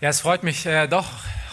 Ja, 0.00 0.08
es 0.08 0.22
freut 0.22 0.44
mich 0.44 0.64
äh, 0.64 0.86
doch, 0.86 1.06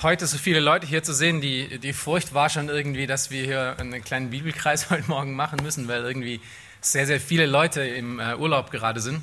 heute 0.03 0.25
so 0.25 0.37
viele 0.37 0.61
Leute 0.61 0.87
hier 0.87 1.03
zu 1.03 1.13
sehen. 1.13 1.41
Die, 1.41 1.79
die 1.79 1.91
Furcht 1.91 2.33
war 2.33 2.49
schon 2.49 2.69
irgendwie, 2.69 3.05
dass 3.05 3.29
wir 3.29 3.43
hier 3.43 3.75
einen 3.77 4.01
kleinen 4.01 4.29
Bibelkreis 4.29 4.89
heute 4.89 5.05
Morgen 5.09 5.33
machen 5.33 5.59
müssen, 5.61 5.89
weil 5.89 6.01
irgendwie 6.05 6.39
sehr, 6.79 7.05
sehr 7.05 7.19
viele 7.19 7.45
Leute 7.45 7.81
im 7.81 8.21
äh, 8.21 8.35
Urlaub 8.35 8.71
gerade 8.71 9.01
sind. 9.01 9.21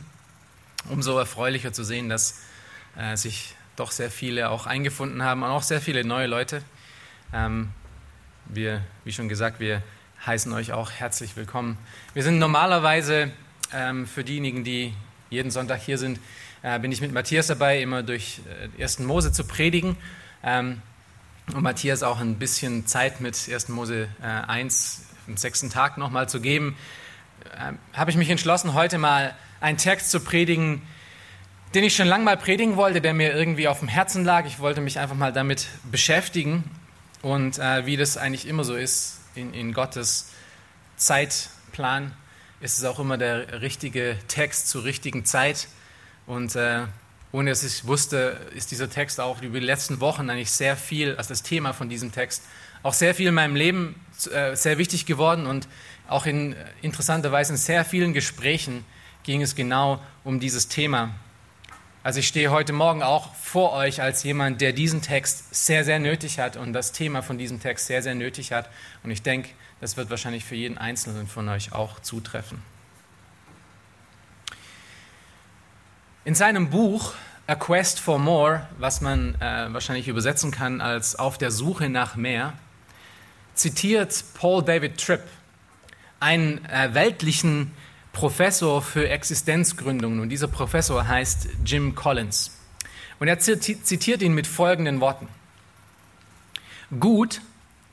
Umso 0.90 1.18
erfreulicher 1.18 1.72
zu 1.72 1.84
sehen, 1.84 2.10
dass 2.10 2.42
äh, 2.98 3.16
sich 3.16 3.54
doch 3.76 3.92
sehr 3.92 4.10
viele 4.10 4.50
auch 4.50 4.66
eingefunden 4.66 5.22
haben 5.22 5.42
und 5.42 5.48
auch 5.48 5.62
sehr 5.62 5.80
viele 5.80 6.04
neue 6.04 6.26
Leute. 6.26 6.62
Ähm, 7.32 7.70
wir, 8.44 8.82
wie 9.04 9.12
schon 9.14 9.30
gesagt, 9.30 9.58
wir 9.58 9.82
heißen 10.26 10.52
euch 10.52 10.74
auch 10.74 10.90
herzlich 10.90 11.34
willkommen. 11.34 11.78
Wir 12.12 12.24
sind 12.24 12.38
normalerweise 12.38 13.32
ähm, 13.72 14.06
für 14.06 14.22
diejenigen, 14.22 14.64
die 14.64 14.92
jeden 15.30 15.50
Sonntag 15.50 15.80
hier 15.80 15.96
sind, 15.96 16.18
äh, 16.64 16.78
bin 16.78 16.90
ich 16.90 17.02
mit 17.02 17.12
Matthias 17.12 17.46
dabei, 17.46 17.80
immer 17.82 18.02
durch 18.02 18.40
äh, 18.78 18.82
1. 18.82 19.00
Mose 19.00 19.32
zu 19.32 19.44
predigen. 19.44 19.96
Ähm, 20.42 20.80
und 21.52 21.62
Matthias 21.62 22.02
auch 22.02 22.20
ein 22.20 22.36
bisschen 22.36 22.86
Zeit 22.86 23.20
mit 23.20 23.36
1. 23.50 23.68
Mose 23.68 24.08
äh, 24.22 24.26
1, 24.26 25.02
den 25.28 25.36
sechsten 25.36 25.68
Tag 25.68 25.98
nochmal 25.98 26.26
zu 26.26 26.40
geben. 26.40 26.74
Äh, 27.54 27.74
Habe 27.92 28.10
ich 28.10 28.16
mich 28.16 28.30
entschlossen, 28.30 28.72
heute 28.72 28.96
mal 28.96 29.34
einen 29.60 29.76
Text 29.76 30.10
zu 30.10 30.20
predigen, 30.20 30.80
den 31.74 31.84
ich 31.84 31.94
schon 31.94 32.06
lange 32.06 32.24
mal 32.24 32.38
predigen 32.38 32.76
wollte, 32.76 33.02
der 33.02 33.12
mir 33.12 33.34
irgendwie 33.34 33.68
auf 33.68 33.80
dem 33.80 33.88
Herzen 33.88 34.24
lag. 34.24 34.46
Ich 34.46 34.58
wollte 34.58 34.80
mich 34.80 34.98
einfach 34.98 35.16
mal 35.16 35.34
damit 35.34 35.68
beschäftigen 35.90 36.64
und 37.20 37.58
äh, 37.58 37.84
wie 37.84 37.98
das 37.98 38.16
eigentlich 38.16 38.48
immer 38.48 38.64
so 38.64 38.74
ist 38.74 39.20
in, 39.34 39.52
in 39.52 39.74
Gottes 39.74 40.30
Zeitplan, 40.96 42.12
ist 42.60 42.78
es 42.78 42.84
auch 42.84 42.98
immer 43.00 43.18
der 43.18 43.60
richtige 43.60 44.16
Text 44.28 44.68
zur 44.68 44.84
richtigen 44.84 45.26
Zeit. 45.26 45.68
Und 46.26 46.56
äh, 46.56 46.82
ohne 47.32 47.50
dass 47.50 47.64
ich 47.64 47.86
wusste, 47.86 48.38
ist 48.54 48.70
dieser 48.70 48.88
Text 48.88 49.20
auch 49.20 49.42
über 49.42 49.58
die 49.58 49.66
letzten 49.66 50.00
Wochen 50.00 50.30
eigentlich 50.30 50.50
sehr 50.50 50.76
viel, 50.76 51.16
also 51.16 51.30
das 51.30 51.42
Thema 51.42 51.72
von 51.72 51.88
diesem 51.88 52.12
Text, 52.12 52.44
auch 52.82 52.92
sehr 52.92 53.14
viel 53.14 53.28
in 53.28 53.34
meinem 53.34 53.56
Leben 53.56 53.94
äh, 54.32 54.54
sehr 54.54 54.78
wichtig 54.78 55.06
geworden 55.06 55.46
und 55.46 55.66
auch 56.06 56.26
in 56.26 56.52
äh, 56.52 56.56
interessanter 56.82 57.32
Weise 57.32 57.52
in 57.52 57.56
sehr 57.56 57.84
vielen 57.84 58.12
Gesprächen 58.12 58.84
ging 59.24 59.42
es 59.42 59.54
genau 59.54 60.00
um 60.22 60.38
dieses 60.38 60.68
Thema. 60.68 61.10
Also 62.04 62.20
ich 62.20 62.28
stehe 62.28 62.50
heute 62.50 62.74
Morgen 62.74 63.02
auch 63.02 63.34
vor 63.34 63.72
euch 63.72 64.02
als 64.02 64.22
jemand, 64.22 64.60
der 64.60 64.74
diesen 64.74 65.00
Text 65.00 65.54
sehr, 65.54 65.84
sehr 65.84 65.98
nötig 65.98 66.38
hat 66.38 66.58
und 66.58 66.74
das 66.74 66.92
Thema 66.92 67.22
von 67.22 67.38
diesem 67.38 67.60
Text 67.60 67.86
sehr, 67.86 68.02
sehr 68.02 68.14
nötig 68.14 68.52
hat. 68.52 68.68
Und 69.02 69.10
ich 69.10 69.22
denke, 69.22 69.48
das 69.80 69.96
wird 69.96 70.10
wahrscheinlich 70.10 70.44
für 70.44 70.54
jeden 70.54 70.76
Einzelnen 70.76 71.26
von 71.26 71.48
euch 71.48 71.72
auch 71.72 72.00
zutreffen. 72.00 72.62
In 76.26 76.34
seinem 76.34 76.70
Buch 76.70 77.12
A 77.46 77.54
Quest 77.54 78.00
for 78.00 78.18
More, 78.18 78.66
was 78.78 79.02
man 79.02 79.34
äh, 79.42 79.66
wahrscheinlich 79.74 80.08
übersetzen 80.08 80.50
kann 80.50 80.80
als 80.80 81.16
Auf 81.16 81.36
der 81.36 81.50
Suche 81.50 81.90
nach 81.90 82.16
mehr, 82.16 82.54
zitiert 83.52 84.24
Paul 84.32 84.64
David 84.64 84.98
Tripp 84.98 85.20
einen 86.20 86.64
äh, 86.64 86.94
weltlichen 86.94 87.72
Professor 88.14 88.80
für 88.80 89.06
Existenzgründungen. 89.06 90.20
Und 90.20 90.30
dieser 90.30 90.48
Professor 90.48 91.06
heißt 91.06 91.46
Jim 91.66 91.94
Collins. 91.94 92.56
Und 93.20 93.28
er 93.28 93.38
zitiert 93.38 94.22
ihn 94.22 94.32
mit 94.32 94.46
folgenden 94.46 95.00
Worten. 95.02 95.28
Gut 96.98 97.42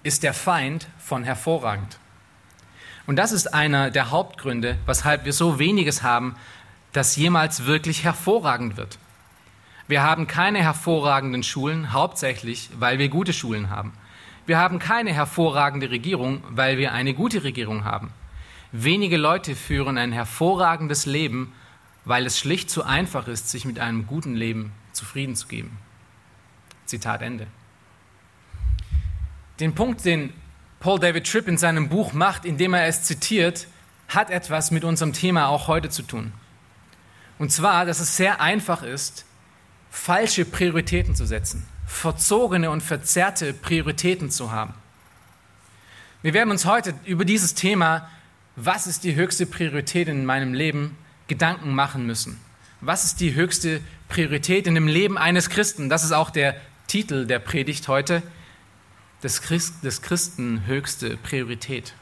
ist 0.03 0.23
der 0.23 0.33
Feind 0.33 0.87
von 0.99 1.25
hervorragend. 1.25 1.97
Und 3.07 3.17
das 3.17 3.33
ist 3.33 3.53
einer 3.53 3.91
der 3.91 4.09
Hauptgründe, 4.09 4.77
weshalb 4.85 5.25
wir 5.25 5.33
so 5.33 5.59
weniges 5.59 6.01
haben, 6.01 6.37
das 6.93 7.15
jemals 7.15 7.65
wirklich 7.65 8.03
hervorragend 8.03 8.77
wird. 8.77 8.97
Wir 9.87 10.03
haben 10.03 10.27
keine 10.27 10.59
hervorragenden 10.59 11.43
Schulen, 11.43 11.93
hauptsächlich, 11.93 12.69
weil 12.79 12.99
wir 12.99 13.09
gute 13.09 13.33
Schulen 13.33 13.69
haben. 13.69 13.93
Wir 14.45 14.57
haben 14.57 14.79
keine 14.79 15.13
hervorragende 15.13 15.91
Regierung, 15.91 16.43
weil 16.49 16.77
wir 16.77 16.93
eine 16.93 17.13
gute 17.13 17.43
Regierung 17.43 17.83
haben. 17.83 18.11
Wenige 18.71 19.17
Leute 19.17 19.55
führen 19.55 19.97
ein 19.97 20.11
hervorragendes 20.11 21.05
Leben, 21.05 21.53
weil 22.05 22.25
es 22.25 22.39
schlicht 22.39 22.69
zu 22.69 22.83
einfach 22.83 23.27
ist, 23.27 23.49
sich 23.49 23.65
mit 23.65 23.79
einem 23.79 24.07
guten 24.07 24.35
Leben 24.35 24.71
zufrieden 24.93 25.35
zu 25.35 25.47
geben. 25.47 25.77
Zitat 26.85 27.21
Ende. 27.21 27.47
Den 29.59 29.75
Punkt, 29.75 30.03
den 30.05 30.33
Paul 30.79 30.99
David 30.99 31.29
Tripp 31.29 31.47
in 31.47 31.57
seinem 31.57 31.89
Buch 31.89 32.13
macht, 32.13 32.45
indem 32.45 32.73
er 32.73 32.87
es 32.87 33.03
zitiert, 33.03 33.67
hat 34.07 34.29
etwas 34.29 34.71
mit 34.71 34.83
unserem 34.83 35.13
Thema 35.13 35.49
auch 35.49 35.67
heute 35.67 35.89
zu 35.89 36.01
tun. 36.01 36.33
Und 37.41 37.51
zwar, 37.51 37.87
dass 37.87 37.99
es 37.99 38.17
sehr 38.17 38.39
einfach 38.39 38.83
ist, 38.83 39.25
falsche 39.89 40.45
Prioritäten 40.45 41.15
zu 41.15 41.25
setzen, 41.25 41.65
verzogene 41.87 42.69
und 42.69 42.81
verzerrte 42.81 43.51
Prioritäten 43.51 44.29
zu 44.29 44.51
haben. 44.51 44.75
Wir 46.21 46.35
werden 46.35 46.51
uns 46.51 46.65
heute 46.65 46.93
über 47.03 47.25
dieses 47.25 47.55
Thema, 47.55 48.07
was 48.55 48.85
ist 48.85 49.03
die 49.03 49.15
höchste 49.15 49.47
Priorität 49.47 50.07
in 50.07 50.23
meinem 50.23 50.53
Leben, 50.53 50.95
Gedanken 51.27 51.73
machen 51.73 52.05
müssen. 52.05 52.39
Was 52.79 53.05
ist 53.05 53.19
die 53.21 53.33
höchste 53.33 53.81
Priorität 54.07 54.67
in 54.67 54.75
dem 54.75 54.87
Leben 54.87 55.17
eines 55.17 55.49
Christen? 55.49 55.89
Das 55.89 56.03
ist 56.03 56.11
auch 56.11 56.29
der 56.29 56.55
Titel 56.85 57.25
der 57.25 57.39
Predigt 57.39 57.87
heute. 57.87 58.21
Des, 59.23 59.41
Christ, 59.41 59.83
des 59.83 60.03
Christen 60.03 60.67
höchste 60.67 61.17
Priorität. 61.17 61.95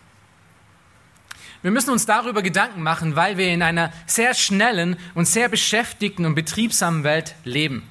Wir 1.62 1.72
müssen 1.72 1.90
uns 1.90 2.06
darüber 2.06 2.42
Gedanken 2.42 2.84
machen, 2.84 3.18
weil 3.18 3.38
wir 3.38 3.50
in 3.50 3.62
einer 3.62 3.92
sehr 4.06 4.34
schnellen 4.34 4.96
und 5.14 5.28
sehr 5.28 5.50
beschäftigten 5.50 6.26
und 6.26 6.36
betriebsamen 6.36 7.04
Welt 7.04 7.36
leben. 7.44 7.84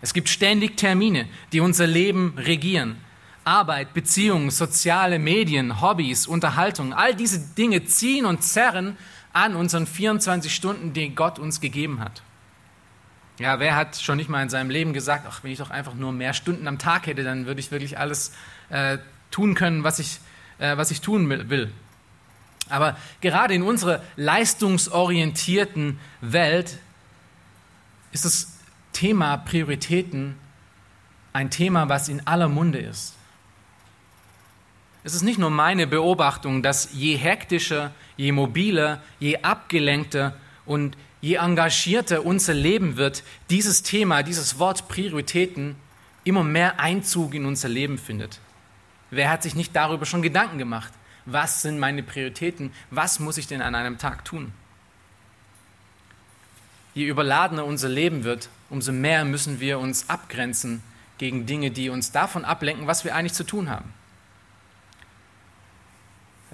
Es 0.00 0.14
gibt 0.14 0.30
ständig 0.30 0.78
Termine, 0.78 1.26
die 1.52 1.60
unser 1.60 1.86
Leben 1.86 2.34
regieren. 2.38 2.96
Arbeit, 3.44 3.92
Beziehungen, 3.92 4.50
soziale 4.50 5.18
Medien, 5.18 5.82
Hobbys, 5.82 6.26
Unterhaltung, 6.26 6.94
all 6.94 7.14
diese 7.14 7.40
Dinge 7.40 7.84
ziehen 7.84 8.24
und 8.24 8.42
zerren 8.42 8.96
an 9.34 9.54
unseren 9.54 9.86
24 9.86 10.54
Stunden, 10.54 10.94
die 10.94 11.14
Gott 11.14 11.38
uns 11.38 11.60
gegeben 11.60 12.00
hat. 12.00 12.22
Ja, 13.38 13.60
wer 13.60 13.76
hat 13.76 13.96
schon 13.96 14.16
nicht 14.16 14.28
mal 14.28 14.42
in 14.42 14.50
seinem 14.50 14.70
Leben 14.70 14.92
gesagt, 14.92 15.24
ach, 15.28 15.42
wenn 15.42 15.50
ich 15.50 15.58
doch 15.58 15.70
einfach 15.70 15.94
nur 15.94 16.12
mehr 16.12 16.32
Stunden 16.32 16.66
am 16.68 16.78
Tag 16.78 17.06
hätte, 17.06 17.24
dann 17.24 17.46
würde 17.46 17.60
ich 17.60 17.70
wirklich 17.70 17.98
alles 17.98 18.32
äh, 18.70 18.98
tun 19.30 19.54
können, 19.54 19.84
was 19.84 19.98
ich, 19.98 20.20
äh, 20.58 20.76
was 20.76 20.90
ich 20.90 21.00
tun 21.00 21.28
will. 21.28 21.72
Aber 22.70 22.96
gerade 23.20 23.54
in 23.54 23.62
unserer 23.62 24.02
leistungsorientierten 24.16 25.98
Welt 26.20 26.78
ist 28.12 28.24
das 28.24 28.58
Thema 28.92 29.36
Prioritäten 29.36 30.36
ein 31.32 31.50
Thema, 31.50 31.88
was 31.88 32.08
in 32.08 32.26
aller 32.26 32.48
Munde 32.48 32.78
ist. 32.78 33.14
Es 35.02 35.14
ist 35.14 35.22
nicht 35.22 35.38
nur 35.38 35.50
meine 35.50 35.86
Beobachtung, 35.86 36.62
dass 36.62 36.90
je 36.92 37.16
hektischer, 37.16 37.92
je 38.16 38.32
mobiler, 38.32 39.00
je 39.18 39.38
abgelenkter 39.42 40.36
und 40.66 40.96
je 41.22 41.36
engagierter 41.36 42.24
unser 42.24 42.54
Leben 42.54 42.96
wird, 42.96 43.22
dieses 43.48 43.82
Thema, 43.82 44.22
dieses 44.22 44.58
Wort 44.58 44.88
Prioritäten 44.88 45.76
immer 46.24 46.44
mehr 46.44 46.80
Einzug 46.80 47.34
in 47.34 47.46
unser 47.46 47.68
Leben 47.68 47.96
findet. 47.96 48.40
Wer 49.10 49.30
hat 49.30 49.42
sich 49.42 49.54
nicht 49.54 49.74
darüber 49.74 50.04
schon 50.04 50.22
Gedanken 50.22 50.58
gemacht? 50.58 50.92
Was 51.32 51.62
sind 51.62 51.78
meine 51.78 52.02
Prioritäten, 52.02 52.72
was 52.90 53.20
muss 53.20 53.38
ich 53.38 53.46
denn 53.46 53.62
an 53.62 53.74
einem 53.74 53.98
Tag 53.98 54.24
tun. 54.24 54.52
Je 56.94 57.06
überladener 57.06 57.64
unser 57.64 57.88
Leben 57.88 58.24
wird, 58.24 58.48
umso 58.68 58.92
mehr 58.92 59.24
müssen 59.24 59.60
wir 59.60 59.78
uns 59.78 60.08
abgrenzen 60.08 60.82
gegen 61.18 61.46
Dinge, 61.46 61.70
die 61.70 61.90
uns 61.90 62.12
davon 62.12 62.44
ablenken, 62.44 62.86
was 62.86 63.04
wir 63.04 63.14
eigentlich 63.14 63.34
zu 63.34 63.44
tun 63.44 63.70
haben. 63.70 63.92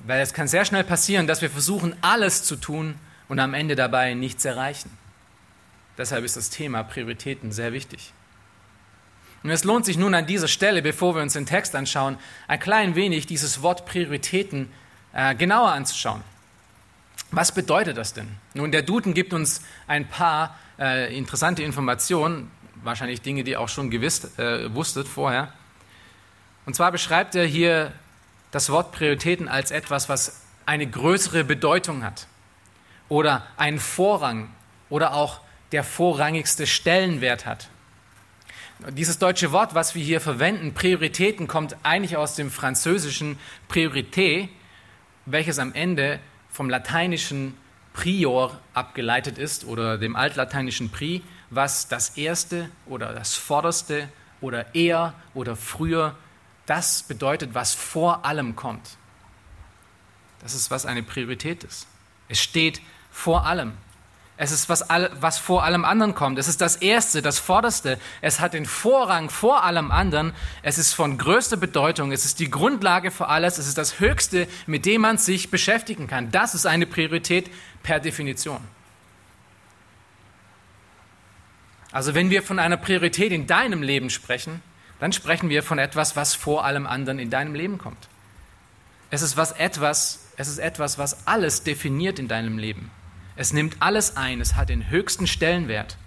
Weil 0.07 0.21
es 0.21 0.35
kann 0.35 0.49
sehr 0.49 0.65
schnell 0.65 0.85
passieren, 0.85 1.27
dass 1.27 1.43
wir 1.43 1.51
versuchen, 1.51 1.97
alles 2.03 2.45
zu 2.45 2.57
tun 2.57 2.97
und 3.29 3.39
am 3.39 3.55
Ende 3.55 3.77
dabei 3.77 4.15
nichts 4.15 4.45
erreichen. 4.45 4.91
Deshalb 5.99 6.25
ist 6.25 6.37
das 6.37 6.51
Thema 6.51 6.83
Prioritäten 6.83 7.53
sehr 7.53 7.73
wichtig. 7.73 8.13
Und 9.47 9.53
es 9.53 9.63
lohnt 9.63 9.87
sich 9.87 9.97
nun 9.97 10.13
an 10.13 10.27
dieser 10.27 10.49
Stelle, 10.49 10.83
bevor 10.83 11.15
wir 11.15 11.23
uns 11.23 11.35
den 11.35 11.47
Text 11.47 11.77
anschauen, 11.77 12.19
ein 12.49 12.59
klein 12.59 12.97
wenig 12.97 13.27
dieses 13.27 13.63
Wort 13.63 13.87
Prioritäten 13.87 14.73
äh, 15.13 15.37
genauer 15.37 15.71
anzuschauen. 15.71 16.21
Was 17.31 17.53
bedeutet 17.53 17.97
das 17.97 18.13
denn? 18.13 18.27
Nun, 18.55 18.73
der 18.73 18.83
Duden 18.83 19.15
gibt 19.15 19.33
uns 19.33 19.63
ein 19.87 20.09
paar 20.09 20.59
äh, 20.81 21.17
interessante 21.17 21.63
Informationen, 21.63 22.51
wahrscheinlich 22.83 23.23
Dinge, 23.23 23.45
die 23.45 23.53
ihr 23.53 23.61
auch 23.61 23.69
schon 23.69 23.89
gewiss, 23.89 24.37
äh, 24.37 24.75
wusstet 24.75 25.07
vorher. 25.07 25.53
Und 26.65 26.75
zwar 26.75 26.91
beschreibt 26.91 27.37
er 27.37 27.47
hier 27.47 27.93
das 28.51 28.69
Wort 28.71 28.91
Prioritäten 28.91 29.47
als 29.47 29.71
etwas, 29.71 30.09
was 30.09 30.41
eine 30.67 30.89
größere 30.89 31.45
Bedeutung 31.45 32.03
hat 32.03 32.27
oder 33.09 33.47
einen 33.57 33.79
Vorrang 33.79 34.49
oder 34.89 35.15
auch 35.15 35.39
der 35.71 35.85
vorrangigste 35.85 36.67
Stellenwert 36.67 37.47
hat. 37.47 37.69
Dieses 38.91 39.19
deutsche 39.19 39.53
Wort, 39.53 39.75
was 39.75 39.95
wir 39.95 40.05
hier 40.05 40.21
verwenden, 40.21 40.75
Prioritäten, 40.75 41.49
kommt 41.49 41.77
eigentlich 41.83 42.19
aus 42.19 42.35
dem 42.35 42.51
französischen 42.51 43.39
Priorité, 43.71 44.51
welches 45.25 45.59
am 45.59 45.73
Ende 45.73 46.21
vom 46.51 46.69
lateinischen 46.69 47.57
prior 47.95 48.61
abgeleitet 48.75 49.39
ist 49.39 49.65
oder 49.65 49.97
dem 49.97 50.15
altlateinischen 50.15 50.91
pri, 50.91 51.23
was 51.49 51.89
das 51.89 52.19
erste 52.19 52.69
oder 52.85 53.15
das 53.15 53.35
vorderste 53.35 54.11
oder 54.43 54.75
eher 54.75 55.15
oder 55.33 55.57
früher. 55.57 56.15
Das 56.67 57.03
bedeutet, 57.03 57.55
was 57.55 57.73
vor 57.73 58.27
allem 58.27 58.57
kommt. 58.57 58.99
Das 60.43 60.55
ist, 60.55 60.71
was 60.71 60.85
eine 60.85 61.03
Priorität 61.03 61.65
ist. 61.65 61.87
Es 62.29 62.41
steht 62.41 62.83
vor 63.11 63.47
allem. 63.47 63.73
Es 64.39 64.53
ist, 64.53 64.69
was, 64.69 64.83
all, 64.83 65.11
was 65.19 65.39
vor 65.39 65.65
allem 65.65 65.87
anderen 65.87 66.15
kommt. 66.15 66.39
Es 66.39 66.47
ist 66.47 66.61
das 66.61 66.77
Erste, 66.77 67.23
das 67.23 67.39
Vorderste. 67.39 67.99
Es 68.21 68.39
hat 68.39 68.53
den 68.53 68.67
Vorrang 68.67 69.31
vor 69.31 69.65
allem 69.65 69.91
anderen. 69.91 70.35
Es 70.63 70.77
ist 70.77 70.93
von 70.93 71.17
größter 71.17 71.57
Bedeutung. 71.57 72.13
Es 72.13 72.27
ist 72.27 72.39
die 72.39 72.51
Grundlage 72.51 73.11
für 73.11 73.29
alles. 73.29 73.57
Es 73.57 73.67
ist 73.67 73.79
das 73.79 73.99
Höchste, 73.99 74.47
mit 74.67 74.85
dem 74.85 75.01
man 75.01 75.17
sich 75.17 75.51
beschäftigen 75.51 76.07
kann. 76.07 76.31
Das 76.31 76.55
ist 76.55 76.67
eine 76.67 76.87
Priorität 76.87 77.51
per 77.83 77.99
Definition. 77.99 78.61
Also 81.91 82.15
wenn 82.15 82.29
wir 82.29 82.43
von 82.43 82.59
einer 82.59 82.77
Priorität 82.77 83.33
in 83.33 83.47
deinem 83.47 83.83
Leben 83.83 84.11
sprechen, 84.11 84.61
dann 85.01 85.15
sprechen 85.15 85.49
wir 85.49 85.63
von 85.63 85.79
etwas, 85.79 86.15
was 86.15 86.35
vor 86.35 86.67
allem 86.67 86.87
anderen 86.87 87.19
in 87.19 87.31
deinem 87.31 87.55
Leben 87.55 87.79
kommt. 87.79 88.09
Es 89.11 89.23
ist 89.23 89.39
was 89.39 89.53
etwas, 89.53 90.27
es 90.37 90.49
ist 90.49 90.59
etwas, 90.59 90.99
was 90.99 91.27
alles 91.27 91.63
definiert 91.63 92.19
in 92.19 92.29
deinem 92.29 92.59
Leben. 92.59 92.91
Es 93.37 93.53
nimmt 93.53 93.77
alles 93.81 94.17
ein, 94.17 94.41
es 94.41 94.55
hat 94.55 94.71
den 94.71 94.89
höchsten 94.89 95.27
Stellenwert. 95.27 95.99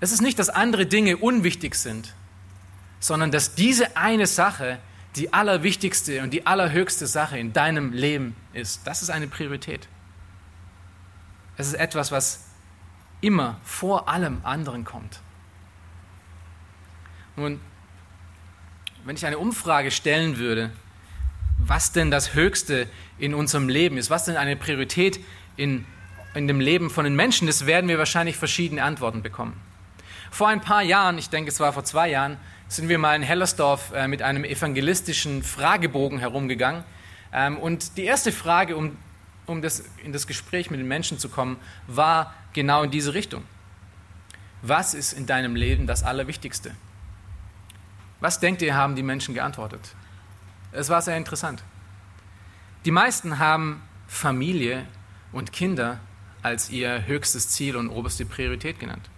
Es 0.00 0.12
ist 0.12 0.20
nicht, 0.20 0.38
dass 0.38 0.50
andere 0.50 0.86
Dinge 0.86 1.16
unwichtig 1.16 1.74
sind, 1.74 2.14
sondern 3.00 3.30
dass 3.30 3.54
diese 3.54 3.96
eine 3.96 4.26
Sache 4.26 4.78
die 5.16 5.32
allerwichtigste 5.32 6.22
und 6.22 6.30
die 6.30 6.46
allerhöchste 6.46 7.06
Sache 7.06 7.38
in 7.38 7.52
deinem 7.52 7.92
Leben 7.92 8.34
ist. 8.52 8.86
Das 8.86 9.02
ist 9.02 9.10
eine 9.10 9.28
Priorität. 9.28 9.88
Es 11.56 11.68
ist 11.68 11.74
etwas, 11.74 12.10
was 12.10 12.44
immer 13.20 13.58
vor 13.64 14.08
allem 14.08 14.40
anderen 14.42 14.84
kommt. 14.84 15.20
Nun, 17.36 17.60
wenn 19.04 19.16
ich 19.16 19.24
eine 19.24 19.38
Umfrage 19.38 19.90
stellen 19.90 20.38
würde, 20.38 20.70
was 21.58 21.92
denn 21.92 22.10
das 22.10 22.34
Höchste 22.34 22.88
in 23.18 23.34
unserem 23.34 23.68
Leben 23.68 23.96
ist, 23.96 24.10
was 24.10 24.24
denn 24.24 24.36
eine 24.36 24.56
Priorität 24.56 25.20
in 25.56 25.86
in 26.34 26.48
dem 26.48 26.60
Leben 26.60 26.90
von 26.90 27.04
den 27.04 27.16
Menschen 27.16 27.48
ist, 27.48 27.66
werden 27.66 27.88
wir 27.88 27.98
wahrscheinlich 27.98 28.36
verschiedene 28.36 28.82
Antworten 28.82 29.22
bekommen. 29.22 29.60
Vor 30.30 30.48
ein 30.48 30.60
paar 30.60 30.82
Jahren, 30.82 31.16
ich 31.16 31.30
denke 31.30 31.50
es 31.50 31.60
war 31.60 31.72
vor 31.72 31.84
zwei 31.84 32.10
Jahren, 32.10 32.38
sind 32.68 32.88
wir 32.88 32.98
mal 32.98 33.14
in 33.14 33.22
Hellersdorf 33.22 33.92
äh, 33.92 34.08
mit 34.08 34.22
einem 34.22 34.44
evangelistischen 34.44 35.42
Fragebogen 35.42 36.18
herumgegangen. 36.18 36.82
Ähm, 37.32 37.56
und 37.58 37.96
die 37.96 38.04
erste 38.04 38.32
Frage, 38.32 38.76
um, 38.76 38.96
um 39.46 39.62
das, 39.62 39.84
in 40.02 40.12
das 40.12 40.26
Gespräch 40.26 40.70
mit 40.70 40.80
den 40.80 40.88
Menschen 40.88 41.18
zu 41.18 41.28
kommen, 41.28 41.56
war 41.86 42.34
genau 42.52 42.82
in 42.82 42.90
diese 42.90 43.14
Richtung. 43.14 43.44
Was 44.62 44.94
ist 44.94 45.12
in 45.12 45.26
deinem 45.26 45.54
Leben 45.54 45.86
das 45.86 46.02
Allerwichtigste? 46.02 46.74
Was 48.20 48.40
denkt 48.40 48.62
ihr, 48.62 48.74
haben 48.74 48.96
die 48.96 49.02
Menschen 49.02 49.34
geantwortet? 49.34 49.94
Es 50.72 50.88
war 50.88 51.02
sehr 51.02 51.16
interessant. 51.16 51.62
Die 52.84 52.90
meisten 52.90 53.38
haben 53.38 53.82
Familie 54.08 54.86
und 55.32 55.52
Kinder 55.52 56.00
als 56.44 56.68
ihr 56.68 57.06
höchstes 57.06 57.48
Ziel 57.48 57.74
und 57.74 57.88
oberste 57.88 58.26
Priorität 58.26 58.78
genannt. 58.78 59.08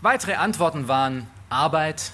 Weitere 0.00 0.34
Antworten 0.34 0.88
waren 0.88 1.26
Arbeit, 1.50 2.12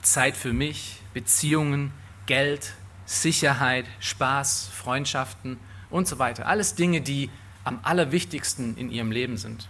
Zeit 0.00 0.36
für 0.36 0.52
mich, 0.52 1.00
Beziehungen, 1.12 1.92
Geld, 2.26 2.74
Sicherheit, 3.04 3.84
Spaß, 3.98 4.68
Freundschaften 4.72 5.58
und 5.90 6.06
so 6.06 6.20
weiter. 6.20 6.46
Alles 6.46 6.76
Dinge, 6.76 7.00
die 7.00 7.30
am 7.64 7.80
allerwichtigsten 7.82 8.76
in 8.76 8.90
ihrem 8.90 9.10
Leben 9.10 9.36
sind. 9.36 9.68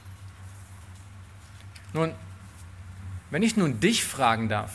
Nun, 1.95 2.13
wenn 3.31 3.43
ich 3.43 3.57
nun 3.57 3.81
dich 3.81 4.05
fragen 4.05 4.51
darf, 4.51 4.73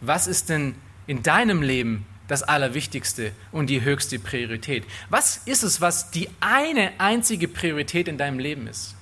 was 0.00 0.28
ist 0.28 0.48
denn 0.48 0.76
in 1.08 1.24
deinem 1.24 1.62
Leben 1.62 2.06
das 2.28 2.42
Allerwichtigste 2.42 3.32
und 3.52 3.70
die 3.70 3.82
höchste 3.82 4.18
Priorität. 4.18 4.84
Was 5.10 5.38
ist 5.44 5.62
es, 5.62 5.80
was 5.80 6.10
die 6.10 6.28
eine 6.40 6.92
einzige 6.98 7.48
Priorität 7.48 8.08
in 8.08 8.18
deinem 8.18 8.38
Leben 8.38 8.66
ist? 8.66 8.94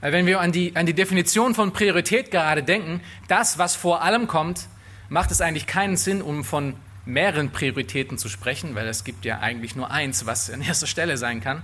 Weil 0.00 0.12
wenn 0.12 0.26
wir 0.26 0.40
an 0.40 0.52
die, 0.52 0.76
an 0.76 0.86
die 0.86 0.94
Definition 0.94 1.54
von 1.54 1.72
Priorität 1.72 2.30
gerade 2.30 2.62
denken, 2.62 3.00
das, 3.26 3.58
was 3.58 3.74
vor 3.74 4.02
allem 4.02 4.28
kommt, 4.28 4.68
macht 5.08 5.30
es 5.30 5.40
eigentlich 5.40 5.66
keinen 5.66 5.96
Sinn, 5.96 6.22
um 6.22 6.44
von 6.44 6.76
mehreren 7.04 7.50
Prioritäten 7.50 8.18
zu 8.18 8.28
sprechen, 8.28 8.74
weil 8.74 8.86
es 8.86 9.02
gibt 9.02 9.24
ja 9.24 9.40
eigentlich 9.40 9.74
nur 9.74 9.90
eins, 9.90 10.26
was 10.26 10.50
an 10.50 10.62
erster 10.62 10.86
Stelle 10.86 11.16
sein 11.16 11.40
kann. 11.40 11.62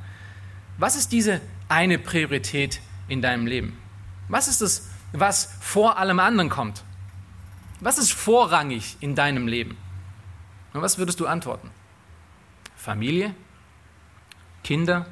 Was 0.78 0.96
ist 0.96 1.12
diese 1.12 1.40
eine 1.68 1.98
Priorität 1.98 2.80
in 3.08 3.22
deinem 3.22 3.46
Leben? 3.46 3.78
Was 4.28 4.48
ist 4.48 4.62
es, 4.62 4.88
was 5.12 5.54
vor 5.60 5.98
allem 5.98 6.18
anderen 6.18 6.50
kommt? 6.50 6.82
Was 7.80 7.98
ist 7.98 8.12
vorrangig 8.12 8.96
in 9.00 9.14
deinem 9.14 9.46
Leben? 9.46 9.76
Und 10.74 10.82
was 10.82 10.98
würdest 10.98 11.20
du 11.20 11.26
antworten? 11.26 11.70
Familie? 12.76 13.34
Kinder? 14.64 15.06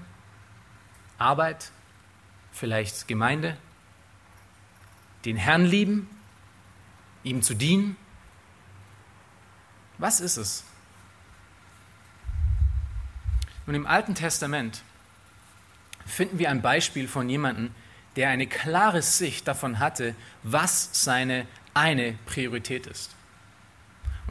Arbeit? 1.19 1.71
Vielleicht 2.51 3.07
Gemeinde? 3.07 3.57
Den 5.25 5.37
Herrn 5.37 5.65
lieben? 5.65 6.11
Ihm 7.23 7.43
zu 7.43 7.55
dienen? 7.55 7.97
Was 9.99 10.21
ist 10.21 10.37
es? 10.37 10.65
Nun, 13.67 13.77
im 13.77 13.87
Alten 13.87 14.17
Testament 14.17 14.83
finden 16.05 16.41
wir 16.41 16.51
ein 16.51 16.61
Beispiel 16.61 17.07
von 17.07 17.29
jemandem, 17.29 17.73
der 18.17 18.31
eine 18.31 18.49
klare 18.49 19.01
Sicht 19.01 19.47
davon 19.47 19.79
hatte, 19.79 20.17
was 20.43 20.91
seine 21.05 21.47
eine 21.73 22.15
Priorität 22.27 22.89
ist. 22.89 23.15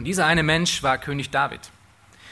Und 0.02 0.06
dieser 0.06 0.26
eine 0.26 0.42
Mensch 0.42 0.82
war 0.82 0.98
König 0.98 1.30
David. 1.30 1.60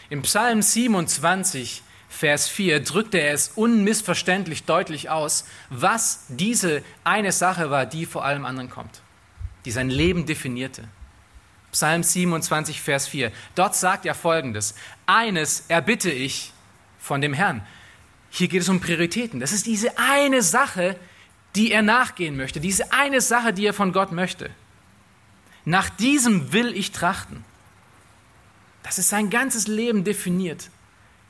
Im 0.10 0.24
Psalm 0.24 0.64
27, 0.64 1.84
Vers 2.10 2.50
4 2.50 2.80
drückte 2.80 3.20
er 3.20 3.32
es 3.32 3.50
unmissverständlich 3.50 4.64
deutlich 4.64 5.12
aus, 5.12 5.46
was 5.70 6.26
diese 6.30 6.82
eine 7.04 7.32
Sache 7.32 7.70
war, 7.70 7.86
die 7.86 8.08
vor 8.08 8.26
allem 8.26 8.44
anderen 8.44 8.72
kommt, 8.72 9.04
die 9.66 9.72
sein 9.72 9.92
Leben 9.92 10.26
definierte. 10.26 10.86
Psalm 11.72 12.02
27, 12.02 12.82
Vers 12.82 13.08
4. 13.08 13.32
Dort 13.54 13.76
sagt 13.76 14.08
er 14.08 14.16
folgendes: 14.16 14.74
Eines 15.06 15.66
erbitte 15.68 16.10
ich 16.10 16.52
von 16.98 17.22
dem 17.22 17.36
Herrn. 17.36 17.62
Hier 18.32 18.48
geht 18.48 18.64
es 18.64 18.70
um 18.70 18.80
Prioritäten. 18.80 19.40
Das 19.40 19.52
ist 19.52 19.68
diese 19.68 19.96
eine 20.00 20.42
Sache, 20.42 20.96
die 21.56 21.72
er 21.72 21.84
nachgehen 21.84 22.36
möchte, 22.36 22.60
diese 22.60 22.92
eine 22.94 23.22
Sache, 23.22 23.54
die 23.54 23.68
er 23.68 23.76
von 23.76 23.94
Gott 23.94 24.12
möchte. 24.12 24.50
Nach 25.66 25.88
diesem 25.92 26.52
will 26.52 26.76
ich 26.76 26.94
trachten. 26.94 27.46
Das 28.84 28.98
ist 28.98 29.10
sein 29.10 29.30
ganzes 29.30 29.68
Leben 29.68 30.04
definiert 30.04 30.70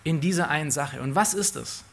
in 0.03 0.21
dieser 0.21 0.49
einen 0.49 0.71
Sache. 0.71 1.01
Und 1.01 1.15
was 1.15 1.33
ist 1.33 1.55
es? 1.55 1.83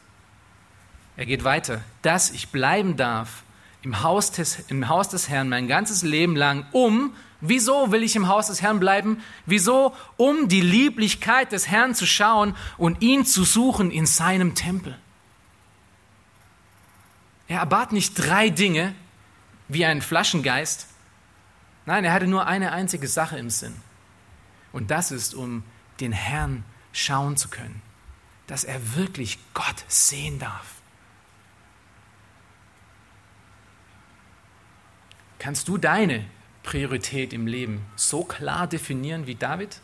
Er 1.15 1.25
geht 1.25 1.43
weiter, 1.43 1.81
dass 2.03 2.29
ich 2.29 2.49
bleiben 2.49 2.95
darf 2.95 3.43
im 3.81 4.03
Haus, 4.03 4.31
des, 4.31 4.59
im 4.67 4.87
Haus 4.87 5.09
des 5.09 5.29
Herrn 5.29 5.49
mein 5.49 5.67
ganzes 5.67 6.03
Leben 6.03 6.35
lang, 6.35 6.65
um, 6.71 7.13
wieso 7.41 7.91
will 7.91 8.03
ich 8.03 8.15
im 8.15 8.27
Haus 8.27 8.47
des 8.47 8.61
Herrn 8.61 8.79
bleiben? 8.79 9.21
Wieso? 9.45 9.95
Um 10.15 10.47
die 10.47 10.61
Lieblichkeit 10.61 11.51
des 11.51 11.67
Herrn 11.67 11.95
zu 11.95 12.05
schauen 12.05 12.55
und 12.77 13.01
ihn 13.01 13.25
zu 13.25 13.43
suchen 13.43 13.91
in 13.91 14.05
seinem 14.05 14.55
Tempel. 14.55 14.97
Er 17.47 17.59
erbat 17.59 17.93
nicht 17.93 18.15
drei 18.15 18.49
Dinge 18.49 18.93
wie 19.67 19.85
ein 19.85 20.01
Flaschengeist. 20.01 20.87
Nein, 21.85 22.03
er 22.03 22.13
hatte 22.13 22.27
nur 22.27 22.45
eine 22.45 22.73
einzige 22.73 23.07
Sache 23.07 23.37
im 23.37 23.49
Sinn. 23.49 23.75
Und 24.71 24.91
das 24.91 25.11
ist, 25.11 25.33
um 25.33 25.63
den 25.99 26.11
Herrn 26.11 26.63
schauen 26.91 27.37
zu 27.37 27.49
können, 27.49 27.81
dass 28.47 28.63
er 28.63 28.95
wirklich 28.95 29.39
Gott 29.53 29.83
sehen 29.87 30.39
darf. 30.39 30.75
Kannst 35.39 35.67
du 35.67 35.77
deine 35.77 36.25
Priorität 36.63 37.33
im 37.33 37.47
Leben 37.47 37.85
so 37.95 38.23
klar 38.23 38.67
definieren 38.67 39.27
wie 39.27 39.35
David? 39.35 39.79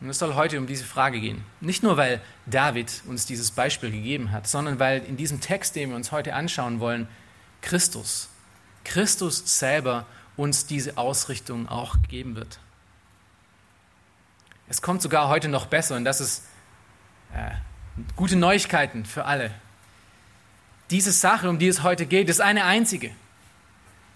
Und 0.00 0.10
es 0.10 0.18
soll 0.18 0.34
heute 0.34 0.58
um 0.58 0.66
diese 0.66 0.84
Frage 0.84 1.20
gehen. 1.20 1.42
Nicht 1.60 1.82
nur, 1.82 1.96
weil 1.96 2.20
David 2.44 3.02
uns 3.06 3.26
dieses 3.26 3.50
Beispiel 3.50 3.90
gegeben 3.90 4.30
hat, 4.30 4.46
sondern 4.46 4.78
weil 4.78 5.02
in 5.04 5.16
diesem 5.16 5.40
Text, 5.40 5.74
den 5.74 5.90
wir 5.90 5.96
uns 5.96 6.12
heute 6.12 6.34
anschauen 6.34 6.80
wollen, 6.80 7.08
Christus, 7.62 8.28
Christus 8.84 9.58
selber 9.58 10.06
uns 10.36 10.66
diese 10.66 10.98
Ausrichtung 10.98 11.68
auch 11.68 11.96
geben 12.08 12.36
wird. 12.36 12.58
Es 14.68 14.82
kommt 14.82 15.02
sogar 15.02 15.28
heute 15.28 15.48
noch 15.48 15.66
besser 15.66 15.96
und 15.96 16.04
das 16.04 16.20
ist 16.20 16.44
äh, 17.34 17.52
gute 18.16 18.36
Neuigkeiten 18.36 19.04
für 19.04 19.24
alle. 19.24 19.52
Diese 20.90 21.12
Sache, 21.12 21.48
um 21.48 21.58
die 21.58 21.68
es 21.68 21.82
heute 21.82 22.06
geht, 22.06 22.28
ist 22.28 22.40
eine 22.40 22.64
einzige. 22.64 23.10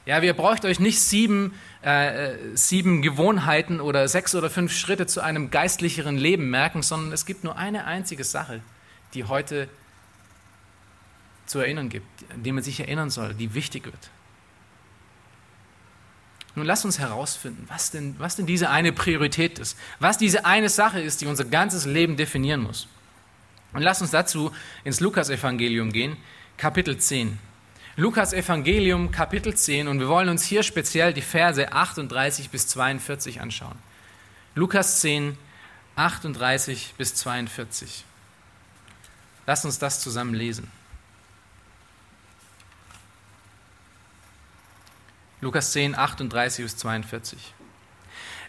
Ja, 0.07 0.19
ihr 0.21 0.35
braucht 0.35 0.65
euch 0.65 0.81
nicht 0.81 1.01
sieben, 1.01 1.55
äh, 1.83 2.35
sieben 2.55 3.03
Gewohnheiten 3.03 3.81
oder 3.81 4.09
sechs 4.09 4.35
oder 4.35 4.51
fünf 4.51 4.73
Schritte 4.73 5.07
zu 5.07 5.21
einem 5.21 5.51
geistlicheren 5.51 6.17
Leben 6.17 6.51
merken, 6.51 6.83
sondern 6.83 7.13
es 7.13 7.27
gibt 7.27 7.45
nur 7.45 7.57
eine 7.57 7.85
einzige 7.85 8.25
Sache, 8.25 8.61
die 9.15 9.25
heute 9.25 9.69
zu 11.47 11.59
erinnern 11.59 11.89
gibt, 11.89 12.07
an 12.33 12.43
die 12.43 12.53
man 12.53 12.63
sich 12.63 12.81
erinnern 12.81 13.11
soll, 13.11 13.35
die 13.35 13.55
wichtig 13.55 13.85
wird. 13.85 14.11
Nun 16.57 16.67
lass 16.67 16.85
uns 16.85 16.99
herausfinden, 16.99 17.65
was 17.69 17.91
denn, 17.91 18.17
was 18.19 18.37
denn 18.37 18.47
diese 18.47 18.71
eine 18.71 18.93
Priorität 18.93 19.59
ist, 19.59 19.79
was 20.01 20.19
diese 20.19 20.45
eine 20.45 20.69
Sache 20.69 21.01
ist, 21.01 21.21
die 21.21 21.27
unser 21.27 21.45
ganzes 21.45 21.87
Leben 21.87 22.17
definieren 22.17 22.63
muss. 22.63 22.89
Und 23.73 23.83
lass 23.83 24.03
uns 24.03 24.11
dazu 24.11 24.51
ins 24.83 25.01
Lukas-Evangelium 25.01 25.93
gehen, 25.93 26.17
Kapitel 26.57 26.99
10. 26.99 27.39
Lukas 27.97 28.33
Evangelium, 28.33 29.11
Kapitel 29.11 29.55
10, 29.55 29.87
und 29.87 30.01
wir 30.01 30.09
wollen 30.09 30.29
uns 30.29 30.45
hier 30.45 30.63
speziell 30.63 31.13
die 31.13 31.23
Verse 31.23 31.73
38 31.73 32.51
bis 32.51 32.67
42 32.67 33.41
anschauen. 33.41 33.77
Lukas 34.55 35.01
10, 35.01 35.37
38 35.97 36.95
bis 36.97 37.15
42. 37.15 38.05
Lass 39.47 39.65
uns 39.65 39.79
das 39.79 40.01
zusammen 40.01 40.35
lesen. 40.35 40.71
Lukas 45.41 45.73
10, 45.73 45.97
38 45.97 46.65
bis 46.65 46.77
42. 46.77 47.55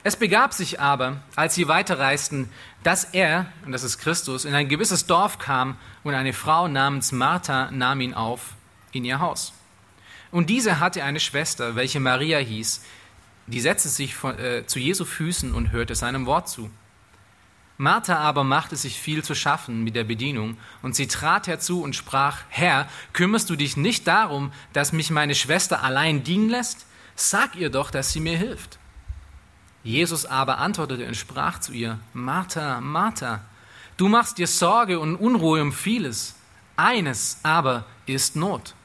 Es 0.04 0.16
begab 0.16 0.54
sich 0.54 0.80
aber, 0.80 1.22
als 1.36 1.56
sie 1.56 1.68
weiterreisten, 1.68 2.50
dass 2.84 3.04
er, 3.04 3.46
und 3.66 3.72
das 3.72 3.84
ist 3.84 4.00
Christus, 4.00 4.46
in 4.46 4.56
ein 4.56 4.68
gewisses 4.68 5.06
Dorf 5.06 5.38
kam 5.38 5.78
und 6.04 6.16
eine 6.16 6.34
Frau 6.34 6.68
namens 6.68 7.12
Martha 7.12 7.70
nahm 7.72 8.02
ihn 8.02 8.14
auf 8.14 8.56
in 8.92 9.06
ihr 9.06 9.20
Haus. 9.20 9.54
Und 10.32 10.50
diese 10.50 10.80
hatte 10.80 11.04
eine 11.04 11.20
Schwester, 11.20 11.76
welche 11.76 12.00
Maria 12.00 12.40
hieß, 12.40 12.82
die 13.48 13.60
setzte 13.60 13.90
sich 13.90 14.16
von, 14.16 14.38
äh, 14.40 14.66
zu 14.66 14.80
Jesu 14.80 15.06
Füßen 15.06 15.54
und 15.54 15.72
hörte 15.72 15.94
seinem 15.94 16.26
Wort 16.26 16.50
zu. 16.50 16.72
Martha 17.82 18.18
aber 18.18 18.44
machte 18.44 18.76
sich 18.76 19.00
viel 19.00 19.24
zu 19.24 19.34
schaffen 19.34 19.84
mit 19.84 19.96
der 19.96 20.04
Bedienung, 20.04 20.56
und 20.84 20.96
sie 20.96 21.08
trat 21.08 21.48
herzu 21.48 21.82
und 21.82 21.96
sprach, 21.96 22.38
Herr, 22.50 22.88
kümmerst 23.12 23.50
du 23.50 23.56
dich 23.56 23.76
nicht 23.76 24.06
darum, 24.06 24.52
dass 24.72 24.94
mich 24.94 25.10
meine 25.10 25.34
Schwester 25.34 25.82
allein 25.82 26.24
dienen 26.24 26.48
lässt? 26.48 26.86
Sag 27.16 27.56
ihr 27.56 27.72
doch, 27.72 27.90
dass 27.90 28.12
sie 28.12 28.20
mir 28.20 28.38
hilft. 28.38 28.78
Jesus 29.84 30.28
aber 30.28 30.60
antwortete 30.60 31.08
und 31.08 31.18
sprach 31.18 31.58
zu 31.58 31.72
ihr, 31.72 31.98
Martha, 32.14 32.80
Martha, 32.82 33.42
du 33.98 34.10
machst 34.10 34.38
dir 34.38 34.46
Sorge 34.46 35.00
und 35.00 35.16
Unruhe 35.16 35.64
um 35.64 35.74
vieles, 35.74 36.36
eines 36.78 37.40
aber 37.42 37.86
ist 38.06 38.36
Not. 38.36 38.76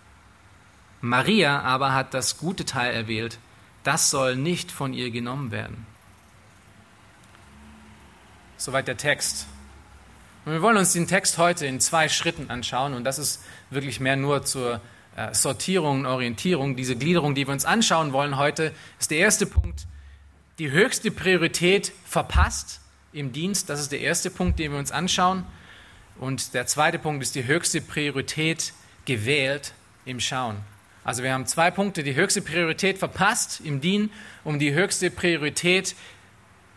Maria 1.03 1.61
aber 1.61 1.93
hat 1.93 2.15
das 2.15 2.39
gute 2.39 2.65
Teil 2.65 2.95
erwählt, 2.95 3.39
das 3.85 4.09
soll 4.09 4.37
nicht 4.37 4.73
von 4.73 4.95
ihr 4.95 5.11
genommen 5.11 5.51
werden. 5.51 5.87
Soweit 8.67 8.89
der 8.89 8.97
Text. 8.97 9.47
Und 10.45 10.51
wir 10.51 10.61
wollen 10.61 10.77
uns 10.77 10.93
den 10.93 11.07
Text 11.07 11.39
heute 11.39 11.67
in 11.67 11.79
zwei 11.79 12.09
Schritten 12.09 12.51
anschauen 12.51 12.95
und 12.95 13.05
das 13.05 13.17
ist 13.17 13.41
wirklich 13.71 14.01
mehr 14.01 14.17
nur 14.17 14.45
zur 14.45 14.81
äh, 15.15 15.33
Sortierung 15.33 16.01
und 16.01 16.07
Orientierung. 16.07 16.75
Diese 16.75 16.97
Gliederung, 16.97 17.37
die 17.37 17.47
wir 17.47 17.53
uns 17.53 17.65
anschauen 17.65 18.13
wollen 18.13 18.39
heute, 18.39 18.73
ist 18.99 19.13
der 19.13 19.19
erste 19.19 19.47
Punkt, 19.47 19.87
die 20.59 20.73
höchste 20.73 21.13
Priorität 21.13 21.93
verpasst 22.07 22.81
im 23.13 23.31
Dienst. 23.31 23.71
Das 23.71 23.79
ist 23.79 23.93
der 23.93 24.01
erste 24.01 24.31
Punkt, 24.31 24.59
den 24.59 24.73
wir 24.73 24.81
uns 24.81 24.91
anschauen. 24.91 25.47
Und 26.19 26.53
der 26.53 26.67
zweite 26.67 26.99
Punkt 26.99 27.23
ist 27.23 27.37
die 27.37 27.47
höchste 27.47 27.81
Priorität 27.81 28.73
gewählt 29.05 29.75
im 30.07 30.19
Schauen. 30.19 30.57
Also 31.05 31.23
wir 31.23 31.33
haben 31.33 31.47
zwei 31.47 31.71
Punkte, 31.71 32.03
die 32.03 32.17
höchste 32.17 32.43
Priorität 32.43 32.99
verpasst 32.99 33.61
im 33.63 33.81
Dienen 33.81 34.11
und 34.43 34.59
die 34.59 34.75
höchste 34.75 35.13
Priorität 35.13 35.95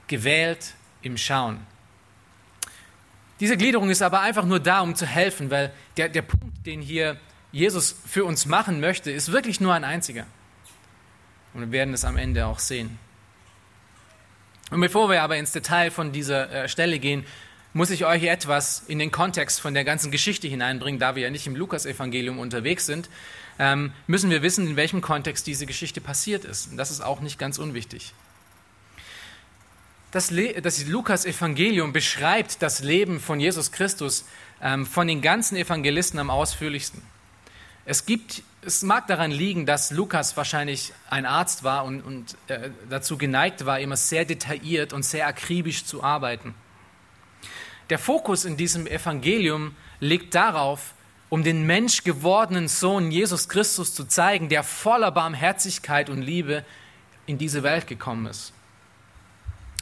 gewählt 0.05 0.75
im 1.01 1.17
Schauen. 1.17 1.65
Diese 3.39 3.55
Gliederung 3.55 3.89
ist 3.89 4.01
aber 4.01 4.21
einfach 4.21 4.45
nur 4.45 4.59
da, 4.59 4.81
um 4.81 4.95
zu 4.95 5.05
helfen, 5.05 5.49
weil 5.49 5.71
der, 5.97 6.09
der 6.09 6.23
Punkt, 6.23 6.65
den 6.65 6.81
hier 6.81 7.17
Jesus 7.51 7.95
für 8.05 8.25
uns 8.25 8.45
machen 8.45 8.79
möchte, 8.79 9.11
ist 9.11 9.31
wirklich 9.31 9.61
nur 9.61 9.73
ein 9.73 9.83
einziger. 9.83 10.25
Und 11.53 11.61
wir 11.61 11.71
werden 11.71 11.93
es 11.93 12.05
am 12.05 12.17
Ende 12.17 12.45
auch 12.45 12.59
sehen. 12.59 12.99
Und 14.71 14.81
bevor 14.81 15.09
wir 15.09 15.23
aber 15.23 15.37
ins 15.37 15.51
Detail 15.51 15.89
von 15.89 16.11
dieser 16.11 16.51
äh, 16.51 16.69
Stelle 16.69 16.99
gehen, 16.99 17.25
muss 17.73 17.89
ich 17.91 18.05
euch 18.05 18.23
etwas 18.23 18.83
in 18.87 18.99
den 18.99 19.11
Kontext 19.11 19.61
von 19.61 19.73
der 19.73 19.83
ganzen 19.83 20.11
Geschichte 20.11 20.47
hineinbringen, 20.47 20.99
da 20.99 21.15
wir 21.15 21.23
ja 21.23 21.29
nicht 21.29 21.47
im 21.47 21.55
Lukasevangelium 21.55 22.39
unterwegs 22.39 22.85
sind, 22.85 23.09
ähm, 23.57 23.93
müssen 24.07 24.29
wir 24.29 24.41
wissen, 24.41 24.67
in 24.67 24.75
welchem 24.75 25.01
Kontext 25.01 25.47
diese 25.47 25.65
Geschichte 25.65 26.01
passiert 26.01 26.45
ist. 26.45 26.71
Und 26.71 26.77
das 26.77 26.91
ist 26.91 27.01
auch 27.01 27.19
nicht 27.19 27.39
ganz 27.39 27.57
unwichtig. 27.57 28.13
Das, 30.11 30.33
das 30.63 30.87
Lukas-Evangelium 30.87 31.93
beschreibt 31.93 32.63
das 32.63 32.81
Leben 32.81 33.19
von 33.19 33.39
Jesus 33.39 33.71
Christus 33.71 34.25
ähm, 34.59 34.87
von 34.87 35.07
den 35.07 35.21
ganzen 35.21 35.55
Evangelisten 35.55 36.19
am 36.19 36.31
ausführlichsten. 36.31 37.03
Es, 37.85 38.07
gibt, 38.07 38.41
es 38.63 38.81
mag 38.81 39.05
daran 39.05 39.29
liegen, 39.29 39.67
dass 39.67 39.91
Lukas 39.91 40.35
wahrscheinlich 40.35 40.93
ein 41.11 41.27
Arzt 41.27 41.63
war 41.63 41.85
und, 41.85 42.01
und 42.01 42.35
äh, 42.47 42.71
dazu 42.89 43.19
geneigt 43.19 43.67
war, 43.67 43.79
immer 43.79 43.97
sehr 43.97 44.25
detailliert 44.25 44.93
und 44.93 45.03
sehr 45.03 45.27
akribisch 45.27 45.85
zu 45.85 46.03
arbeiten. 46.03 46.55
Der 47.91 47.99
Fokus 47.99 48.45
in 48.45 48.57
diesem 48.57 48.87
Evangelium 48.87 49.75
liegt 49.99 50.33
darauf, 50.33 50.93
um 51.29 51.43
den 51.43 51.67
menschgewordenen 51.67 52.67
Sohn 52.67 53.11
Jesus 53.11 53.47
Christus 53.47 53.93
zu 53.93 54.05
zeigen, 54.05 54.49
der 54.49 54.63
voller 54.63 55.11
Barmherzigkeit 55.11 56.09
und 56.09 56.23
Liebe 56.23 56.65
in 57.27 57.37
diese 57.37 57.61
Welt 57.61 57.85
gekommen 57.85 58.25
ist. 58.25 58.53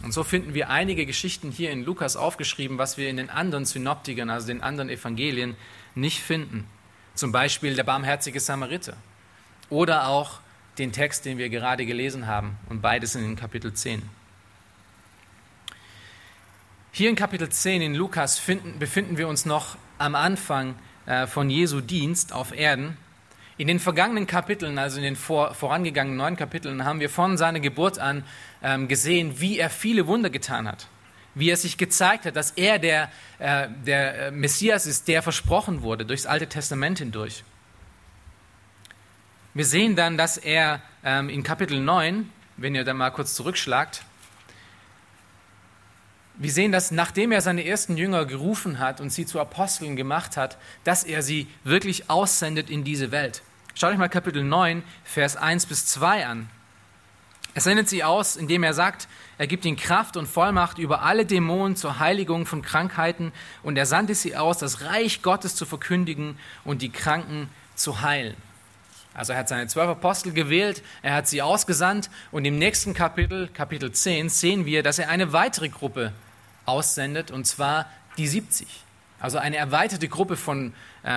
Und 0.03 0.13
so 0.13 0.23
finden 0.23 0.53
wir 0.53 0.69
einige 0.69 1.05
Geschichten 1.05 1.51
hier 1.51 1.71
in 1.71 1.83
Lukas 1.83 2.15
aufgeschrieben, 2.15 2.77
was 2.77 2.97
wir 2.97 3.09
in 3.09 3.17
den 3.17 3.29
anderen 3.29 3.65
Synoptikern, 3.65 4.29
also 4.29 4.47
den 4.47 4.61
anderen 4.61 4.89
Evangelien, 4.89 5.55
nicht 5.95 6.21
finden. 6.21 6.67
Zum 7.15 7.31
Beispiel 7.31 7.75
der 7.75 7.83
barmherzige 7.83 8.39
Samariter. 8.39 8.95
Oder 9.69 10.07
auch 10.07 10.39
den 10.77 10.91
Text, 10.91 11.25
den 11.25 11.39
wir 11.39 11.49
gerade 11.49 11.85
gelesen 11.85 12.27
haben. 12.27 12.57
Und 12.69 12.81
beides 12.81 13.15
in 13.15 13.35
Kapitel 13.35 13.73
10. 13.73 14.03
Hier 16.91 17.09
in 17.09 17.15
Kapitel 17.15 17.49
10 17.49 17.81
in 17.81 17.95
Lukas 17.95 18.37
finden, 18.39 18.79
befinden 18.79 19.17
wir 19.17 19.27
uns 19.27 19.45
noch 19.45 19.77
am 19.97 20.15
Anfang 20.15 20.75
äh, 21.05 21.27
von 21.27 21.49
Jesu 21.49 21.81
Dienst 21.81 22.33
auf 22.33 22.55
Erden. 22.55 22.97
In 23.57 23.67
den 23.67 23.79
vergangenen 23.79 24.27
Kapiteln, 24.27 24.77
also 24.77 24.97
in 24.97 25.03
den 25.03 25.15
vor, 25.15 25.53
vorangegangenen 25.53 26.17
neun 26.17 26.35
Kapiteln, 26.35 26.85
haben 26.85 26.99
wir 26.99 27.09
von 27.09 27.37
seiner 27.37 27.59
Geburt 27.59 27.97
an 27.97 28.23
ähm, 28.61 28.87
gesehen, 28.87 29.39
wie 29.39 29.57
er 29.57 29.69
viele 29.69 30.07
Wunder 30.07 30.29
getan 30.29 30.67
hat 30.67 30.87
wie 31.39 31.51
er 31.51 31.57
sich 31.57 31.77
gezeigt 31.77 32.25
hat, 32.25 32.35
dass 32.35 32.51
er 32.51 32.79
der, 32.79 33.11
äh, 33.37 33.67
der 33.85 34.31
Messias 34.31 34.87
ist, 34.87 35.07
der 35.07 35.21
versprochen 35.21 35.83
wurde 35.83 36.03
durchs 36.03 36.25
Alte 36.25 36.47
Testament 36.47 36.97
hindurch. 36.97 37.43
Wir 39.53 39.65
sehen 39.65 39.95
dann, 39.95 40.17
dass 40.17 40.37
er 40.37 40.81
ähm, 41.03 41.29
in 41.29 41.43
Kapitel 41.43 41.79
9, 41.79 42.29
wenn 42.57 42.73
ihr 42.73 42.83
da 42.83 42.93
mal 42.93 43.11
kurz 43.11 43.35
zurückschlagt, 43.35 44.03
wir 46.39 46.51
sehen, 46.51 46.71
dass 46.71 46.91
nachdem 46.91 47.31
er 47.31 47.41
seine 47.41 47.65
ersten 47.65 47.97
Jünger 47.97 48.25
gerufen 48.25 48.77
hat 48.79 49.01
und 49.01 49.11
sie 49.11 49.25
zu 49.25 49.39
Aposteln 49.39 49.95
gemacht 49.95 50.37
hat, 50.37 50.57
dass 50.83 51.03
er 51.03 51.23
sie 51.23 51.47
wirklich 51.63 52.09
aussendet 52.09 52.69
in 52.69 52.83
diese 52.83 53.11
Welt. 53.11 53.41
Schaut 53.79 53.91
euch 53.91 53.99
mal 53.99 54.09
Kapitel 54.09 54.43
9, 54.43 54.81
Vers 55.03 55.37
1 55.37 55.67
bis 55.67 55.85
2 55.85 56.25
an. 56.25 56.49
Er 57.53 57.61
sendet 57.61 57.87
sie 57.87 58.03
aus, 58.03 58.35
indem 58.35 58.63
er 58.63 58.73
sagt, 58.73 59.07
er 59.37 59.45
gibt 59.45 59.65
ihnen 59.65 59.77
Kraft 59.77 60.17
und 60.17 60.25
Vollmacht 60.25 60.79
über 60.79 61.03
alle 61.03 61.27
Dämonen 61.27 61.75
zur 61.75 61.99
Heiligung 61.99 62.47
von 62.47 62.63
Krankheiten 62.63 63.33
und 63.61 63.77
er 63.77 63.85
sandte 63.85 64.15
sie 64.15 64.35
aus, 64.35 64.57
das 64.57 64.81
Reich 64.81 65.21
Gottes 65.21 65.55
zu 65.55 65.67
verkündigen 65.67 66.39
und 66.65 66.81
die 66.81 66.89
Kranken 66.89 67.49
zu 67.75 68.01
heilen. 68.01 68.35
Also 69.13 69.33
er 69.33 69.39
hat 69.39 69.47
seine 69.47 69.67
zwölf 69.67 69.89
Apostel 69.89 70.33
gewählt, 70.33 70.81
er 71.03 71.13
hat 71.13 71.27
sie 71.27 71.43
ausgesandt 71.43 72.09
und 72.31 72.45
im 72.45 72.57
nächsten 72.57 72.95
Kapitel, 72.95 73.47
Kapitel 73.47 73.91
10, 73.91 74.29
sehen 74.29 74.65
wir, 74.65 74.81
dass 74.81 74.97
er 74.97 75.09
eine 75.09 75.33
weitere 75.33 75.69
Gruppe 75.69 76.13
aussendet 76.65 77.29
und 77.29 77.45
zwar 77.45 77.85
die 78.17 78.27
70. 78.27 78.67
Also 79.19 79.39
eine 79.39 79.57
erweiterte 79.57 80.07
Gruppe 80.07 80.35
von, 80.37 80.73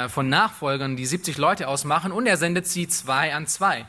von 0.08 0.28
Nachfolgern, 0.28 0.96
die 0.96 1.06
70 1.06 1.36
Leute 1.38 1.68
ausmachen 1.68 2.12
und 2.12 2.26
er 2.26 2.36
sendet 2.36 2.66
sie 2.66 2.86
zwei 2.88 3.34
an 3.34 3.46
zwei. 3.46 3.86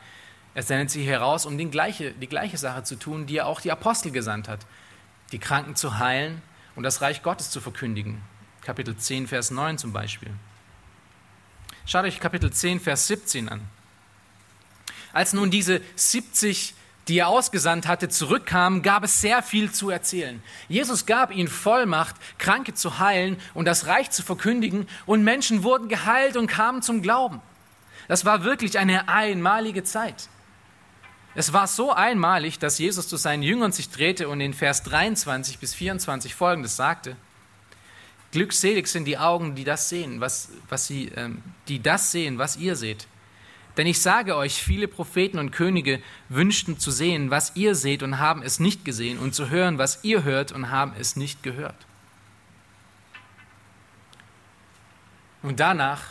Er 0.54 0.62
sendet 0.62 0.90
sie 0.90 1.04
heraus, 1.04 1.46
um 1.46 1.56
gleiche, 1.70 2.12
die 2.12 2.26
gleiche 2.26 2.58
Sache 2.58 2.82
zu 2.82 2.96
tun, 2.96 3.26
die 3.26 3.38
er 3.38 3.46
auch 3.46 3.60
die 3.60 3.72
Apostel 3.72 4.12
gesandt 4.12 4.48
hat. 4.48 4.60
Die 5.32 5.38
Kranken 5.38 5.76
zu 5.76 5.98
heilen 5.98 6.42
und 6.76 6.82
das 6.82 7.00
Reich 7.00 7.22
Gottes 7.22 7.50
zu 7.50 7.60
verkündigen. 7.60 8.20
Kapitel 8.60 8.96
10, 8.96 9.28
Vers 9.28 9.50
9 9.50 9.78
zum 9.78 9.92
Beispiel. 9.92 10.30
Schaut 11.86 12.04
euch 12.04 12.20
Kapitel 12.20 12.52
10, 12.52 12.80
Vers 12.80 13.06
17 13.06 13.48
an. 13.48 13.60
Als 15.12 15.32
nun 15.32 15.50
diese 15.50 15.80
70, 15.96 16.74
die 17.08 17.18
er 17.18 17.28
ausgesandt 17.28 17.86
hatte, 17.86 18.08
zurückkamen, 18.08 18.82
gab 18.82 19.04
es 19.04 19.20
sehr 19.20 19.42
viel 19.42 19.72
zu 19.72 19.90
erzählen. 19.90 20.42
Jesus 20.68 21.06
gab 21.06 21.34
ihnen 21.34 21.48
Vollmacht, 21.48 22.16
Kranke 22.38 22.74
zu 22.74 22.98
heilen 22.98 23.36
und 23.54 23.64
das 23.64 23.86
Reich 23.86 24.10
zu 24.10 24.22
verkündigen, 24.22 24.86
und 25.06 25.24
Menschen 25.24 25.64
wurden 25.64 25.88
geheilt 25.88 26.36
und 26.36 26.46
kamen 26.46 26.82
zum 26.82 27.02
Glauben. 27.02 27.40
Das 28.08 28.24
war 28.24 28.44
wirklich 28.44 28.78
eine 28.78 29.08
einmalige 29.08 29.84
Zeit. 29.84 30.28
Es 31.34 31.52
war 31.52 31.66
so 31.66 31.92
einmalig, 31.92 32.58
dass 32.58 32.78
Jesus 32.78 33.08
zu 33.08 33.16
seinen 33.16 33.42
Jüngern 33.42 33.72
sich 33.72 33.88
drehte 33.88 34.28
und 34.28 34.40
in 34.40 34.52
Vers 34.52 34.82
23 34.82 35.58
bis 35.58 35.74
24 35.74 36.34
folgendes 36.34 36.76
sagte. 36.76 37.16
Glückselig 38.32 38.86
sind 38.86 39.06
die 39.06 39.18
Augen, 39.18 39.54
die 39.54 39.64
das 39.64 39.88
sehen, 39.88 40.20
was, 40.20 40.50
was 40.68 40.86
sie, 40.86 41.08
ähm, 41.16 41.42
die 41.68 41.80
das 41.80 42.12
sehen, 42.12 42.38
was 42.38 42.56
ihr 42.56 42.76
seht. 42.76 43.06
Denn 43.76 43.86
ich 43.86 44.02
sage 44.02 44.36
euch, 44.36 44.62
viele 44.62 44.86
Propheten 44.86 45.38
und 45.38 45.50
Könige 45.50 46.02
wünschten 46.28 46.78
zu 46.78 46.90
sehen, 46.90 47.30
was 47.30 47.56
ihr 47.56 47.74
seht 47.74 48.02
und 48.02 48.18
haben 48.18 48.42
es 48.42 48.60
nicht 48.60 48.84
gesehen, 48.84 49.18
und 49.18 49.34
zu 49.34 49.48
hören, 49.48 49.78
was 49.78 50.04
ihr 50.04 50.24
hört 50.24 50.52
und 50.52 50.70
haben 50.70 50.92
es 50.98 51.16
nicht 51.16 51.42
gehört. 51.42 51.86
Und 55.42 55.58
danach 55.58 56.02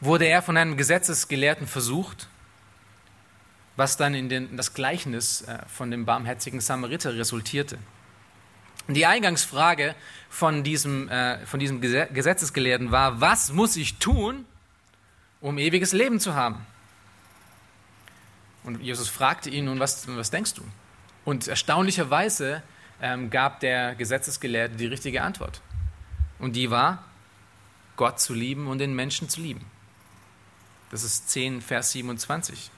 wurde 0.00 0.26
er 0.26 0.42
von 0.42 0.56
einem 0.56 0.76
Gesetzesgelehrten 0.76 1.66
versucht, 1.66 2.28
was 3.76 3.96
dann 3.96 4.14
in, 4.14 4.28
den, 4.28 4.56
das 4.56 4.74
Gleichnis 4.74 5.42
äh, 5.42 5.58
von 5.66 5.90
dem 5.90 6.04
barmherzigen 6.04 6.60
Samariter 6.60 7.14
resultierte. 7.14 7.78
Die 8.86 9.06
Eingangsfrage 9.06 9.94
von 10.28 10.62
diesem, 10.62 11.08
äh, 11.08 11.44
von 11.46 11.58
diesem 11.58 11.80
Gesetzesgelehrten 11.80 12.92
war, 12.92 13.20
was 13.20 13.52
muss 13.52 13.76
ich 13.76 13.98
tun, 13.98 14.44
um 15.44 15.58
ewiges 15.58 15.92
Leben 15.92 16.20
zu 16.20 16.34
haben? 16.34 16.66
Und 18.62 18.80
Jesus 18.80 19.10
fragte 19.10 19.50
ihn, 19.50 19.66
nun, 19.66 19.78
was, 19.78 20.08
was 20.08 20.30
denkst 20.30 20.54
du? 20.54 20.62
Und 21.26 21.48
erstaunlicherweise 21.48 22.62
ähm, 23.02 23.28
gab 23.28 23.60
der 23.60 23.94
Gesetzesgelehrte 23.94 24.76
die 24.76 24.86
richtige 24.86 25.20
Antwort. 25.20 25.60
Und 26.38 26.56
die 26.56 26.70
war, 26.70 27.04
Gott 27.96 28.20
zu 28.20 28.32
lieben 28.32 28.66
und 28.66 28.78
den 28.78 28.94
Menschen 28.94 29.28
zu 29.28 29.42
lieben. 29.42 29.66
Das 30.90 31.04
ist 31.04 31.28
10, 31.28 31.60
Vers 31.60 31.92
27. 31.92 32.70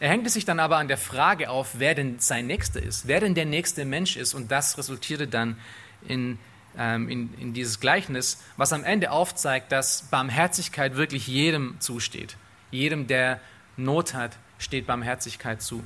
Er 0.00 0.10
hängte 0.10 0.28
sich 0.28 0.44
dann 0.44 0.60
aber 0.60 0.76
an 0.76 0.88
der 0.88 0.98
Frage 0.98 1.48
auf, 1.48 1.78
wer 1.78 1.94
denn 1.94 2.18
sein 2.18 2.46
Nächster 2.46 2.82
ist, 2.82 3.06
wer 3.06 3.20
denn 3.20 3.34
der 3.34 3.46
nächste 3.46 3.86
Mensch 3.86 4.16
ist. 4.16 4.34
Und 4.34 4.50
das 4.50 4.76
resultierte 4.76 5.26
dann 5.26 5.58
in, 6.06 6.38
in, 6.76 7.32
in 7.38 7.52
dieses 7.52 7.80
Gleichnis, 7.80 8.42
was 8.56 8.72
am 8.72 8.84
Ende 8.84 9.10
aufzeigt, 9.10 9.70
dass 9.72 10.02
Barmherzigkeit 10.10 10.96
wirklich 10.96 11.26
jedem 11.26 11.80
zusteht. 11.80 12.36
Jedem, 12.70 13.06
der 13.06 13.40
Not 13.76 14.14
hat, 14.14 14.36
steht 14.58 14.86
Barmherzigkeit 14.86 15.62
zu. 15.62 15.84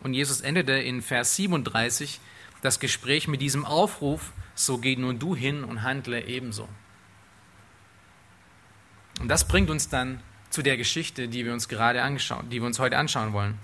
Und 0.00 0.14
Jesus 0.14 0.40
endete 0.40 0.72
in 0.72 1.02
Vers 1.02 1.36
37 1.36 2.20
das 2.62 2.80
Gespräch 2.80 3.28
mit 3.28 3.40
diesem 3.40 3.64
Aufruf, 3.64 4.32
so 4.54 4.78
geh 4.78 4.96
nun 4.96 5.18
du 5.18 5.34
hin 5.34 5.64
und 5.64 5.82
handle 5.82 6.24
ebenso. 6.24 6.68
Und 9.20 9.28
das 9.28 9.46
bringt 9.46 9.70
uns 9.70 9.88
dann 9.88 10.20
zu 10.50 10.62
der 10.62 10.76
Geschichte, 10.76 11.28
die 11.28 11.44
wir 11.44 11.52
uns 11.52 11.68
gerade 11.68 12.02
angeschaut, 12.02 12.44
die 12.50 12.60
wir 12.60 12.66
uns 12.66 12.78
heute 12.78 12.96
anschauen 12.96 13.32
wollen. 13.32 13.58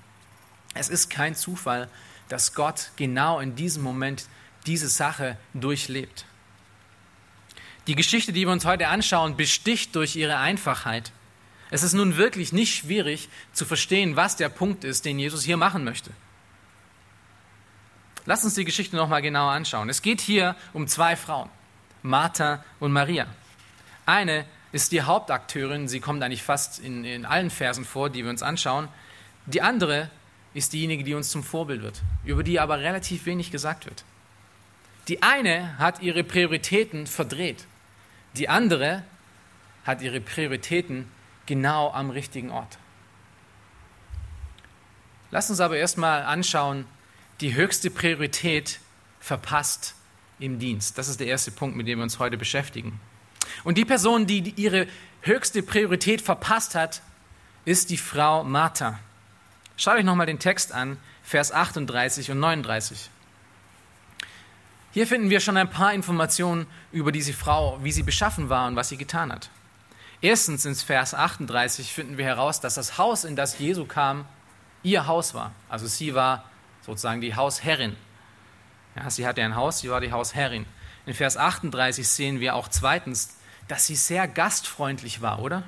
Es 0.75 0.88
ist 0.88 1.11
kein 1.11 1.35
Zufall, 1.35 1.88
dass 2.28 2.54
Gott 2.54 2.90
genau 2.97 3.40
in 3.40 3.54
diesem 3.54 3.83
Moment 3.83 4.26
diese 4.66 4.88
Sache 4.88 5.37
durchlebt. 5.52 6.25
Die 7.87 7.94
Geschichte, 7.94 8.33
die 8.33 8.47
wir 8.47 8.52
uns 8.52 8.64
heute 8.64 8.88
anschauen, 8.88 9.37
besticht 9.37 9.94
durch 9.94 10.16
ihre 10.16 10.38
Einfachheit. 10.38 11.12
Es 11.71 11.83
ist 11.83 11.92
nun 11.92 12.16
wirklich 12.16 12.52
nicht 12.52 12.75
schwierig 12.75 13.28
zu 13.52 13.64
verstehen, 13.64 14.16
was 14.16 14.37
der 14.37 14.49
Punkt 14.49 14.85
ist, 14.85 15.04
den 15.04 15.18
Jesus 15.18 15.42
hier 15.42 15.56
machen 15.56 15.85
möchte. 15.85 16.11
Lass 18.26 18.44
uns 18.44 18.54
die 18.54 18.64
Geschichte 18.64 18.97
nochmal 18.97 19.21
genauer 19.21 19.52
anschauen. 19.52 19.90
Es 19.90 20.00
geht 20.00 20.21
hier 20.21 20.56
um 20.73 20.88
zwei 20.88 21.14
Frauen, 21.14 21.50
Martha 22.02 22.64
und 22.80 22.92
Maria. 22.92 23.26
Eine 24.06 24.47
ist 24.73 24.92
die 24.92 25.02
Hauptakteurin, 25.02 25.88
sie 25.88 26.00
kommt 26.00 26.23
eigentlich 26.23 26.42
fast 26.42 26.78
in, 26.78 27.04
in 27.04 27.26
allen 27.26 27.50
Versen 27.50 27.85
vor, 27.85 28.09
die 28.09 28.23
wir 28.25 28.30
uns 28.30 28.42
anschauen. 28.42 28.88
Die 29.47 29.61
andere 29.61 30.11
ist 30.54 30.73
diejenige, 30.73 31.04
die 31.04 31.14
uns 31.14 31.28
zum 31.28 31.44
Vorbild 31.44 31.83
wird, 31.83 32.02
über 32.25 32.42
die 32.42 32.61
aber 32.61 32.78
relativ 32.78 33.26
wenig 33.26 33.50
gesagt 33.50 33.85
wird. 33.85 34.04
Die 35.08 35.23
eine 35.23 35.78
hat 35.78 36.00
ihre 36.00 36.25
Prioritäten 36.25 37.06
verdreht, 37.06 37.66
die 38.37 38.49
andere 38.49 39.04
hat 39.84 40.00
ihre 40.00 40.20
Prioritäten 40.20 41.11
genau 41.46 41.90
am 41.92 42.11
richtigen 42.11 42.50
Ort. 42.50 42.78
Lass 45.31 45.50
uns 45.50 45.61
aber 45.61 45.76
erstmal 45.76 46.22
anschauen, 46.22 46.87
die 47.40 47.55
höchste 47.55 47.90
Priorität 47.90 48.81
verpasst 49.20 49.94
im 50.38 50.59
Dienst. 50.59 50.96
Das 50.96 51.09
ist 51.09 51.20
der 51.20 51.26
erste 51.26 51.50
Punkt, 51.50 51.76
mit 51.76 51.87
dem 51.87 51.98
wir 51.98 52.05
uns 52.05 52.18
heute 52.18 52.38
beschäftigen. 52.38 53.00
Und 53.62 53.76
die 53.76 53.85
Person, 53.85 54.26
die 54.26 54.55
ihre 54.57 54.87
höchste 55.22 55.62
Priorität 55.62 56.22
verpasst 56.22 56.74
hat, 56.74 57.02
ist 57.64 57.90
die 57.90 57.96
Frau 57.96 58.44
Martha. 58.44 58.98
Schaut 59.76 59.96
euch 59.96 60.05
nochmal 60.05 60.26
den 60.26 60.38
Text 60.38 60.72
an, 60.72 60.98
Vers 61.22 61.52
38 61.52 62.31
und 62.31 62.38
39. 62.40 63.11
Hier 64.94 65.09
finden 65.09 65.28
wir 65.28 65.40
schon 65.40 65.57
ein 65.57 65.70
paar 65.70 65.92
Informationen 65.92 66.68
über 66.92 67.11
diese 67.11 67.33
Frau, 67.33 67.80
wie 67.83 67.90
sie 67.90 68.04
beschaffen 68.04 68.48
war 68.48 68.68
und 68.68 68.76
was 68.76 68.90
sie 68.90 68.96
getan 68.96 69.33
hat. 69.33 69.50
Erstens 70.20 70.64
in 70.66 70.76
Vers 70.76 71.14
38 71.14 71.92
finden 71.92 72.16
wir 72.16 72.24
heraus, 72.24 72.61
dass 72.61 72.74
das 72.74 72.96
Haus, 72.96 73.24
in 73.24 73.35
das 73.35 73.59
Jesu 73.59 73.87
kam, 73.87 74.24
ihr 74.85 75.09
Haus 75.09 75.35
war. 75.35 75.50
Also 75.68 75.88
sie 75.88 76.14
war 76.14 76.44
sozusagen 76.80 77.20
die 77.20 77.35
Hausherrin. 77.35 77.96
Ja, 78.94 79.11
sie 79.11 79.26
hatte 79.26 79.42
ein 79.42 79.57
Haus, 79.57 79.80
sie 79.80 79.90
war 79.90 80.00
die 80.00 80.12
Hausherrin. 80.12 80.64
In 81.07 81.14
Vers 81.14 81.37
38 81.37 82.07
sehen 82.07 82.38
wir 82.38 82.54
auch 82.54 82.68
zweitens, 82.68 83.37
dass 83.66 83.88
sie 83.88 83.96
sehr 83.96 84.28
gastfreundlich 84.28 85.20
war, 85.20 85.42
oder? 85.42 85.64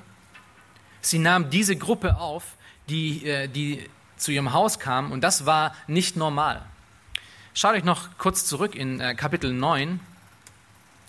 Sie 1.01 1.19
nahm 1.19 1.49
diese 1.49 1.75
Gruppe 1.75 2.15
auf, 2.15 2.55
die, 2.87 3.27
äh, 3.27 3.49
die 3.49 3.89
zu 4.15 4.31
ihrem 4.31 4.53
Haus 4.53 4.79
kam, 4.79 5.11
und 5.11 5.19
das 5.19 5.45
war 5.45 5.75
nicht 5.87 6.15
normal. 6.15 6.65
Schaut 7.57 7.73
euch 7.73 7.83
noch 7.83 8.09
kurz 8.19 8.45
zurück 8.45 8.75
in 8.75 8.99
äh, 8.99 9.15
Kapitel 9.15 9.51
9, 9.51 9.99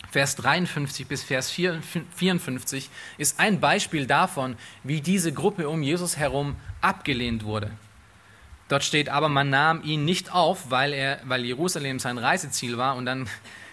Vers 0.09 0.35
53 0.35 1.05
bis 1.05 1.21
Vers 1.21 1.51
54 1.51 2.89
ist 3.19 3.39
ein 3.39 3.59
Beispiel 3.59 4.07
davon, 4.07 4.55
wie 4.83 4.99
diese 4.99 5.31
Gruppe 5.31 5.69
um 5.69 5.83
Jesus 5.83 6.17
herum 6.17 6.55
abgelehnt 6.81 7.43
wurde. 7.43 7.69
Dort 8.67 8.83
steht 8.83 9.09
aber, 9.09 9.29
man 9.29 9.51
nahm 9.51 9.83
ihn 9.83 10.05
nicht 10.05 10.33
auf, 10.33 10.71
weil, 10.71 10.91
er, 10.91 11.19
weil 11.23 11.45
Jerusalem 11.45 11.99
sein 11.99 12.17
Reiseziel 12.17 12.79
war. 12.79 12.95
Und 12.95 13.05
dann 13.05 13.29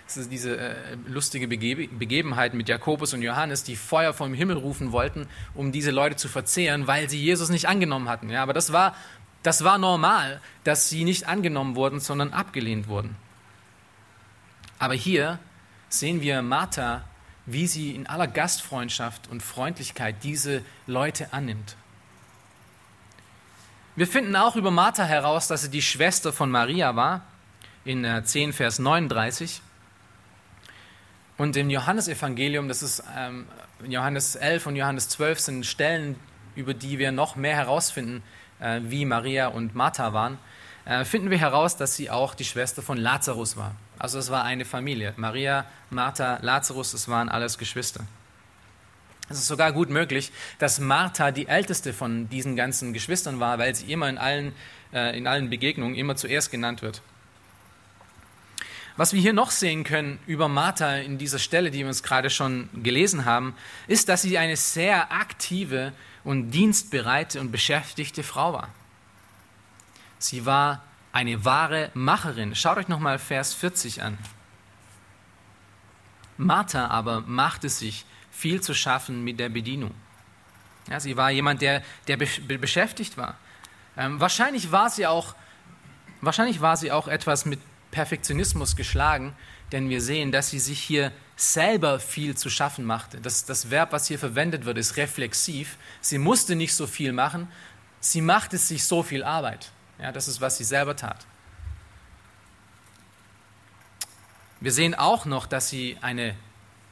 ist 0.06 0.30
diese 0.30 0.58
äh, 0.58 0.74
lustige 1.06 1.48
Begebenheit 1.48 2.52
mit 2.52 2.68
Jakobus 2.68 3.14
und 3.14 3.22
Johannes, 3.22 3.64
die 3.64 3.76
Feuer 3.76 4.12
vom 4.12 4.34
Himmel 4.34 4.56
rufen 4.56 4.92
wollten, 4.92 5.28
um 5.54 5.72
diese 5.72 5.92
Leute 5.92 6.16
zu 6.16 6.28
verzehren, 6.28 6.86
weil 6.86 7.08
sie 7.08 7.18
Jesus 7.18 7.48
nicht 7.48 7.68
angenommen 7.68 8.10
hatten. 8.10 8.28
Ja, 8.28 8.42
aber 8.42 8.52
das 8.52 8.72
war, 8.72 8.94
das 9.46 9.62
war 9.62 9.78
normal, 9.78 10.40
dass 10.64 10.88
sie 10.88 11.04
nicht 11.04 11.28
angenommen 11.28 11.76
wurden, 11.76 12.00
sondern 12.00 12.32
abgelehnt 12.32 12.88
wurden. 12.88 13.14
Aber 14.80 14.94
hier 14.94 15.38
sehen 15.88 16.20
wir 16.20 16.42
Martha, 16.42 17.04
wie 17.46 17.68
sie 17.68 17.94
in 17.94 18.09
aller 18.09 18.26
Gastfreundschaft 18.26 19.28
und 19.28 19.44
Freundlichkeit 19.44 20.16
diese 20.24 20.62
Leute 20.88 21.32
annimmt. 21.32 21.76
Wir 23.94 24.09
finden 24.09 24.35
auch 24.35 24.56
über 24.56 24.72
Martha 24.72 25.04
heraus, 25.04 25.46
dass 25.46 25.62
sie 25.62 25.70
die 25.70 25.80
Schwester 25.80 26.32
von 26.32 26.50
Maria 26.50 26.96
war, 26.96 27.22
in 27.85 28.04
10 28.24 28.50
äh, 28.50 28.52
Vers 28.52 28.80
39. 28.80 29.62
Und 31.38 31.56
im 31.56 31.70
Johannesevangelium, 31.70 32.66
das 32.66 32.82
ist 32.82 33.04
ähm, 33.16 33.46
Johannes 33.87 34.35
11 34.35 34.66
und 34.66 34.74
Johannes 34.74 35.09
12, 35.11 35.38
sind 35.38 35.66
Stellen, 35.66 36.16
über 36.56 36.74
die 36.74 36.98
wir 36.98 37.12
noch 37.12 37.37
mehr 37.37 37.54
herausfinden, 37.54 38.24
äh, 38.61 38.81
wie 38.83 39.05
Maria 39.05 39.49
und 39.49 39.75
Martha 39.75 40.12
waren, 40.12 40.38
äh, 40.85 41.05
finden 41.05 41.31
wir 41.31 41.38
heraus, 41.38 41.77
dass 41.77 41.97
sie 41.97 42.11
auch 42.11 42.35
die 42.35 42.45
Schwester 42.45 42.83
von 42.83 42.97
Lazarus 42.97 43.57
war. 43.57 43.75
Also 43.99 44.19
es 44.19 44.31
war 44.31 44.45
eine 44.45 44.64
Familie. 44.64 45.14
Maria, 45.16 45.66
Martha, 45.90 46.38
Lazarus, 46.42 46.95
es 46.95 47.09
waren 47.09 47.29
alles 47.29 47.59
Geschwister. 47.59 48.05
Es 49.29 49.38
ist 49.38 49.49
sogar 49.49 49.73
gut 49.73 49.90
möglich, 49.90 50.31
dass 50.59 50.79
Martha 50.79 51.33
die 51.33 51.49
älteste 51.49 51.92
von 51.92 52.29
diesen 52.29 52.55
ganzen 52.55 52.92
Geschwistern 52.92 53.40
war, 53.40 53.59
weil 53.59 53.75
sie 53.75 53.90
immer 53.90 54.09
in 54.09 54.19
allen, 54.19 54.53
äh, 54.92 55.19
in 55.19 55.27
allen 55.27 55.51
Begegnungen 55.51 55.97
immer 55.97 56.14
zuerst 56.14 56.51
genannt 56.53 56.83
wird. 56.83 57.03
Was 58.96 59.12
wir 59.12 59.20
hier 59.20 59.35
noch 59.35 59.50
sehen 59.50 59.85
können 59.85 60.18
über 60.26 60.48
Martha 60.48 60.96
in 60.96 61.18
dieser 61.18 61.38
Stelle, 61.38 61.70
die 61.70 61.80
wir 61.80 61.87
uns 61.87 62.02
gerade 62.02 62.30
schon 62.30 62.70
gelesen 62.82 63.26
haben, 63.26 63.54
ist, 63.88 64.09
dass 64.09 64.22
sie 64.22 64.38
eine 64.38 64.56
sehr 64.56 65.12
aktive 65.12 65.92
und 66.24 66.50
dienstbereite 66.50 67.40
und 67.40 67.52
beschäftigte 67.52 68.22
Frau 68.22 68.54
war. 68.54 68.70
Sie 70.18 70.46
war 70.46 70.82
eine 71.12 71.44
wahre 71.44 71.90
Macherin. 71.92 72.54
Schaut 72.54 72.78
euch 72.78 72.88
nochmal 72.88 73.18
Vers 73.18 73.52
40 73.52 74.02
an. 74.02 74.18
Martha 76.38 76.88
aber 76.88 77.20
machte 77.20 77.68
sich 77.68 78.06
viel 78.30 78.61
zu 78.61 78.74
schaffen 78.74 79.24
mit 79.24 79.38
der 79.38 79.50
Bedienung. 79.50 79.94
Ja, 80.90 81.00
sie 81.00 81.16
war 81.16 81.30
jemand, 81.30 81.62
der, 81.62 81.82
der 82.06 82.16
be 82.16 82.26
beschäftigt 82.59 83.16
war. 83.16 83.37
Ähm, 83.96 84.20
wahrscheinlich, 84.20 84.72
war 84.72 84.88
sie 84.88 85.06
auch, 85.06 85.35
wahrscheinlich 86.20 86.61
war 86.61 86.76
sie 86.76 86.92
auch 86.92 87.09
etwas 87.09 87.44
mit 87.44 87.61
Perfektionismus 87.96 88.76
geschlagen, 88.76 89.35
denn 89.72 89.88
wir 89.88 90.02
sehen, 90.02 90.30
dass 90.30 90.50
sie 90.50 90.59
sich 90.59 90.82
hier 90.82 91.12
selber 91.35 91.98
viel 91.98 92.37
zu 92.37 92.50
schaffen 92.50 92.85
machte. 92.85 93.22
Das, 93.22 93.46
das 93.46 93.70
Verb, 93.70 93.90
was 93.90 94.06
hier 94.06 94.18
verwendet 94.18 94.66
wird, 94.66 94.76
ist 94.76 94.98
reflexiv. 94.98 95.78
Sie 96.02 96.18
musste 96.18 96.56
nicht 96.56 96.74
so 96.74 96.87
viel 96.87 97.14
machen, 97.14 97.48
sie 98.00 98.20
machte 98.20 98.59
sich 98.59 98.85
so 98.85 99.02
viel 99.02 99.24
Arbeit. 99.24 99.70
Ja, 99.98 100.12
das 100.12 100.28
ist, 100.28 100.42
was 100.42 100.59
sie 100.59 100.64
selber 100.64 100.94
tat. 100.94 101.24
Wir 104.61 104.72
sehen 104.72 104.94
auch 104.94 105.24
noch, 105.24 105.46
dass 105.46 105.70
sie 105.70 105.96
eine 106.02 106.35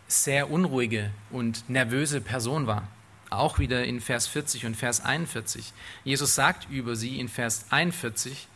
sehr 0.09 0.51
unruhige 0.51 1.11
und 1.31 1.69
nervöse 1.69 2.23
Person 2.23 2.67
war. 2.67 2.89
Auch 3.29 3.59
wieder 3.59 3.85
in 3.85 4.01
Vers 4.01 4.27
40 4.27 4.65
und 4.65 4.75
Vers 4.75 5.05
41. 5.05 5.75
Jesus 6.03 6.35
sagt 6.35 6.71
über 6.71 6.97
sie 6.97 7.21
in 7.21 7.29
Vers 7.29 7.67
41, 7.69 8.49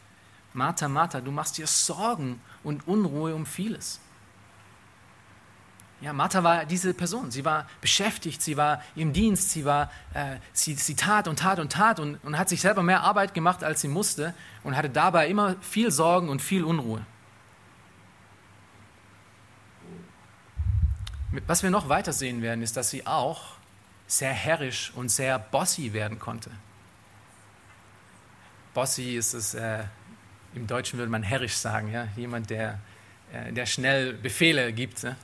Martha, 0.52 0.88
Martha, 0.88 1.20
du 1.20 1.30
machst 1.30 1.58
dir 1.58 1.66
Sorgen 1.66 2.40
und 2.64 2.86
Unruhe 2.88 3.34
um 3.34 3.46
vieles. 3.46 4.00
Ja, 6.00 6.12
Martha 6.12 6.44
war 6.44 6.64
diese 6.64 6.94
Person. 6.94 7.30
Sie 7.32 7.44
war 7.44 7.66
beschäftigt, 7.80 8.40
sie 8.40 8.56
war 8.56 8.82
im 8.94 9.12
Dienst, 9.12 9.50
sie, 9.50 9.64
war, 9.64 9.90
äh, 10.14 10.36
sie, 10.52 10.74
sie 10.74 10.94
tat 10.94 11.26
und 11.26 11.40
tat 11.40 11.58
und 11.58 11.72
tat 11.72 11.98
und, 11.98 12.22
und 12.24 12.38
hat 12.38 12.48
sich 12.48 12.60
selber 12.60 12.84
mehr 12.84 13.02
Arbeit 13.02 13.34
gemacht, 13.34 13.64
als 13.64 13.80
sie 13.80 13.88
musste 13.88 14.32
und 14.62 14.76
hatte 14.76 14.90
dabei 14.90 15.28
immer 15.28 15.56
viel 15.60 15.90
Sorgen 15.90 16.28
und 16.28 16.40
viel 16.40 16.62
Unruhe. 16.62 17.04
Was 21.46 21.62
wir 21.62 21.70
noch 21.70 21.88
weiter 21.88 22.12
sehen 22.12 22.42
werden, 22.42 22.62
ist, 22.62 22.76
dass 22.76 22.90
sie 22.90 23.06
auch 23.06 23.58
sehr 24.06 24.32
herrisch 24.32 24.92
und 24.94 25.10
sehr 25.10 25.38
bossy 25.38 25.92
werden 25.92 26.18
konnte. 26.18 26.50
Bossy 28.72 29.16
ist 29.16 29.34
es, 29.34 29.54
äh, 29.54 29.84
im 30.54 30.66
Deutschen 30.66 30.98
würde 30.98 31.10
man 31.10 31.22
herrisch 31.22 31.54
sagen, 31.54 31.92
ja? 31.92 32.08
jemand, 32.16 32.50
der, 32.50 32.78
äh, 33.32 33.52
der 33.52 33.66
schnell 33.66 34.12
Befehle 34.14 34.72
gibt. 34.72 35.04
Ne? 35.04 35.16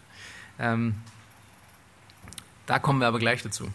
Ähm, 0.58 0.94
da 2.66 2.78
kommen 2.78 3.00
wir 3.00 3.06
aber 3.06 3.18
gleich 3.18 3.42
dazu. 3.42 3.72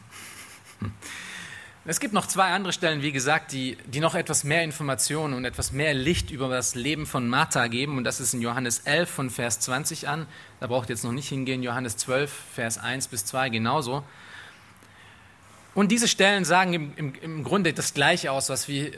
Es 1.86 2.00
gibt 2.00 2.14
noch 2.14 2.28
zwei 2.28 2.52
andere 2.52 2.72
Stellen, 2.72 3.02
wie 3.02 3.12
gesagt, 3.12 3.52
die, 3.52 3.76
die 3.86 4.00
noch 4.00 4.14
etwas 4.14 4.44
mehr 4.44 4.64
Informationen 4.64 5.34
und 5.34 5.46
etwas 5.46 5.72
mehr 5.72 5.94
Licht 5.94 6.30
über 6.30 6.48
das 6.48 6.76
Leben 6.76 7.08
von 7.08 7.28
Martha 7.28 7.66
geben. 7.68 7.98
Und 7.98 8.04
das 8.04 8.20
ist 8.20 8.34
in 8.34 8.42
Johannes 8.42 8.80
11 8.80 9.10
von 9.10 9.30
Vers 9.32 9.60
20 9.62 10.08
an. 10.08 10.28
Da 10.60 10.68
braucht 10.68 10.90
ihr 10.90 10.96
jetzt 10.96 11.04
noch 11.04 11.14
nicht 11.14 11.30
hingehen. 11.30 11.64
Johannes 11.64 11.98
12, 11.98 12.32
Vers 12.54 12.78
1 12.78 13.08
bis 13.08 13.26
2 13.26 13.50
genauso. 13.50 14.04
Und 15.80 15.94
diese 15.94 16.10
Stellen 16.10 16.44
sagen 16.44 16.74
im, 16.74 16.92
im, 16.98 17.14
im 17.22 17.44
Grunde 17.46 17.72
das 17.72 17.94
Gleiche 17.94 18.34
aus, 18.34 18.50
was 18.50 18.68
wir, 18.68 18.92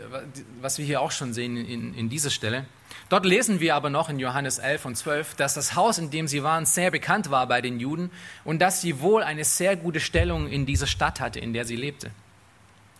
was 0.62 0.80
wir 0.80 0.86
hier 0.86 1.00
auch 1.00 1.12
schon 1.12 1.32
sehen 1.32 1.56
in, 1.56 1.94
in 1.94 2.10
dieser 2.10 2.32
Stelle. 2.32 2.66
Dort 3.08 3.24
lesen 3.24 3.60
wir 3.60 3.76
aber 3.76 3.92
noch 3.92 4.10
in 4.10 4.18
Johannes 4.18 4.58
11 4.58 4.86
und 4.86 4.96
12, 4.96 5.36
dass 5.36 5.54
das 5.54 5.76
Haus, 5.76 6.00
in 6.00 6.10
dem 6.10 6.28
sie 6.28 6.42
waren, 6.42 6.66
sehr 6.66 6.90
bekannt 6.90 7.30
war 7.30 7.46
bei 7.46 7.62
den 7.62 7.80
Juden 7.80 8.10
und 8.46 8.64
dass 8.64 8.82
sie 8.82 9.00
wohl 9.00 9.22
eine 9.22 9.44
sehr 9.44 9.76
gute 9.76 10.00
Stellung 10.00 10.48
in 10.48 10.66
dieser 10.66 10.88
Stadt 10.88 11.20
hatte, 11.20 11.40
in 11.40 11.54
der 11.54 11.66
sie 11.66 11.76
lebte. 11.76 12.10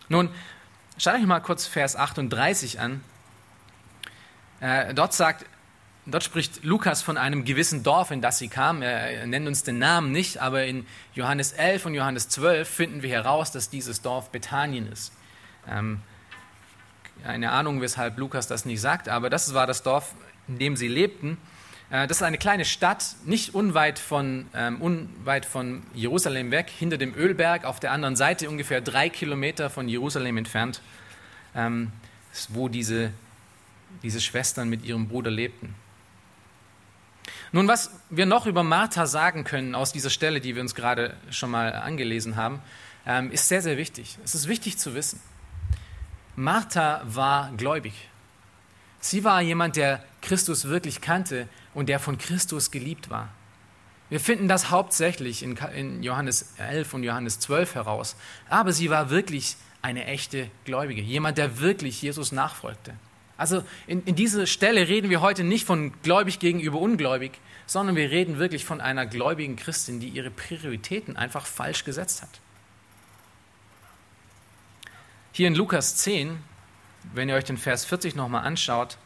Nun, 0.08 0.28
schaut 0.96 1.14
euch 1.14 1.26
mal 1.26 1.40
kurz 1.40 1.66
Vers 1.66 1.96
38 1.96 2.78
an. 2.78 3.02
Äh, 4.60 4.94
dort 4.94 5.12
sagt 5.12 5.44
Dort 6.04 6.24
spricht 6.24 6.64
Lukas 6.64 7.00
von 7.00 7.16
einem 7.16 7.44
gewissen 7.44 7.84
Dorf, 7.84 8.10
in 8.10 8.20
das 8.20 8.38
sie 8.38 8.48
kam. 8.48 8.82
Er 8.82 9.24
nennt 9.26 9.46
uns 9.46 9.62
den 9.62 9.78
Namen 9.78 10.10
nicht, 10.10 10.38
aber 10.38 10.64
in 10.64 10.84
Johannes 11.14 11.52
11 11.52 11.86
und 11.86 11.94
Johannes 11.94 12.28
12 12.28 12.68
finden 12.68 13.02
wir 13.02 13.10
heraus, 13.10 13.52
dass 13.52 13.70
dieses 13.70 14.02
Dorf 14.02 14.30
Bethanien 14.30 14.90
ist. 14.90 15.12
Ähm, 15.68 16.00
eine 17.24 17.52
Ahnung, 17.52 17.80
weshalb 17.80 18.18
Lukas 18.18 18.48
das 18.48 18.64
nicht 18.64 18.80
sagt, 18.80 19.08
aber 19.08 19.30
das 19.30 19.54
war 19.54 19.68
das 19.68 19.84
Dorf, 19.84 20.14
in 20.48 20.58
dem 20.58 20.76
sie 20.76 20.88
lebten. 20.88 21.38
Äh, 21.90 22.08
das 22.08 22.16
ist 22.16 22.22
eine 22.24 22.38
kleine 22.38 22.64
Stadt, 22.64 23.14
nicht 23.24 23.54
unweit 23.54 24.00
von, 24.00 24.46
ähm, 24.54 24.82
unweit 24.82 25.46
von 25.46 25.84
Jerusalem 25.94 26.50
weg, 26.50 26.68
hinter 26.68 26.98
dem 26.98 27.14
Ölberg, 27.14 27.64
auf 27.64 27.78
der 27.78 27.92
anderen 27.92 28.16
Seite 28.16 28.50
ungefähr 28.50 28.80
drei 28.80 29.08
Kilometer 29.08 29.70
von 29.70 29.88
Jerusalem 29.88 30.36
entfernt, 30.36 30.82
ähm, 31.54 31.92
wo 32.48 32.68
diese, 32.68 33.12
diese 34.02 34.20
Schwestern 34.20 34.68
mit 34.68 34.84
ihrem 34.84 35.06
Bruder 35.06 35.30
lebten. 35.30 35.76
Nun, 37.54 37.68
was 37.68 37.90
wir 38.08 38.24
noch 38.24 38.46
über 38.46 38.62
Martha 38.62 39.06
sagen 39.06 39.44
können 39.44 39.74
aus 39.74 39.92
dieser 39.92 40.08
Stelle, 40.08 40.40
die 40.40 40.54
wir 40.54 40.62
uns 40.62 40.74
gerade 40.74 41.14
schon 41.30 41.50
mal 41.50 41.74
angelesen 41.74 42.36
haben, 42.36 42.62
ähm, 43.04 43.30
ist 43.30 43.46
sehr, 43.46 43.60
sehr 43.60 43.76
wichtig. 43.76 44.16
Es 44.24 44.34
ist 44.34 44.48
wichtig 44.48 44.78
zu 44.78 44.94
wissen. 44.94 45.20
Martha 46.34 47.02
war 47.04 47.52
gläubig. 47.52 47.92
Sie 49.00 49.22
war 49.22 49.42
jemand, 49.42 49.76
der 49.76 50.02
Christus 50.22 50.64
wirklich 50.64 51.02
kannte 51.02 51.46
und 51.74 51.90
der 51.90 51.98
von 51.98 52.16
Christus 52.16 52.70
geliebt 52.70 53.10
war. 53.10 53.28
Wir 54.08 54.20
finden 54.20 54.48
das 54.48 54.70
hauptsächlich 54.70 55.42
in 55.42 56.02
Johannes 56.02 56.54
11 56.56 56.94
und 56.94 57.02
Johannes 57.02 57.38
12 57.40 57.74
heraus. 57.74 58.16
Aber 58.48 58.72
sie 58.72 58.88
war 58.88 59.10
wirklich 59.10 59.56
eine 59.82 60.06
echte 60.06 60.50
Gläubige, 60.64 61.02
jemand, 61.02 61.36
der 61.36 61.60
wirklich 61.60 62.00
Jesus 62.00 62.32
nachfolgte. 62.32 62.94
Also 63.36 63.64
in, 63.86 64.04
in 64.04 64.14
dieser 64.14 64.46
Stelle 64.46 64.88
reden 64.88 65.10
wir 65.10 65.20
heute 65.20 65.44
nicht 65.44 65.66
von 65.66 65.92
gläubig 66.02 66.38
gegenüber 66.38 66.78
ungläubig, 66.78 67.32
sondern 67.66 67.96
wir 67.96 68.10
reden 68.10 68.38
wirklich 68.38 68.64
von 68.64 68.80
einer 68.80 69.06
gläubigen 69.06 69.56
Christin, 69.56 70.00
die 70.00 70.08
ihre 70.08 70.30
Prioritäten 70.30 71.16
einfach 71.16 71.46
falsch 71.46 71.84
gesetzt 71.84 72.22
hat. 72.22 72.40
Hier 75.32 75.48
in 75.48 75.54
Lukas 75.54 75.96
10, 75.96 76.38
wenn 77.14 77.28
ihr 77.28 77.34
euch 77.34 77.44
den 77.44 77.56
Vers 77.56 77.86
40 77.86 78.14
nochmal 78.14 78.44
anschaut, 78.44 78.98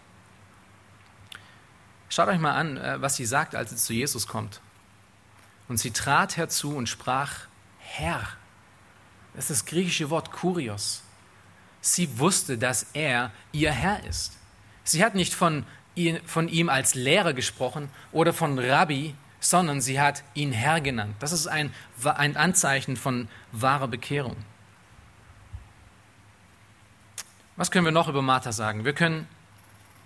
schaut 2.09 2.29
euch 2.29 2.41
mal 2.41 2.55
an, 2.55 2.77
äh, 2.77 3.01
was 3.01 3.17
sie 3.17 3.27
sagt, 3.27 3.55
als 3.55 3.71
sie 3.71 3.77
zu 3.77 3.93
Jesus 3.93 4.27
kommt. 4.27 4.61
Und 5.69 5.79
sie 5.79 5.93
trat 5.93 6.37
herzu 6.37 6.75
und 6.75 6.89
sprach, 6.89 7.47
Herr. 7.79 8.27
Das 9.35 9.51
ist 9.51 9.63
das 9.63 9.67
griechische 9.67 10.11
Wort 10.11 10.33
Kurios. 10.33 11.03
Sie 11.87 12.19
wusste, 12.19 12.59
dass 12.59 12.89
er 12.95 13.31
ihr 13.53 13.71
Herr 13.71 14.03
ist. 14.05 14.37
Sie 14.83 15.05
hat 15.05 15.15
nicht 15.15 15.33
von, 15.33 15.65
ihn, 15.95 16.19
von 16.27 16.49
ihm 16.49 16.69
als 16.69 16.97
Lehrer 16.97 17.33
gesprochen 17.33 17.91
oder 18.11 18.33
von 18.33 18.59
Rabbi, 18.59 19.15
sondern 19.39 19.81
sie 19.81 20.01
hat 20.01 20.25
ihn 20.35 20.51
Herr 20.51 20.81
genannt. 20.81 21.15
Das 21.21 21.31
ist 21.31 21.47
ein, 21.47 21.73
ein 22.03 22.37
Anzeichen 22.37 22.97
von 22.97 23.29
wahrer 23.53 23.87
Bekehrung. 23.87 24.35
Was 27.55 27.71
können 27.71 27.85
wir 27.85 27.93
noch 27.93 28.09
über 28.09 28.21
Martha 28.21 28.51
sagen? 28.51 28.85
Wir 28.85 28.93
können 28.93 29.29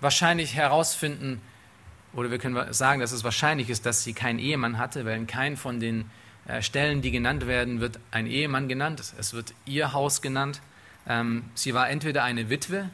wahrscheinlich 0.03 0.55
herausfinden, 0.55 1.41
oder 2.13 2.31
wir 2.31 2.39
können 2.39 2.75
sagen, 2.75 3.01
dass 3.01 3.13
es 3.13 3.25
wahrscheinlich 3.25 3.71
ist, 3.71 3.87
dass 3.87 4.05
sie 4.05 4.13
keinen 4.13 4.39
Ehemann 4.39 4.77
hatte, 4.77 5.07
weil 5.07 5.17
in 5.17 5.27
keinem 5.27 5.57
von 5.57 5.81
den 5.81 6.11
äh, 6.47 6.61
Stellen, 6.61 7.01
die 7.01 7.11
genannt 7.11 7.47
werden, 7.47 7.81
wird 7.81 7.99
ein 8.11 8.27
Ehemann 8.27 8.69
genannt. 8.69 9.15
Es 9.19 9.33
wird 9.33 9.55
ihr 9.65 9.95
Haus 9.95 10.21
genannt. 10.21 10.61
Ähm, 11.07 11.45
sie 11.55 11.75
war 11.75 11.89
entweder 11.89 12.25
eine 12.25 12.51
Witwe 12.51 12.91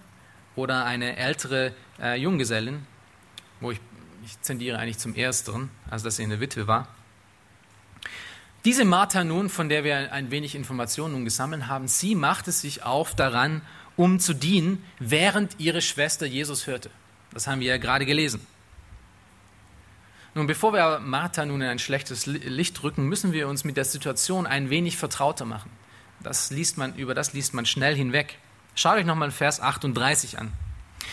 oder 0.54 0.84
eine 0.84 1.16
ältere 1.16 1.74
äh, 2.00 2.18
Junggesellin, 2.18 2.86
wo 3.60 3.70
ich, 3.70 3.80
ich 4.24 4.40
zendiere 4.40 4.78
eigentlich 4.78 4.98
zum 4.98 5.14
Ersteren, 5.14 5.70
also 5.90 6.04
dass 6.04 6.16
sie 6.16 6.24
eine 6.24 6.40
Witwe 6.40 6.66
war. 6.66 6.88
Diese 8.64 8.84
Martha 8.84 9.22
nun, 9.22 9.48
von 9.48 9.68
der 9.68 9.84
wir 9.84 10.12
ein 10.12 10.30
wenig 10.32 10.56
Informationen 10.56 11.12
nun 11.12 11.24
gesammelt 11.24 11.68
haben, 11.68 11.86
sie 11.86 12.16
machte 12.16 12.50
sich 12.50 12.82
auf 12.82 13.14
daran, 13.14 13.62
um 13.96 14.18
zu 14.18 14.34
dienen, 14.34 14.84
während 14.98 15.60
ihre 15.60 15.80
Schwester 15.80 16.26
Jesus 16.26 16.66
hörte. 16.66 16.90
Das 17.32 17.46
haben 17.46 17.60
wir 17.60 17.68
ja 17.68 17.76
gerade 17.76 18.06
gelesen. 18.06 18.44
Nun, 20.34 20.46
bevor 20.46 20.72
wir 20.72 20.98
Martha 20.98 21.46
nun 21.46 21.62
in 21.62 21.68
ein 21.68 21.78
schlechtes 21.78 22.26
Licht 22.26 22.82
rücken, 22.82 23.06
müssen 23.06 23.32
wir 23.32 23.48
uns 23.48 23.64
mit 23.64 23.76
der 23.76 23.86
Situation 23.86 24.46
ein 24.46 24.68
wenig 24.68 24.96
vertrauter 24.96 25.44
machen. 25.44 25.70
Das 26.26 26.50
liest 26.50 26.76
man, 26.76 26.92
über 26.96 27.14
das 27.14 27.34
liest 27.34 27.54
man 27.54 27.66
schnell 27.66 27.94
hinweg. 27.94 28.40
Schaut 28.74 28.96
euch 28.96 29.06
nochmal 29.06 29.30
Vers 29.30 29.60
38 29.60 30.40
an. 30.40 30.52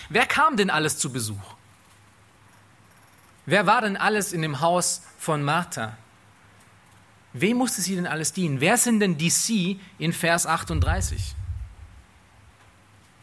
Wer 0.10 0.26
kam 0.26 0.58
denn 0.58 0.72
alles 0.72 0.98
zu 0.98 1.14
Besuch? 1.14 1.54
Wer 3.46 3.68
war 3.68 3.82
denn 3.82 3.96
alles 3.96 4.34
in 4.34 4.42
dem 4.42 4.60
Haus 4.60 5.04
von 5.20 5.44
Martha? 5.44 5.96
Wem 7.34 7.58
musste 7.58 7.84
sie 7.84 7.94
denn 7.94 8.08
alles 8.08 8.34
dienen? 8.34 8.60
Wer 8.60 8.76
sind 8.78 9.02
denn 9.02 9.16
die 9.16 9.30
Sie 9.30 9.80
in 10.00 10.14
Vers 10.14 10.48
38? 10.48 11.36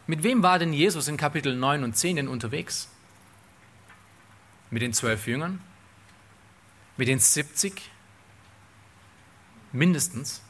Mit 0.07 0.23
wem 0.23 0.45
war 0.45 0.61
denn 0.61 0.73
Jesus 0.73 1.09
in 1.09 1.17
Kapitel 1.17 1.57
9 1.57 1.83
und 1.83 1.97
10 1.97 2.15
denn 2.15 2.29
unterwegs? 2.29 2.89
Mit 4.71 4.83
den 4.83 4.93
zwölf 4.93 5.27
Jüngern? 5.27 5.61
Mit 6.97 7.09
den 7.09 7.19
70? 7.19 7.83
Mindestens. 9.73 10.41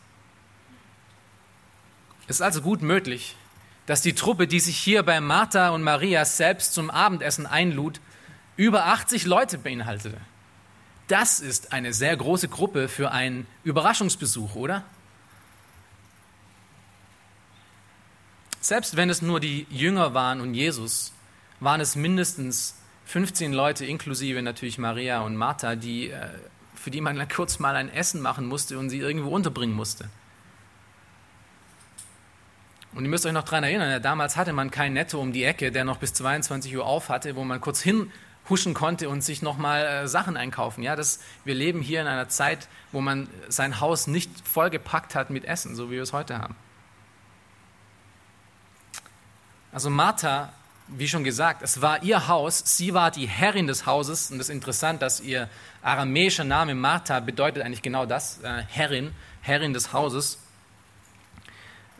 Es 2.31 2.37
ist 2.37 2.43
also 2.43 2.62
gut 2.62 2.81
möglich, 2.81 3.35
dass 3.87 4.03
die 4.03 4.12
Truppe, 4.12 4.47
die 4.47 4.61
sich 4.61 4.77
hier 4.77 5.03
bei 5.03 5.21
Martha 5.21 5.71
und 5.71 5.83
Maria 5.83 6.25
selbst 6.25 6.75
zum 6.75 6.88
Abendessen 6.88 7.45
einlud, 7.45 8.01
über 8.57 8.87
80 8.87 9.27
Leute 9.27 9.59
beinhaltete. 9.59 10.16
Das 11.09 11.40
ist 11.40 11.73
eine 11.73 11.93
sehr 11.93 12.16
große 12.16 12.47
Gruppe 12.47 12.87
für 12.87 13.11
einen 13.11 13.49
Überraschungsbesuch, 13.64 14.55
oder? 14.55 14.85
Selbst 18.61 18.97
wenn 18.97 19.11
es 19.11 19.23
nur 19.23 19.40
die 19.40 19.66
Jünger 19.69 20.14
waren 20.14 20.40
und 20.40 20.55
Jesus, 20.55 21.12
waren 21.59 21.81
es 21.81 21.97
mindestens 21.97 22.77
15 23.07 23.53
Leute, 23.53 23.85
inklusive 23.87 24.40
natürlich 24.40 24.79
Maria 24.79 25.23
und 25.23 25.35
Martha, 25.35 25.75
die, 25.75 26.11
äh, 26.11 26.29
für 26.77 26.93
die 26.93 27.01
man 27.01 27.29
kurz 27.29 27.59
mal 27.59 27.75
ein 27.75 27.93
Essen 27.93 28.21
machen 28.21 28.47
musste 28.47 28.79
und 28.79 28.88
sie 28.88 28.99
irgendwo 28.99 29.31
unterbringen 29.31 29.75
musste. 29.75 30.09
Und 32.92 33.05
ihr 33.05 33.11
müsst 33.11 33.24
euch 33.24 33.33
noch 33.33 33.44
daran 33.44 33.64
erinnern, 33.64 34.03
damals 34.03 34.37
hatte 34.37 34.53
man 34.53 34.70
kein 34.70 34.94
Netto 34.94 35.20
um 35.20 35.33
die 35.33 35.44
Ecke, 35.44 35.70
der 35.70 35.85
noch 35.85 35.98
bis 35.98 36.12
22 36.14 36.76
Uhr 36.76 36.85
auf 36.85 37.09
hatte, 37.09 37.37
wo 37.37 37.44
man 37.44 37.61
kurz 37.61 37.81
hin 37.81 38.11
huschen 38.48 38.74
konnte 38.74 39.09
und 39.09 39.22
sich 39.22 39.42
nochmal 39.42 39.87
äh, 39.87 40.09
Sachen 40.09 40.37
einkaufen. 40.37 40.83
Ja, 40.83 40.96
das, 40.96 41.20
wir 41.44 41.55
leben 41.55 41.81
hier 41.81 42.00
in 42.00 42.09
einer 42.09 42.29
Zeit, 42.29 42.68
wo 42.90 43.00
man 43.00 43.29
sein 43.48 43.81
Haus 43.81 44.09
nicht 44.09 44.31
vollgepackt 44.46 45.14
hat 45.14 45.31
mit 45.31 45.44
Essen, 45.44 45.76
so 45.76 45.88
wie 45.88 45.94
wir 45.94 46.03
es 46.03 46.12
heute 46.12 46.38
haben. 46.38 46.57
Also 49.72 49.88
Martha, 49.88 50.53
wie 50.88 51.07
schon 51.07 51.22
gesagt, 51.22 51.62
es 51.62 51.81
war 51.81 52.03
ihr 52.03 52.26
Haus, 52.26 52.76
sie 52.76 52.92
war 52.92 53.12
die 53.12 53.29
Herrin 53.29 53.68
des 53.68 53.87
Hauses 53.87 54.33
und 54.33 54.40
es 54.40 54.48
ist 54.48 54.55
interessant, 54.55 55.00
dass 55.00 55.20
ihr 55.20 55.48
aramäischer 55.83 56.42
Name 56.42 56.74
Martha 56.74 57.20
bedeutet 57.20 57.62
eigentlich 57.62 57.83
genau 57.83 58.05
das, 58.05 58.40
äh, 58.42 58.64
Herrin, 58.68 59.12
Herrin 59.42 59.72
des 59.72 59.92
Hauses. 59.92 60.38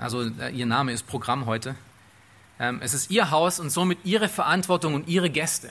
Also 0.01 0.23
äh, 0.23 0.51
ihr 0.51 0.67
Name 0.67 0.93
ist 0.93 1.07
Programm 1.07 1.45
heute. 1.45 1.77
Ähm, 2.59 2.81
es 2.83 2.95
ist 2.95 3.11
ihr 3.11 3.31
Haus 3.31 3.61
und 3.61 3.69
somit 3.69 3.99
ihre 4.05 4.29
Verantwortung 4.29 4.95
und 4.95 5.09
ihre 5.09 5.29
Gäste. 5.29 5.71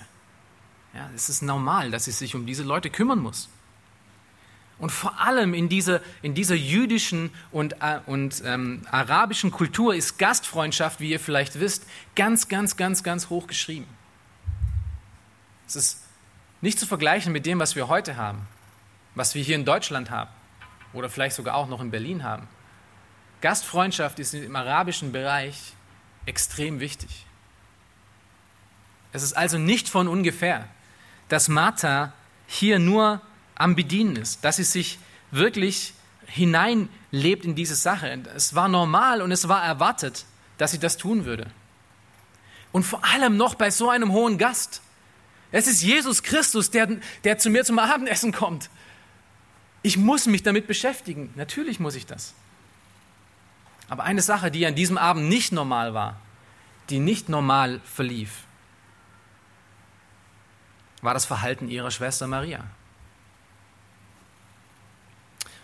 Ja, 0.94 1.10
es 1.16 1.30
ist 1.30 1.42
normal, 1.42 1.90
dass 1.90 2.06
sie 2.06 2.12
sich 2.12 2.36
um 2.36 2.46
diese 2.46 2.64
Leute 2.64 2.92
kümmern 2.92 3.20
muss. 3.20 3.50
Und 4.78 4.92
vor 4.92 5.20
allem 5.20 5.54
in 5.54 5.68
dieser, 5.68 6.00
in 6.22 6.36
dieser 6.36 6.56
jüdischen 6.56 7.32
und, 7.52 7.82
äh, 7.82 8.00
und 8.06 8.44
ähm, 8.46 8.84
arabischen 8.92 9.52
Kultur 9.52 9.96
ist 9.96 10.20
Gastfreundschaft, 10.20 11.00
wie 11.00 11.10
ihr 11.10 11.20
vielleicht 11.20 11.60
wisst, 11.60 11.86
ganz, 12.16 12.48
ganz, 12.48 12.78
ganz, 12.78 13.04
ganz 13.04 13.30
hoch 13.30 13.48
geschrieben. 13.48 13.88
Es 15.68 15.76
ist 15.76 16.04
nicht 16.62 16.80
zu 16.80 16.86
vergleichen 16.86 17.34
mit 17.34 17.48
dem, 17.48 17.60
was 17.60 17.76
wir 17.76 17.88
heute 17.88 18.16
haben, 18.16 18.48
was 19.16 19.34
wir 19.34 19.44
hier 19.44 19.56
in 19.56 19.66
Deutschland 19.66 20.12
haben 20.12 20.30
oder 20.94 21.10
vielleicht 21.10 21.36
sogar 21.36 21.56
auch 21.56 21.68
noch 21.68 21.82
in 21.82 21.90
Berlin 21.90 22.24
haben. 22.24 22.48
Gastfreundschaft 23.42 24.20
ist 24.20 24.34
im 24.34 24.56
arabischen 24.56 25.12
Bereich 25.12 25.74
extrem 26.26 26.80
wichtig. 26.80 27.26
Es 29.12 29.24
ist 29.24 29.34
also 29.34 29.58
nicht 29.58 29.90
von 29.90 30.08
ungefähr, 30.08 30.68
dass 31.30 31.48
Martha 31.48 32.14
hier 32.48 32.80
nur 32.80 33.22
am 33.56 33.76
Bedienen 33.76 34.16
ist, 34.16 34.44
dass 34.44 34.58
sie 34.58 34.64
sich 34.64 35.00
wirklich 35.32 35.94
hineinlebt 36.28 37.46
in 37.46 37.56
diese 37.56 37.76
Sache. 37.76 38.24
Es 38.36 38.56
war 38.56 38.68
normal 38.68 39.22
und 39.22 39.32
es 39.32 39.48
war 39.48 39.64
erwartet, 39.64 40.26
dass 40.58 40.72
sie 40.72 40.80
das 40.80 40.98
tun 40.98 41.26
würde. 41.26 41.48
Und 42.72 42.84
vor 42.84 43.04
allem 43.04 43.38
noch 43.38 43.56
bei 43.56 43.72
so 43.72 43.90
einem 43.90 44.12
hohen 44.12 44.38
Gast. 44.38 44.82
Es 45.52 45.66
ist 45.66 45.82
Jesus 45.82 46.22
Christus, 46.22 46.70
der, 46.70 46.88
der 47.24 47.40
zu 47.40 47.50
mir 47.50 47.66
zum 47.66 47.80
Abendessen 47.80 48.32
kommt. 48.32 48.70
Ich 49.82 49.98
muss 49.98 50.28
mich 50.28 50.44
damit 50.44 50.68
beschäftigen. 50.68 51.34
Natürlich 51.36 51.80
muss 51.80 51.96
ich 51.96 52.06
das. 52.06 52.36
Aber 53.90 54.04
eine 54.04 54.22
Sache, 54.22 54.52
die 54.52 54.66
an 54.66 54.76
diesem 54.76 54.98
Abend 54.98 55.28
nicht 55.28 55.52
normal 55.52 55.94
war, 55.94 56.20
die 56.90 57.00
nicht 57.00 57.28
normal 57.28 57.82
verlief, 57.84 58.44
war 61.02 61.14
das 61.14 61.26
Verhalten 61.26 61.70
ihrer 61.70 61.92
Schwester 61.92 62.28
Maria. 62.28 62.64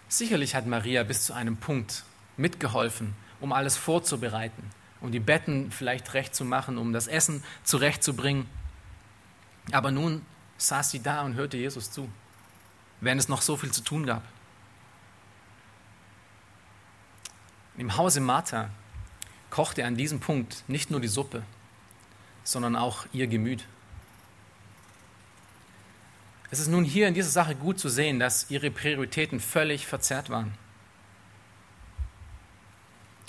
Sicherlich 0.08 0.56
hat 0.56 0.66
Maria 0.66 1.04
bis 1.04 1.26
zu 1.26 1.34
einem 1.34 1.58
Punkt 1.58 2.04
mitgeholfen, 2.38 3.16
um 3.42 3.52
alles 3.52 3.76
vorzubereiten, 3.76 4.64
um 5.02 5.12
die 5.12 5.20
Betten 5.20 5.72
vielleicht 5.72 6.14
recht 6.14 6.34
zu 6.34 6.46
machen, 6.46 6.78
um 6.78 6.94
das 6.94 7.08
Essen 7.08 7.44
zurechtzubringen. 7.64 8.48
Aber 9.72 9.92
nun 9.92 10.26
saß 10.58 10.92
sie 10.92 11.02
da 11.02 11.22
und 11.22 11.36
hörte 11.36 11.58
Jesus 11.58 11.92
zu, 11.92 12.10
während 13.02 13.22
es 13.22 13.30
noch 13.30 13.42
so 13.42 13.58
viel 13.58 13.72
zu 13.72 13.82
tun 13.84 14.06
gab. 14.06 14.24
Im 17.78 17.98
Hause 17.98 18.22
Martha 18.22 18.70
kochte 19.50 19.86
an 19.86 19.96
diesem 19.96 20.20
Punkt 20.20 20.64
nicht 20.68 20.92
nur 20.92 21.00
die 21.00 21.08
Suppe, 21.08 21.44
sondern 22.44 22.76
auch 22.76 23.06
ihr 23.12 23.28
Gemüt. 23.28 23.66
Es 26.52 26.60
ist 26.60 26.68
nun 26.68 26.86
hier 26.86 27.08
in 27.08 27.14
dieser 27.14 27.30
Sache 27.30 27.56
gut 27.56 27.80
zu 27.80 27.90
sehen, 27.90 28.20
dass 28.20 28.50
ihre 28.50 28.72
Prioritäten 28.72 29.40
völlig 29.40 29.88
verzerrt 29.88 30.30
waren. 30.30 30.54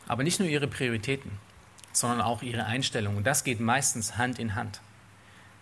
Aber 0.06 0.22
nicht 0.22 0.38
nur 0.38 0.48
ihre 0.48 0.68
Prioritäten, 0.68 1.32
sondern 1.92 2.20
auch 2.20 2.42
ihre 2.42 2.66
Einstellung. 2.66 3.16
Und 3.16 3.26
das 3.26 3.42
geht 3.42 3.59
meistens 3.59 4.16
Hand 4.16 4.38
in 4.38 4.54
Hand. 4.54 4.80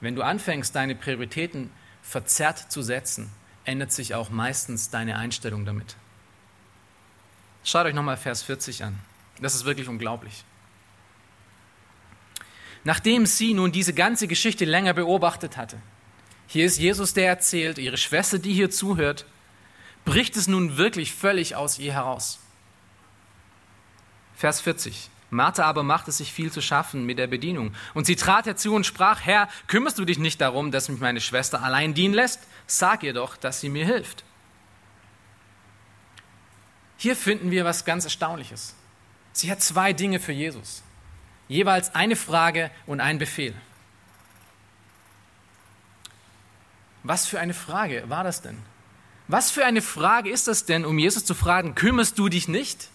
Wenn 0.00 0.14
du 0.14 0.22
anfängst, 0.22 0.74
deine 0.74 0.94
Prioritäten 0.94 1.70
verzerrt 2.02 2.70
zu 2.70 2.82
setzen, 2.82 3.32
ändert 3.64 3.92
sich 3.92 4.14
auch 4.14 4.28
meistens 4.28 4.90
deine 4.90 5.16
Einstellung 5.16 5.64
damit. 5.64 5.96
Schaut 7.64 7.86
euch 7.86 7.94
nochmal 7.94 8.18
Vers 8.18 8.42
40 8.42 8.84
an. 8.84 8.98
Das 9.40 9.54
ist 9.54 9.64
wirklich 9.64 9.88
unglaublich. 9.88 10.44
Nachdem 12.84 13.24
sie 13.24 13.54
nun 13.54 13.72
diese 13.72 13.94
ganze 13.94 14.28
Geschichte 14.28 14.66
länger 14.66 14.92
beobachtet 14.92 15.56
hatte, 15.56 15.78
hier 16.46 16.66
ist 16.66 16.78
Jesus, 16.78 17.14
der 17.14 17.26
erzählt, 17.26 17.78
ihre 17.78 17.96
Schwester, 17.96 18.38
die 18.38 18.52
hier 18.52 18.70
zuhört, 18.70 19.24
bricht 20.04 20.36
es 20.36 20.46
nun 20.46 20.76
wirklich 20.76 21.14
völlig 21.14 21.56
aus 21.56 21.78
ihr 21.78 21.94
heraus. 21.94 22.38
Vers 24.36 24.60
40. 24.60 25.08
Martha 25.30 25.64
aber 25.64 25.82
machte 25.82 26.12
sich 26.12 26.32
viel 26.32 26.52
zu 26.52 26.60
schaffen 26.60 27.06
mit 27.06 27.18
der 27.18 27.26
Bedienung. 27.26 27.74
Und 27.94 28.04
sie 28.04 28.14
trat 28.14 28.44
herzu 28.44 28.74
und 28.74 28.84
sprach, 28.84 29.20
Herr, 29.22 29.48
kümmerst 29.66 29.98
du 29.98 30.04
dich 30.04 30.18
nicht 30.18 30.40
darum, 30.40 30.70
dass 30.70 30.90
mich 30.90 31.00
meine 31.00 31.22
Schwester 31.22 31.62
allein 31.62 31.94
dienen 31.94 32.14
lässt? 32.14 32.40
Sag 32.66 33.02
ihr 33.02 33.14
doch, 33.14 33.36
dass 33.36 33.60
sie 33.60 33.70
mir 33.70 33.86
hilft. 33.86 34.22
Hier 37.04 37.16
finden 37.16 37.50
wir 37.50 37.66
was 37.66 37.84
ganz 37.84 38.04
Erstaunliches. 38.04 38.74
Sie 39.34 39.50
hat 39.50 39.60
zwei 39.60 39.92
Dinge 39.92 40.20
für 40.20 40.32
Jesus. 40.32 40.82
Jeweils 41.48 41.94
eine 41.94 42.16
Frage 42.16 42.70
und 42.86 43.00
ein 43.00 43.18
Befehl. 43.18 43.54
Was 47.02 47.26
für 47.26 47.38
eine 47.40 47.52
Frage 47.52 48.04
war 48.08 48.24
das 48.24 48.40
denn? 48.40 48.56
Was 49.28 49.50
für 49.50 49.66
eine 49.66 49.82
Frage 49.82 50.30
ist 50.30 50.48
das 50.48 50.64
denn, 50.64 50.86
um 50.86 50.98
Jesus 50.98 51.26
zu 51.26 51.34
fragen, 51.34 51.74
kümmerst 51.74 52.18
du 52.18 52.30
dich 52.30 52.48
nicht? 52.48 52.88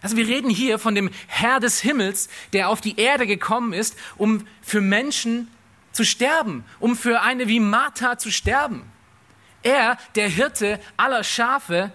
Also 0.00 0.16
wir 0.16 0.26
reden 0.26 0.48
hier 0.48 0.78
von 0.78 0.94
dem 0.94 1.10
Herr 1.26 1.60
des 1.60 1.82
Himmels, 1.82 2.30
der 2.54 2.70
auf 2.70 2.80
die 2.80 2.98
Erde 2.98 3.26
gekommen 3.26 3.74
ist, 3.74 3.94
um 4.16 4.46
für 4.62 4.80
Menschen 4.80 5.48
zu 5.92 6.02
sterben, 6.02 6.64
um 6.80 6.96
für 6.96 7.20
eine 7.20 7.46
wie 7.46 7.60
Martha 7.60 8.16
zu 8.16 8.32
sterben. 8.32 8.90
Er, 9.62 9.98
der 10.14 10.30
Hirte 10.30 10.80
aller 10.96 11.24
Schafe, 11.24 11.92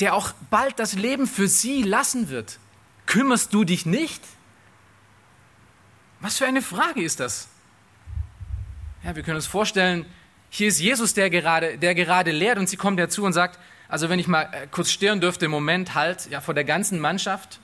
der 0.00 0.14
auch 0.14 0.32
bald 0.50 0.78
das 0.78 0.94
Leben 0.94 1.26
für 1.26 1.48
sie 1.48 1.82
lassen 1.82 2.28
wird. 2.28 2.58
Kümmerst 3.06 3.52
du 3.52 3.64
dich 3.64 3.86
nicht? 3.86 4.22
Was 6.20 6.38
für 6.38 6.46
eine 6.46 6.62
Frage 6.62 7.02
ist 7.02 7.20
das? 7.20 7.48
Ja, 9.02 9.16
wir 9.16 9.22
können 9.22 9.36
uns 9.36 9.46
vorstellen, 9.46 10.04
hier 10.50 10.68
ist 10.68 10.80
Jesus, 10.80 11.14
der 11.14 11.30
gerade, 11.30 11.78
der 11.78 11.94
gerade 11.94 12.32
lehrt 12.32 12.58
und 12.58 12.68
sie 12.68 12.76
kommt 12.76 12.98
dazu 12.98 13.24
und 13.24 13.32
sagt, 13.32 13.58
also 13.88 14.08
wenn 14.08 14.18
ich 14.18 14.28
mal 14.28 14.48
äh, 14.52 14.66
kurz 14.70 14.90
stören 14.90 15.20
dürfte, 15.20 15.48
Moment 15.48 15.94
halt, 15.94 16.28
ja, 16.30 16.40
vor 16.40 16.54
der 16.54 16.64
ganzen 16.64 17.00
Mannschaft, 17.00 17.60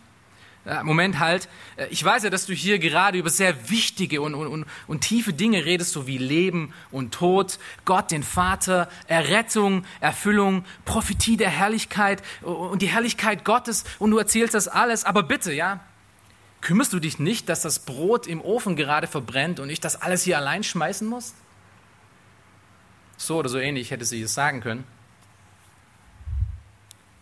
Moment 0.82 1.18
halt, 1.18 1.48
äh, 1.76 1.86
ich 1.88 2.02
weiß 2.04 2.24
ja, 2.24 2.30
dass 2.30 2.46
du 2.46 2.52
hier 2.52 2.78
gerade 2.78 3.18
über 3.18 3.30
sehr 3.30 3.70
wichtige 3.70 4.20
und, 4.20 4.34
und, 4.34 4.66
und 4.86 5.00
tiefe 5.00 5.32
Dinge 5.32 5.64
redest, 5.64 5.92
so 5.92 6.06
wie 6.06 6.18
Leben 6.18 6.72
und 6.90 7.14
Tod, 7.14 7.58
Gott, 7.84 8.10
den 8.10 8.22
Vater, 8.22 8.88
Errettung, 9.06 9.84
Erfüllung, 10.00 10.64
Prophetie 10.84 11.36
der 11.36 11.50
Herrlichkeit 11.50 12.22
und 12.42 12.82
die 12.82 12.88
Herrlichkeit 12.88 13.44
Gottes 13.44 13.84
und 13.98 14.10
du 14.10 14.18
erzählst 14.18 14.54
das 14.54 14.68
alles, 14.68 15.04
aber 15.04 15.22
bitte, 15.22 15.52
ja, 15.52 15.80
Kümmerst 16.62 16.92
du 16.92 16.98
dich 16.98 17.20
nicht, 17.20 17.48
dass 17.48 17.62
das 17.62 17.80
Brot 17.80 18.26
im 18.26 18.40
Ofen 18.40 18.74
gerade 18.74 19.06
verbrennt 19.06 19.60
und 19.60 19.70
ich 19.70 19.78
das 19.78 20.02
alles 20.02 20.24
hier 20.24 20.36
allein 20.36 20.64
schmeißen 20.64 21.06
muss? 21.06 21.34
So 23.16 23.38
oder 23.38 23.48
so 23.48 23.58
ähnlich 23.58 23.92
hätte 23.92 24.04
sie 24.04 24.20
es 24.22 24.34
sagen 24.34 24.60
können. 24.60 24.84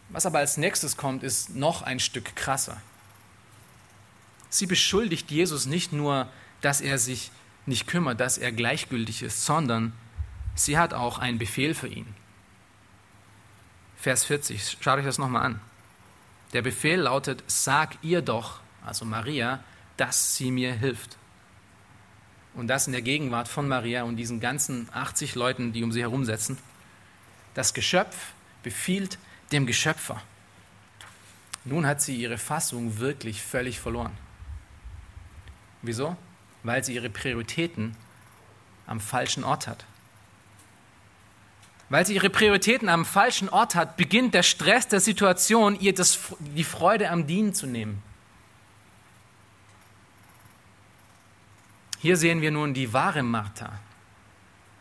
Was 0.08 0.24
aber 0.24 0.38
als 0.38 0.56
nächstes 0.56 0.96
kommt, 0.96 1.22
ist 1.22 1.54
noch 1.54 1.82
ein 1.82 2.00
Stück 2.00 2.34
krasser. 2.36 2.80
Sie 4.54 4.66
beschuldigt 4.66 5.32
Jesus 5.32 5.66
nicht 5.66 5.92
nur, 5.92 6.28
dass 6.60 6.80
er 6.80 6.98
sich 6.98 7.32
nicht 7.66 7.88
kümmert, 7.88 8.20
dass 8.20 8.38
er 8.38 8.52
gleichgültig 8.52 9.24
ist, 9.24 9.44
sondern 9.44 9.92
sie 10.54 10.78
hat 10.78 10.94
auch 10.94 11.18
einen 11.18 11.38
Befehl 11.38 11.74
für 11.74 11.88
ihn. 11.88 12.06
Vers 13.96 14.24
40, 14.26 14.76
schaut 14.80 15.00
euch 15.00 15.04
das 15.04 15.18
nochmal 15.18 15.44
an. 15.44 15.60
Der 16.52 16.62
Befehl 16.62 17.00
lautet, 17.00 17.42
sag 17.48 17.96
ihr 18.02 18.22
doch, 18.22 18.60
also 18.86 19.04
Maria, 19.04 19.58
dass 19.96 20.36
sie 20.36 20.52
mir 20.52 20.72
hilft. 20.72 21.16
Und 22.54 22.68
das 22.68 22.86
in 22.86 22.92
der 22.92 23.02
Gegenwart 23.02 23.48
von 23.48 23.66
Maria 23.66 24.04
und 24.04 24.14
diesen 24.14 24.38
ganzen 24.38 24.88
80 24.92 25.34
Leuten, 25.34 25.72
die 25.72 25.82
um 25.82 25.90
sie 25.90 26.02
herum 26.02 26.24
sitzen. 26.24 26.58
Das 27.54 27.74
Geschöpf 27.74 28.34
befiehlt 28.62 29.18
dem 29.50 29.66
Geschöpfer. 29.66 30.22
Nun 31.64 31.88
hat 31.88 32.00
sie 32.00 32.14
ihre 32.14 32.38
Fassung 32.38 33.00
wirklich 33.00 33.42
völlig 33.42 33.80
verloren. 33.80 34.16
Wieso? 35.84 36.16
Weil 36.62 36.82
sie 36.82 36.94
ihre 36.94 37.10
Prioritäten 37.10 37.94
am 38.86 39.00
falschen 39.00 39.44
Ort 39.44 39.66
hat. 39.66 39.84
Weil 41.90 42.06
sie 42.06 42.14
ihre 42.14 42.30
Prioritäten 42.30 42.88
am 42.88 43.04
falschen 43.04 43.50
Ort 43.50 43.74
hat, 43.74 43.96
beginnt 43.98 44.34
der 44.34 44.42
Stress 44.42 44.88
der 44.88 45.00
Situation, 45.00 45.78
ihr 45.78 45.94
das, 45.94 46.18
die 46.40 46.64
Freude 46.64 47.10
am 47.10 47.26
Dienen 47.26 47.54
zu 47.54 47.66
nehmen. 47.66 48.02
Hier 51.98 52.16
sehen 52.16 52.40
wir 52.40 52.50
nun 52.50 52.74
die 52.74 52.92
wahre 52.92 53.22
Martha. 53.22 53.78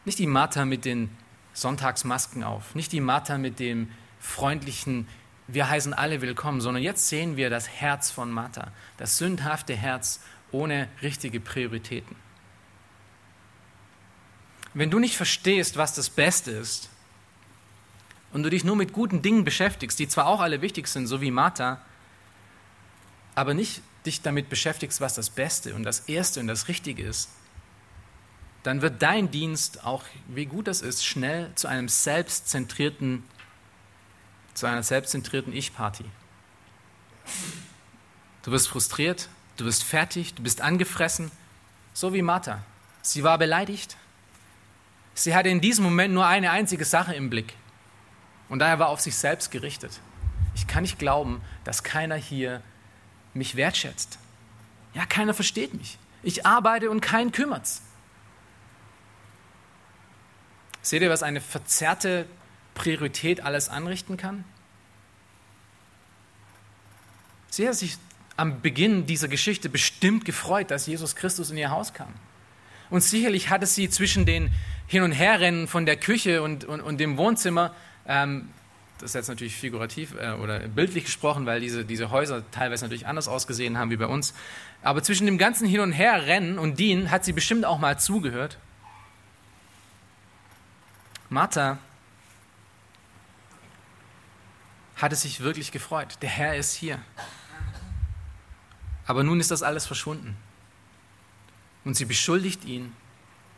Nicht 0.05 0.19
die 0.19 0.27
Martha 0.27 0.65
mit 0.65 0.85
den 0.85 1.09
Sonntagsmasken 1.53 2.43
auf, 2.43 2.75
nicht 2.75 2.91
die 2.91 3.01
Martha 3.01 3.37
mit 3.37 3.59
dem 3.59 3.91
freundlichen, 4.19 5.07
wir 5.47 5.69
heißen 5.69 5.93
alle 5.93 6.21
willkommen, 6.21 6.61
sondern 6.61 6.81
jetzt 6.81 7.09
sehen 7.09 7.37
wir 7.37 7.49
das 7.49 7.67
Herz 7.69 8.09
von 8.09 8.31
Martha, 8.31 8.71
das 8.97 9.17
sündhafte 9.17 9.75
Herz 9.75 10.21
ohne 10.53 10.87
richtige 11.01 11.39
Prioritäten. 11.39 12.15
Wenn 14.73 14.89
du 14.89 14.99
nicht 14.99 15.17
verstehst, 15.17 15.77
was 15.77 15.93
das 15.93 16.09
Beste 16.09 16.51
ist, 16.51 16.89
und 18.31 18.41
du 18.41 18.49
dich 18.49 18.63
nur 18.63 18.75
mit 18.75 18.93
guten 18.93 19.21
Dingen 19.21 19.43
beschäftigst, 19.43 19.99
die 19.99 20.07
zwar 20.07 20.25
auch 20.25 20.41
alle 20.41 20.61
wichtig 20.61 20.87
sind, 20.87 21.05
so 21.07 21.21
wie 21.21 21.29
Martha, 21.29 21.79
aber 23.35 23.53
nicht 23.53 23.81
dich 24.05 24.21
damit 24.21 24.49
beschäftigst, 24.49 24.99
was 25.01 25.13
das 25.13 25.29
Beste 25.29 25.75
und 25.75 25.83
das 25.83 26.01
Erste 26.01 26.39
und 26.39 26.47
das 26.47 26.67
Richtige 26.67 27.03
ist, 27.03 27.29
dann 28.63 28.81
wird 28.81 29.01
dein 29.01 29.29
Dienst, 29.29 29.85
auch 29.85 30.03
wie 30.27 30.45
gut 30.45 30.67
das 30.67 30.81
ist, 30.81 31.05
schnell 31.05 31.51
zu 31.55 31.67
einem 31.67 31.87
selbstzentrierten, 31.87 33.23
zu 34.55 34.65
einer 34.65 34.83
selbstzentrierten 34.83 35.53
Ich-Party. 35.53 36.05
Du 38.43 38.51
wirst 38.51 38.67
frustriert, 38.67 39.29
du 39.57 39.65
wirst 39.65 39.83
fertig, 39.83 40.33
du 40.33 40.43
bist 40.43 40.61
angefressen, 40.61 41.31
so 41.93 42.13
wie 42.13 42.21
Martha. 42.21 42.63
Sie 43.01 43.23
war 43.23 43.37
beleidigt. 43.37 43.97
Sie 45.13 45.35
hatte 45.35 45.49
in 45.49 45.61
diesem 45.61 45.83
Moment 45.83 46.13
nur 46.13 46.25
eine 46.25 46.51
einzige 46.51 46.85
Sache 46.85 47.13
im 47.13 47.29
Blick. 47.29 47.53
Und 48.49 48.59
daher 48.59 48.79
war 48.79 48.89
auf 48.89 49.01
sich 49.01 49.15
selbst 49.15 49.51
gerichtet. 49.51 49.99
Ich 50.55 50.67
kann 50.67 50.83
nicht 50.83 50.99
glauben, 50.99 51.41
dass 51.63 51.83
keiner 51.83 52.15
hier 52.15 52.61
mich 53.33 53.55
wertschätzt. 53.55 54.19
Ja, 54.93 55.05
keiner 55.05 55.33
versteht 55.33 55.73
mich. 55.73 55.97
Ich 56.21 56.45
arbeite 56.45 56.89
und 56.89 57.01
keinen 57.01 57.31
kümmert's. 57.31 57.81
Seht 60.81 61.01
ihr, 61.01 61.09
was 61.09 61.23
eine 61.23 61.41
verzerrte 61.41 62.27
Priorität 62.75 63.41
alles 63.41 63.69
anrichten 63.69 64.17
kann? 64.17 64.43
Sie 67.49 67.67
hat 67.67 67.75
sich 67.75 67.97
am 68.35 68.61
Beginn 68.61 69.05
dieser 69.05 69.27
Geschichte 69.27 69.69
bestimmt 69.69 70.25
gefreut, 70.25 70.71
dass 70.71 70.87
Jesus 70.87 71.15
Christus 71.15 71.51
in 71.51 71.57
ihr 71.57 71.69
Haus 71.69 71.93
kam. 71.93 72.13
Und 72.89 73.01
sicherlich 73.01 73.49
hatte 73.49 73.65
sie 73.65 73.89
zwischen 73.89 74.25
den 74.25 74.51
Hin- 74.87 75.03
und 75.03 75.11
Herrennen 75.11 75.67
von 75.67 75.85
der 75.85 75.95
Küche 75.95 76.41
und, 76.41 76.65
und, 76.65 76.81
und 76.81 76.99
dem 76.99 77.17
Wohnzimmer 77.17 77.73
ähm, 78.07 78.49
das 79.03 79.11
ist 79.11 79.15
jetzt 79.15 79.27
natürlich 79.27 79.55
figurativ 79.55 80.15
äh, 80.17 80.31
oder 80.31 80.59
bildlich 80.59 81.03
gesprochen, 81.03 81.45
weil 81.45 81.59
diese, 81.59 81.83
diese 81.83 82.09
Häuser 82.09 82.49
teilweise 82.51 82.85
natürlich 82.85 83.05
anders 83.05 83.27
ausgesehen 83.27 83.77
haben 83.77 83.89
wie 83.89 83.97
bei 83.97 84.05
uns. 84.05 84.33
Aber 84.81 85.03
zwischen 85.03 85.25
dem 85.25 85.37
ganzen 85.37 85.67
Hin 85.67 85.81
und 85.81 85.91
Her 85.91 86.25
rennen 86.25 86.57
und 86.57 86.79
dienen 86.79 87.11
hat 87.11 87.25
sie 87.25 87.33
bestimmt 87.33 87.65
auch 87.65 87.79
mal 87.79 87.99
zugehört. 87.99 88.57
Martha 91.29 91.79
hatte 94.95 95.17
sich 95.17 95.41
wirklich 95.41 95.73
gefreut. 95.73 96.17
Der 96.21 96.29
Herr 96.29 96.55
ist 96.55 96.73
hier. 96.73 96.97
Aber 99.05 99.23
nun 99.23 99.39
ist 99.39 99.51
das 99.51 99.63
alles 99.63 99.85
verschwunden. 99.85 100.37
Und 101.83 101.95
sie 101.95 102.05
beschuldigt 102.05 102.65
ihn 102.65 102.93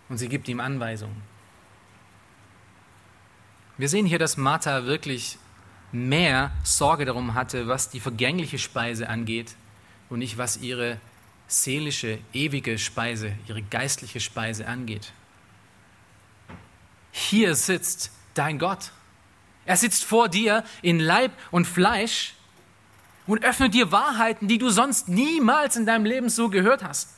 und 0.10 0.18
sie 0.18 0.30
gibt 0.30 0.48
ihm 0.48 0.60
Anweisungen. 0.60 1.22
Wir 3.78 3.90
sehen 3.90 4.06
hier, 4.06 4.20
dass 4.20 4.38
Martha 4.38 4.86
wirklich 4.86 5.38
mehr 5.92 6.52
Sorge 6.64 7.06
darum 7.06 7.34
hatte, 7.34 7.68
was 7.68 7.90
die 7.90 8.00
vergängliche 8.00 8.58
Speise 8.58 9.10
angeht 9.10 9.56
und 10.10 10.20
nicht 10.20 10.38
was 10.38 10.58
ihre 10.58 11.00
seelische, 11.48 12.20
ewige 12.34 12.78
Speise, 12.80 13.34
ihre 13.48 13.62
geistliche 13.62 14.20
Speise 14.20 14.68
angeht. 14.68 15.12
Hier 17.12 17.56
sitzt 17.56 18.12
dein 18.34 18.60
Gott. 18.60 18.92
Er 19.66 19.78
sitzt 19.78 20.04
vor 20.04 20.30
dir 20.30 20.64
in 20.82 21.00
Leib 21.00 21.32
und 21.52 21.66
Fleisch 21.66 22.34
und 23.28 23.44
öffnet 23.44 23.74
dir 23.74 23.92
Wahrheiten, 23.92 24.48
die 24.48 24.58
du 24.58 24.70
sonst 24.70 25.08
niemals 25.08 25.76
in 25.76 25.86
deinem 25.86 26.06
Leben 26.06 26.30
so 26.30 26.50
gehört 26.50 26.84
hast. 26.84 27.10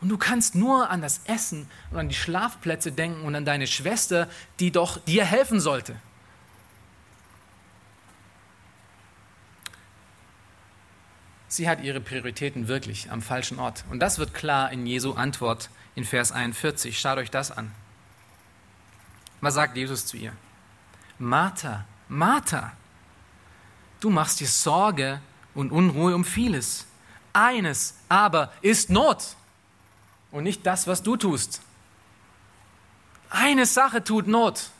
Und 0.00 0.08
du 0.08 0.18
kannst 0.18 0.54
nur 0.54 0.90
an 0.90 1.00
das 1.00 1.22
Essen 1.24 1.68
und 1.90 1.98
an 1.98 2.08
die 2.08 2.14
Schlafplätze 2.14 2.92
denken 2.92 3.24
und 3.24 3.34
an 3.34 3.44
deine 3.44 3.66
Schwester, 3.66 4.28
die 4.60 4.70
doch 4.70 4.98
dir 4.98 5.24
helfen 5.24 5.60
sollte. 5.60 5.96
Sie 11.48 11.68
hat 11.68 11.82
ihre 11.82 12.00
Prioritäten 12.00 12.66
wirklich 12.66 13.12
am 13.12 13.22
falschen 13.22 13.60
Ort. 13.60 13.84
Und 13.88 14.00
das 14.00 14.18
wird 14.18 14.34
klar 14.34 14.72
in 14.72 14.86
Jesu 14.86 15.12
Antwort 15.12 15.70
in 15.94 16.04
Vers 16.04 16.32
41. 16.32 16.98
Schaut 16.98 17.18
euch 17.18 17.30
das 17.30 17.52
an. 17.52 17.70
Was 19.40 19.54
sagt 19.54 19.76
Jesus 19.76 20.04
zu 20.04 20.16
ihr? 20.16 20.32
Martha, 21.18 21.84
Martha, 22.08 22.72
du 24.04 24.10
machst 24.10 24.40
dir 24.40 24.48
Sorge 24.48 25.20
und 25.54 25.72
Unruhe 25.72 26.14
um 26.14 26.24
vieles. 26.24 26.86
Eines 27.32 27.94
aber 28.08 28.52
ist 28.60 28.90
Not 28.90 29.36
und 30.30 30.44
nicht 30.44 30.66
das, 30.66 30.86
was 30.86 31.02
du 31.02 31.16
tust. 31.16 31.62
Eine 33.30 33.66
Sache 33.66 34.04
tut 34.04 34.26
Not. 34.26 34.70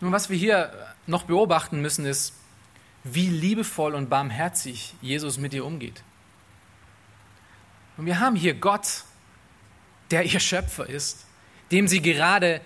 Nun, 0.00 0.12
was 0.12 0.30
wir 0.30 0.36
hier 0.36 0.72
noch 1.06 1.24
beobachten 1.24 1.80
müssen, 1.80 2.06
ist, 2.06 2.34
wie 3.02 3.28
liebevoll 3.28 3.94
und 3.94 4.08
barmherzig 4.08 4.94
Jesus 5.02 5.38
mit 5.38 5.52
ihr 5.52 5.64
umgeht. 5.64 6.02
Und 7.96 8.06
wir 8.06 8.20
haben 8.20 8.36
hier 8.36 8.54
Gott, 8.54 9.04
der 10.10 10.24
ihr 10.24 10.40
Schöpfer 10.40 10.88
ist, 10.88 11.26
dem 11.70 11.88
sie 11.88 12.00
gerade 12.00 12.60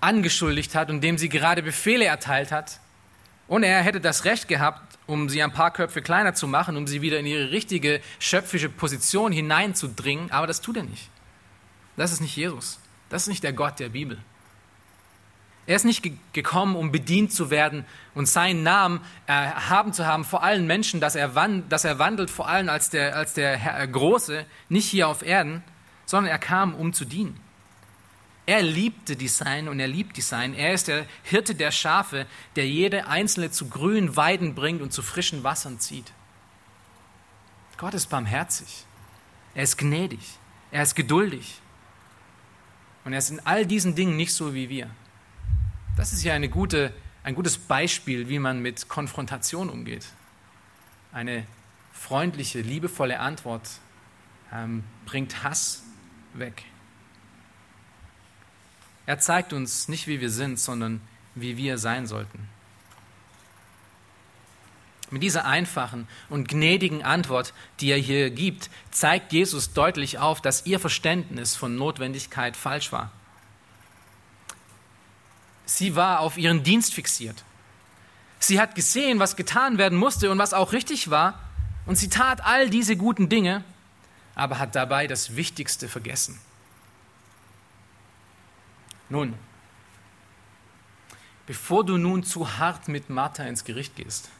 angeschuldigt 0.00 0.74
hat 0.74 0.90
und 0.90 1.00
dem 1.00 1.18
sie 1.18 1.28
gerade 1.28 1.62
Befehle 1.62 2.04
erteilt 2.04 2.50
hat. 2.50 2.80
Und 3.52 3.64
er 3.64 3.82
hätte 3.82 4.00
das 4.00 4.24
Recht 4.24 4.48
gehabt, 4.48 4.80
um 5.06 5.28
sie 5.28 5.42
ein 5.42 5.52
paar 5.52 5.72
Köpfe 5.72 6.00
kleiner 6.00 6.32
zu 6.32 6.48
machen, 6.48 6.74
um 6.78 6.86
sie 6.86 7.02
wieder 7.02 7.18
in 7.18 7.26
ihre 7.26 7.50
richtige 7.50 8.00
schöpfische 8.18 8.70
Position 8.70 9.30
hineinzudringen, 9.30 10.30
aber 10.30 10.46
das 10.46 10.62
tut 10.62 10.78
er 10.78 10.84
nicht. 10.84 11.10
Das 11.98 12.12
ist 12.12 12.22
nicht 12.22 12.34
Jesus. 12.34 12.78
Das 13.10 13.24
ist 13.24 13.28
nicht 13.28 13.44
der 13.44 13.52
Gott 13.52 13.78
der 13.78 13.90
Bibel. 13.90 14.16
Er 15.66 15.76
ist 15.76 15.84
nicht 15.84 16.02
ge 16.02 16.14
gekommen, 16.32 16.76
um 16.76 16.92
bedient 16.92 17.30
zu 17.30 17.50
werden 17.50 17.84
und 18.14 18.24
seinen 18.24 18.62
Namen 18.62 19.02
erhaben 19.26 19.90
äh, 19.90 19.92
zu 19.92 20.06
haben 20.06 20.24
vor 20.24 20.42
allen 20.42 20.66
Menschen, 20.66 21.00
dass 21.00 21.14
er, 21.14 21.28
dass 21.68 21.84
er 21.84 21.98
wandelt 21.98 22.30
vor 22.30 22.48
allem 22.48 22.70
als 22.70 22.88
der, 22.88 23.14
als 23.16 23.34
der 23.34 23.58
Herr, 23.58 23.82
äh, 23.82 23.86
Große, 23.86 24.46
nicht 24.70 24.88
hier 24.88 25.08
auf 25.08 25.22
Erden, 25.22 25.62
sondern 26.06 26.32
er 26.32 26.38
kam, 26.38 26.74
um 26.74 26.94
zu 26.94 27.04
dienen. 27.04 27.38
Er 28.44 28.62
liebte 28.62 29.14
die 29.14 29.28
Sein 29.28 29.68
und 29.68 29.78
er 29.78 29.88
liebt 29.88 30.16
die 30.16 30.22
Sein. 30.22 30.54
Er 30.54 30.74
ist 30.74 30.88
der 30.88 31.06
Hirte 31.22 31.54
der 31.54 31.70
Schafe, 31.70 32.26
der 32.56 32.68
jede 32.68 33.06
einzelne 33.06 33.50
zu 33.50 33.68
grünen 33.68 34.16
Weiden 34.16 34.54
bringt 34.54 34.82
und 34.82 34.92
zu 34.92 35.02
frischen 35.02 35.44
Wassern 35.44 35.78
zieht. 35.78 36.12
Gott 37.76 37.94
ist 37.94 38.08
barmherzig. 38.08 38.84
Er 39.54 39.62
ist 39.62 39.78
gnädig. 39.78 40.38
Er 40.70 40.82
ist 40.82 40.94
geduldig. 40.94 41.60
Und 43.04 43.12
er 43.12 43.18
ist 43.18 43.30
in 43.30 43.40
all 43.46 43.66
diesen 43.66 43.94
Dingen 43.94 44.16
nicht 44.16 44.34
so 44.34 44.54
wie 44.54 44.68
wir. 44.68 44.90
Das 45.96 46.12
ist 46.12 46.24
ja 46.24 46.34
eine 46.34 46.48
gute, 46.48 46.92
ein 47.22 47.34
gutes 47.34 47.58
Beispiel, 47.58 48.28
wie 48.28 48.38
man 48.38 48.60
mit 48.60 48.88
Konfrontation 48.88 49.68
umgeht. 49.68 50.06
Eine 51.12 51.46
freundliche, 51.92 52.60
liebevolle 52.60 53.20
Antwort 53.20 53.68
ähm, 54.52 54.82
bringt 55.04 55.42
Hass 55.42 55.82
weg. 56.34 56.64
Er 59.06 59.18
zeigt 59.18 59.52
uns 59.52 59.88
nicht, 59.88 60.06
wie 60.06 60.20
wir 60.20 60.30
sind, 60.30 60.58
sondern 60.58 61.00
wie 61.34 61.56
wir 61.56 61.78
sein 61.78 62.06
sollten. 62.06 62.48
Mit 65.10 65.22
dieser 65.22 65.44
einfachen 65.44 66.08
und 66.30 66.48
gnädigen 66.48 67.02
Antwort, 67.02 67.52
die 67.80 67.90
er 67.90 67.98
hier 67.98 68.30
gibt, 68.30 68.70
zeigt 68.90 69.32
Jesus 69.32 69.74
deutlich 69.74 70.18
auf, 70.18 70.40
dass 70.40 70.64
ihr 70.64 70.80
Verständnis 70.80 71.54
von 71.54 71.76
Notwendigkeit 71.76 72.56
falsch 72.56 72.92
war. 72.92 73.10
Sie 75.66 75.96
war 75.96 76.20
auf 76.20 76.38
ihren 76.38 76.62
Dienst 76.62 76.94
fixiert. 76.94 77.44
Sie 78.38 78.58
hat 78.58 78.74
gesehen, 78.74 79.18
was 79.18 79.36
getan 79.36 79.78
werden 79.78 79.98
musste 79.98 80.30
und 80.30 80.38
was 80.38 80.54
auch 80.54 80.72
richtig 80.72 81.10
war, 81.10 81.38
und 81.84 81.96
sie 81.96 82.08
tat 82.08 82.44
all 82.44 82.70
diese 82.70 82.96
guten 82.96 83.28
Dinge, 83.28 83.64
aber 84.34 84.58
hat 84.58 84.74
dabei 84.74 85.06
das 85.06 85.36
Wichtigste 85.36 85.88
vergessen. 85.88 86.40
Nun, 89.12 89.34
bevor 91.44 91.84
du 91.84 91.98
nun 91.98 92.24
zu 92.24 92.56
hart 92.56 92.88
mit 92.88 93.10
Martha 93.10 93.44
ins 93.44 93.62
Gericht 93.62 93.94
gehst, 93.94 94.30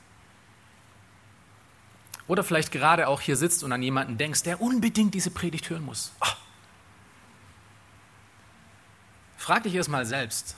oder 2.26 2.42
vielleicht 2.42 2.72
gerade 2.72 3.06
auch 3.06 3.20
hier 3.20 3.36
sitzt 3.36 3.64
und 3.64 3.72
an 3.72 3.82
jemanden 3.82 4.16
denkst, 4.16 4.44
der 4.44 4.62
unbedingt 4.62 5.12
diese 5.12 5.30
Predigt 5.30 5.68
hören 5.68 5.84
muss. 5.84 6.12
Oh. 6.22 6.26
Frag 9.36 9.64
dich 9.64 9.74
erstmal 9.74 10.06
selbst, 10.06 10.56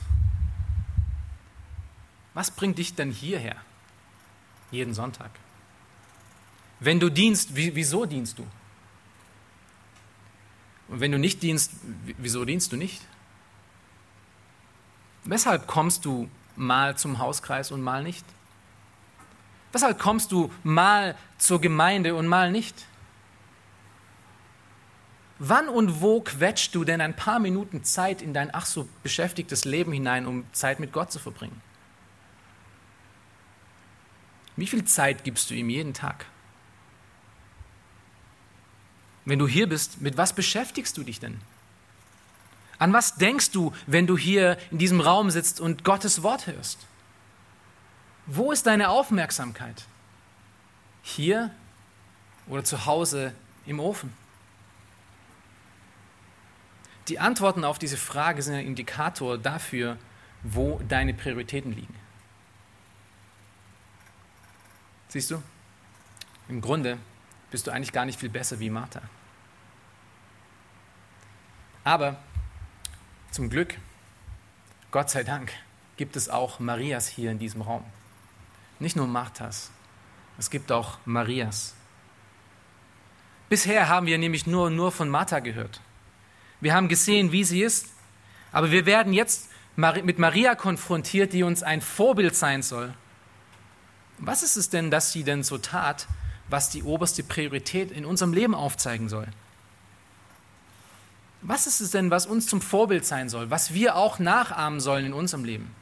was 2.35 2.53
bringt 2.53 2.79
dich 2.79 2.95
denn 2.95 3.11
hierher? 3.11 3.57
Jeden 4.71 4.95
Sonntag. 4.95 5.33
Wenn 6.79 7.01
du 7.01 7.11
dienst, 7.11 7.57
wieso 7.57 8.07
dienst 8.07 8.39
du? 8.39 8.47
Und 10.87 11.01
wenn 11.01 11.11
du 11.11 11.19
nicht 11.19 11.43
dienst, 11.43 11.73
wieso 12.19 12.45
dienst 12.45 12.71
du 12.71 12.77
nicht? 12.77 13.03
Weshalb 15.25 15.67
kommst 15.67 16.05
du 16.05 16.29
mal 16.57 16.97
zum 16.97 17.19
Hauskreis 17.19 17.71
und 17.71 17.83
mal 17.83 18.03
nicht? 18.03 18.25
Weshalb 19.73 19.99
kommst 19.99 20.31
du 20.33 20.53
mal 20.63 21.17
zur 21.39 21.61
Gemeinde 21.61 22.15
und 22.15 22.27
mal 22.27 22.51
nicht? 22.53 22.87
Wann 25.39 25.69
und 25.69 26.01
wo 26.01 26.21
quetscht 26.21 26.75
du 26.75 26.85
denn 26.85 27.01
ein 27.01 27.17
paar 27.17 27.41
Minuten 27.41 27.83
Zeit 27.83 28.23
in 28.23 28.33
dein 28.33 28.55
ach 28.55 28.67
so 28.67 28.89
beschäftigtes 29.03 29.65
Leben 29.65 29.93
hinein, 29.93 30.27
um 30.27 30.45
Zeit 30.53 30.79
mit 30.79 30.93
Gott 30.93 31.11
zu 31.11 31.19
verbringen? 31.19 31.61
Wie 34.57 34.69
viel 34.69 34.85
Zeit 34.85 35.25
gibst 35.25 35.51
du 35.51 35.55
ihm 35.55 35.69
jeden 35.69 35.95
Tag? 35.95 36.27
Wenn 39.25 39.39
du 39.39 39.49
hier 39.49 39.69
bist, 39.69 40.01
mit 40.01 40.17
was 40.17 40.35
beschäftigst 40.35 40.97
du 40.97 41.03
dich 41.03 41.19
denn? 41.19 41.41
An 42.79 42.93
was 42.93 43.17
denkst 43.17 43.51
du, 43.51 43.73
wenn 43.87 44.07
du 44.07 44.17
hier 44.17 44.59
in 44.71 44.79
diesem 44.79 45.01
Raum 45.01 45.31
sitzt 45.31 45.61
und 45.61 45.85
Gottes 45.85 46.23
Wort 46.23 46.47
hörst? 46.47 46.87
Wo 48.27 48.53
ist 48.53 48.67
deine 48.67 48.89
Aufmerksamkeit? 48.89 49.85
Hier 51.03 51.51
oder 52.47 52.65
zu 52.65 52.87
Hause 52.87 53.35
im 53.67 53.81
Ofen? 53.81 54.13
Die 57.09 57.19
Antworten 57.19 57.65
auf 57.65 57.79
diese 57.79 57.99
Frage 57.99 58.43
sind 58.43 58.55
ein 58.55 58.67
Indikator 58.67 59.37
dafür, 59.37 59.99
wo 60.43 60.81
deine 60.89 61.13
Prioritäten 61.13 61.73
liegen. 61.73 61.95
Siehst 65.09 65.31
du? 65.31 65.43
Im 66.49 66.61
Grunde 66.61 66.99
bist 67.51 67.67
du 67.67 67.71
eigentlich 67.71 67.93
gar 67.93 68.05
nicht 68.05 68.19
viel 68.19 68.31
besser 68.31 68.59
wie 68.59 68.71
Martha. 68.71 69.03
Aber 71.85 72.17
zum 73.35 73.51
Glück, 73.51 73.79
Gott 74.93 75.11
sei 75.11 75.25
Dank, 75.25 75.51
gibt 75.97 76.15
es 76.15 76.29
auch 76.29 76.61
Marias 76.61 77.09
hier 77.09 77.33
in 77.33 77.41
diesem 77.41 77.63
Raum. 77.63 77.85
Nicht 78.79 78.95
nur 78.95 79.09
Marthas, 79.09 79.73
es 80.39 80.51
gibt 80.51 80.71
auch 80.71 80.99
Marias. 81.05 81.75
Bisher 83.49 83.89
haben 83.89 84.07
wir 84.07 84.19
nämlich 84.19 84.47
nur, 84.47 84.71
nur 84.71 84.93
von 84.93 85.09
Martha 85.09 85.41
gehört. 85.41 85.81
Wir 86.61 86.75
haben 86.75 86.87
gesehen, 86.87 87.33
wie 87.33 87.43
sie 87.43 87.63
ist, 87.63 87.89
aber 88.53 88.71
wir 88.71 88.87
werden 88.87 89.13
jetzt 89.13 89.51
mit 89.77 90.21
Maria 90.21 90.55
konfrontiert, 90.55 91.33
die 91.33 91.43
uns 91.43 91.65
ein 91.65 91.81
Vorbild 91.81 92.37
sein 92.37 92.63
soll. 92.63 92.95
Was 94.19 94.45
ist 94.45 94.55
es 94.55 94.71
denn, 94.71 94.93
dass 94.93 95.11
sie 95.11 95.25
denn 95.25 95.43
so 95.43 95.59
tat, 95.59 96.07
was 96.49 96.71
die 96.71 96.85
oberste 96.85 97.25
Priorität 97.25 97.91
in 97.91 98.05
unserem 98.05 98.33
Leben 98.33 98.55
aufzeigen 98.55 99.09
soll? 99.09 99.27
Was 101.47 101.67
ist 101.67 101.81
es 101.81 101.91
denn, 101.91 102.11
was 102.11 102.25
uns 102.25 102.47
zum 102.47 102.63
Vorbild 102.63 103.05
sein 103.05 103.29
soll, 103.29 103.51
was 103.51 103.75
wir 103.75 103.97
auch 103.97 104.19
nachahmen 104.19 104.81
sollen 104.81 105.05
in 105.05 105.13
unserem 105.13 105.45
Leben? 105.45 105.75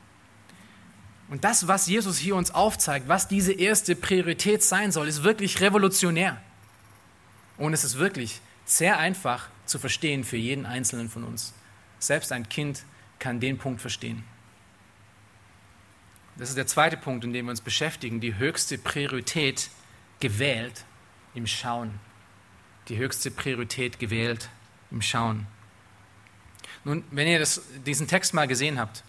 Und 1.29 1.45
das, 1.45 1.69
was 1.69 1.87
Jesus 1.87 2.19
hier 2.19 2.35
uns 2.35 2.51
aufzeigt, 2.51 3.09
was 3.09 3.29
diese 3.29 3.53
erste 3.53 3.95
Priorität 3.95 4.65
sein 4.65 4.91
soll, 4.91 5.07
ist 5.07 5.23
wirklich 5.23 5.61
revolutionär. 5.61 6.43
Und 7.57 7.73
es 7.75 7.85
ist 7.85 7.97
wirklich 7.97 8.41
sehr 8.65 8.99
einfach 8.99 9.49
zu 9.65 9.79
verstehen 9.79 10.25
für 10.25 10.37
jeden 10.37 10.67
Einzelnen 10.67 11.09
von 11.09 11.23
uns. 11.23 11.55
Selbst 12.01 12.33
ein 12.33 12.49
Kind 12.49 12.85
kann 13.21 13.39
den 13.39 13.57
Punkt 13.57 13.81
verstehen. 13.81 14.25
Das 16.37 16.49
ist 16.49 16.59
der 16.59 16.67
zweite 16.67 16.97
Punkt, 16.97 17.25
in 17.25 17.33
dem 17.33 17.47
wir 17.47 17.51
uns 17.51 17.61
beschäftigen, 17.61 18.21
die 18.21 18.37
höchste 18.37 18.79
Priorität 18.79 19.71
gewählt 20.19 20.85
im 21.35 21.47
Schauen. 21.47 22.01
Die 22.89 22.97
höchste 22.97 23.31
Priorität 23.31 24.01
gewählt 24.01 24.49
im 24.91 25.03
Schauen. 25.03 25.47
Nun, 26.85 27.05
wenn 27.11 27.29
ihr 27.29 27.39
das, 27.39 27.63
diesen 27.87 28.09
Text 28.09 28.35
mal 28.35 28.49
gesehen 28.49 28.79
habt, 28.79 29.05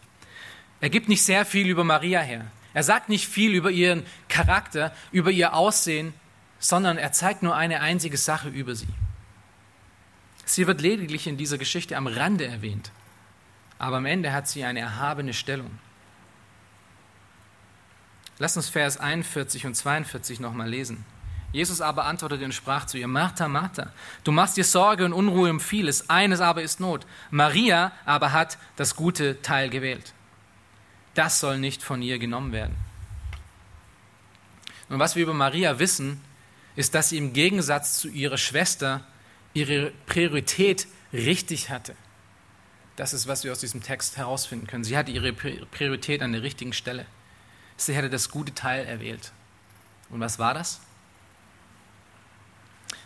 er 0.82 0.90
gibt 0.90 1.10
nicht 1.10 1.24
sehr 1.24 1.46
viel 1.46 1.68
über 1.68 1.84
Maria 1.84 2.22
her. 2.22 2.46
Er 2.74 2.84
sagt 2.84 3.10
nicht 3.10 3.28
viel 3.28 3.54
über 3.54 3.72
ihren 3.72 4.06
Charakter, 4.28 4.94
über 5.12 5.32
ihr 5.32 5.54
Aussehen, 5.54 6.14
sondern 6.60 6.98
er 6.98 7.12
zeigt 7.12 7.44
nur 7.44 7.56
eine 7.56 7.82
einzige 7.82 8.18
Sache 8.18 8.50
über 8.50 8.76
sie. 8.76 8.88
Sie 10.46 10.68
wird 10.68 10.82
lediglich 10.82 11.28
in 11.28 11.38
dieser 11.38 11.58
Geschichte 11.58 11.96
am 11.96 12.08
Rande 12.08 12.46
erwähnt, 12.46 12.92
aber 13.80 13.98
am 13.98 14.06
Ende 14.06 14.34
hat 14.34 14.48
sie 14.48 14.64
eine 14.64 14.80
erhabene 14.80 15.34
Stellung. 15.34 15.80
Lass 18.40 18.58
uns 18.58 18.70
Vers 18.70 18.98
41 18.98 19.66
und 19.66 19.76
42 19.76 20.40
nochmal 20.40 20.70
lesen. 20.70 21.06
Jesus 21.54 21.82
aber 21.82 22.06
antwortete 22.06 22.44
und 22.44 22.52
sprach 22.52 22.88
zu 22.88 22.98
ihr, 22.98 23.08
Martha, 23.08 23.48
Martha, 23.48 23.94
du 24.24 24.32
machst 24.32 24.58
dir 24.58 24.64
Sorge 24.66 25.06
und 25.06 25.14
Unruhe 25.14 25.52
um 25.52 25.60
vieles, 25.60 26.10
eines 26.10 26.42
aber 26.42 26.64
ist 26.64 26.80
Not. 26.80 27.06
Maria 27.30 27.92
aber 28.06 28.34
hat 28.34 28.58
das 28.76 28.96
gute 28.96 29.42
Teil 29.44 29.70
gewählt. 29.70 30.14
Das 31.14 31.40
soll 31.40 31.60
nicht 31.60 31.84
von 31.84 32.02
ihr 32.02 32.18
genommen 32.18 32.52
werden. 32.52 32.76
Und 34.90 34.98
was 34.98 35.16
wir 35.16 35.24
über 35.24 35.36
Maria 35.36 35.78
wissen, 35.78 36.20
ist, 36.76 36.96
dass 36.96 37.10
sie 37.10 37.18
im 37.18 37.34
Gegensatz 37.34 38.00
zu 38.00 38.10
ihrer 38.10 38.38
Schwester 38.38 39.06
ihre 39.54 39.92
Priorität 40.08 40.88
richtig 41.14 41.70
hatte. 41.70 41.96
Das 42.96 43.14
ist, 43.14 43.28
was 43.28 43.44
wir 43.44 43.52
aus 43.52 43.60
diesem 43.60 43.84
Text 43.84 44.18
herausfinden 44.18 44.66
können. 44.66 44.84
Sie 44.84 44.98
hatte 44.98 45.12
ihre 45.12 45.34
Priorität 45.34 46.24
an 46.24 46.32
der 46.32 46.42
richtigen 46.42 46.74
Stelle. 46.74 47.06
Sie 47.78 47.94
hätte 47.96 48.10
das 48.10 48.30
gute 48.30 48.56
Teil 48.56 48.86
erwählt. 48.86 49.32
Und 50.10 50.20
was 50.20 50.40
war 50.40 50.56
das? 50.56 50.82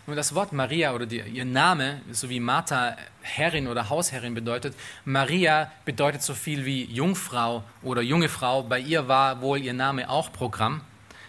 Nun, 0.08 0.16
das 0.16 0.34
Wort 0.34 0.54
Maria 0.54 0.94
oder 0.94 1.06
die, 1.06 1.20
ihr 1.20 1.44
Name, 1.44 2.00
so 2.14 2.30
wie 2.30 2.40
Martha 2.40 2.96
Herrin 3.24 3.68
oder 3.68 3.90
Hausherrin 3.90 4.34
bedeutet, 4.34 4.74
Maria 5.04 5.70
bedeutet 5.84 6.24
so 6.24 6.34
viel 6.34 6.64
wie 6.64 6.86
Jungfrau 6.86 7.62
oder 7.84 8.02
junge 8.02 8.30
Frau. 8.30 8.64
Bei 8.64 8.80
ihr 8.80 9.10
war 9.10 9.42
wohl 9.42 9.60
ihr 9.60 9.74
Name 9.74 10.10
auch 10.10 10.32
Programm. 10.32 10.80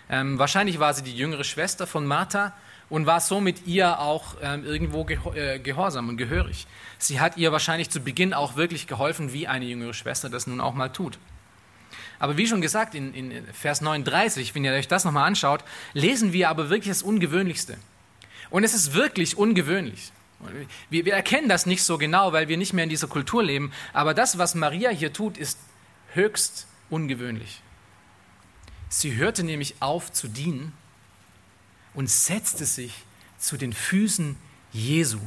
Ähm, 0.08 0.38
wahrscheinlich 0.38 0.78
war 0.78 0.94
sie 0.94 1.02
die 1.02 1.16
jüngere 1.16 1.42
Schwester 1.42 1.88
von 1.88 2.06
Martha 2.06 2.52
und 2.88 3.04
war 3.04 3.18
somit 3.18 3.66
ihr 3.66 3.98
auch 3.98 4.36
ähm, 4.42 4.64
irgendwo 4.64 5.04
äh, 5.34 5.58
gehorsam 5.58 6.08
und 6.08 6.16
gehörig. 6.16 6.68
Sie 6.98 7.18
hat 7.18 7.36
ihr 7.36 7.50
wahrscheinlich 7.50 7.90
zu 7.90 7.98
Beginn 7.98 8.32
auch 8.32 8.54
wirklich 8.54 8.86
geholfen, 8.86 9.32
wie 9.32 9.48
eine 9.48 9.64
jüngere 9.64 9.92
Schwester 9.92 10.30
das 10.30 10.46
nun 10.46 10.60
auch 10.60 10.74
mal 10.74 10.90
tut. 10.90 11.18
Aber 12.20 12.36
wie 12.36 12.46
schon 12.46 12.60
gesagt, 12.60 12.94
in, 12.94 13.12
in 13.12 13.44
Vers 13.52 13.80
39, 13.80 14.54
wenn 14.54 14.64
ihr 14.64 14.72
euch 14.72 14.86
das 14.86 15.04
nochmal 15.04 15.26
anschaut, 15.26 15.64
lesen 15.94 16.32
wir 16.32 16.48
aber 16.48 16.70
wirklich 16.70 16.92
das 16.92 17.02
Ungewöhnlichste. 17.02 17.76
Und 18.50 18.64
es 18.64 18.74
ist 18.74 18.94
wirklich 18.94 19.36
ungewöhnlich. 19.36 20.12
Wir, 20.88 21.04
wir 21.04 21.14
erkennen 21.14 21.48
das 21.48 21.66
nicht 21.66 21.82
so 21.82 21.98
genau, 21.98 22.32
weil 22.32 22.48
wir 22.48 22.56
nicht 22.56 22.72
mehr 22.72 22.84
in 22.84 22.90
dieser 22.90 23.08
Kultur 23.08 23.42
leben. 23.42 23.72
Aber 23.92 24.14
das, 24.14 24.38
was 24.38 24.54
Maria 24.54 24.90
hier 24.90 25.12
tut, 25.12 25.36
ist 25.36 25.58
höchst 26.14 26.66
ungewöhnlich. 26.90 27.62
Sie 28.88 29.16
hörte 29.16 29.42
nämlich 29.42 29.76
auf 29.80 30.12
zu 30.12 30.28
dienen 30.28 30.72
und 31.94 32.08
setzte 32.08 32.64
sich 32.64 32.92
zu 33.38 33.56
den 33.56 33.72
Füßen 33.72 34.36
Jesu. 34.72 35.18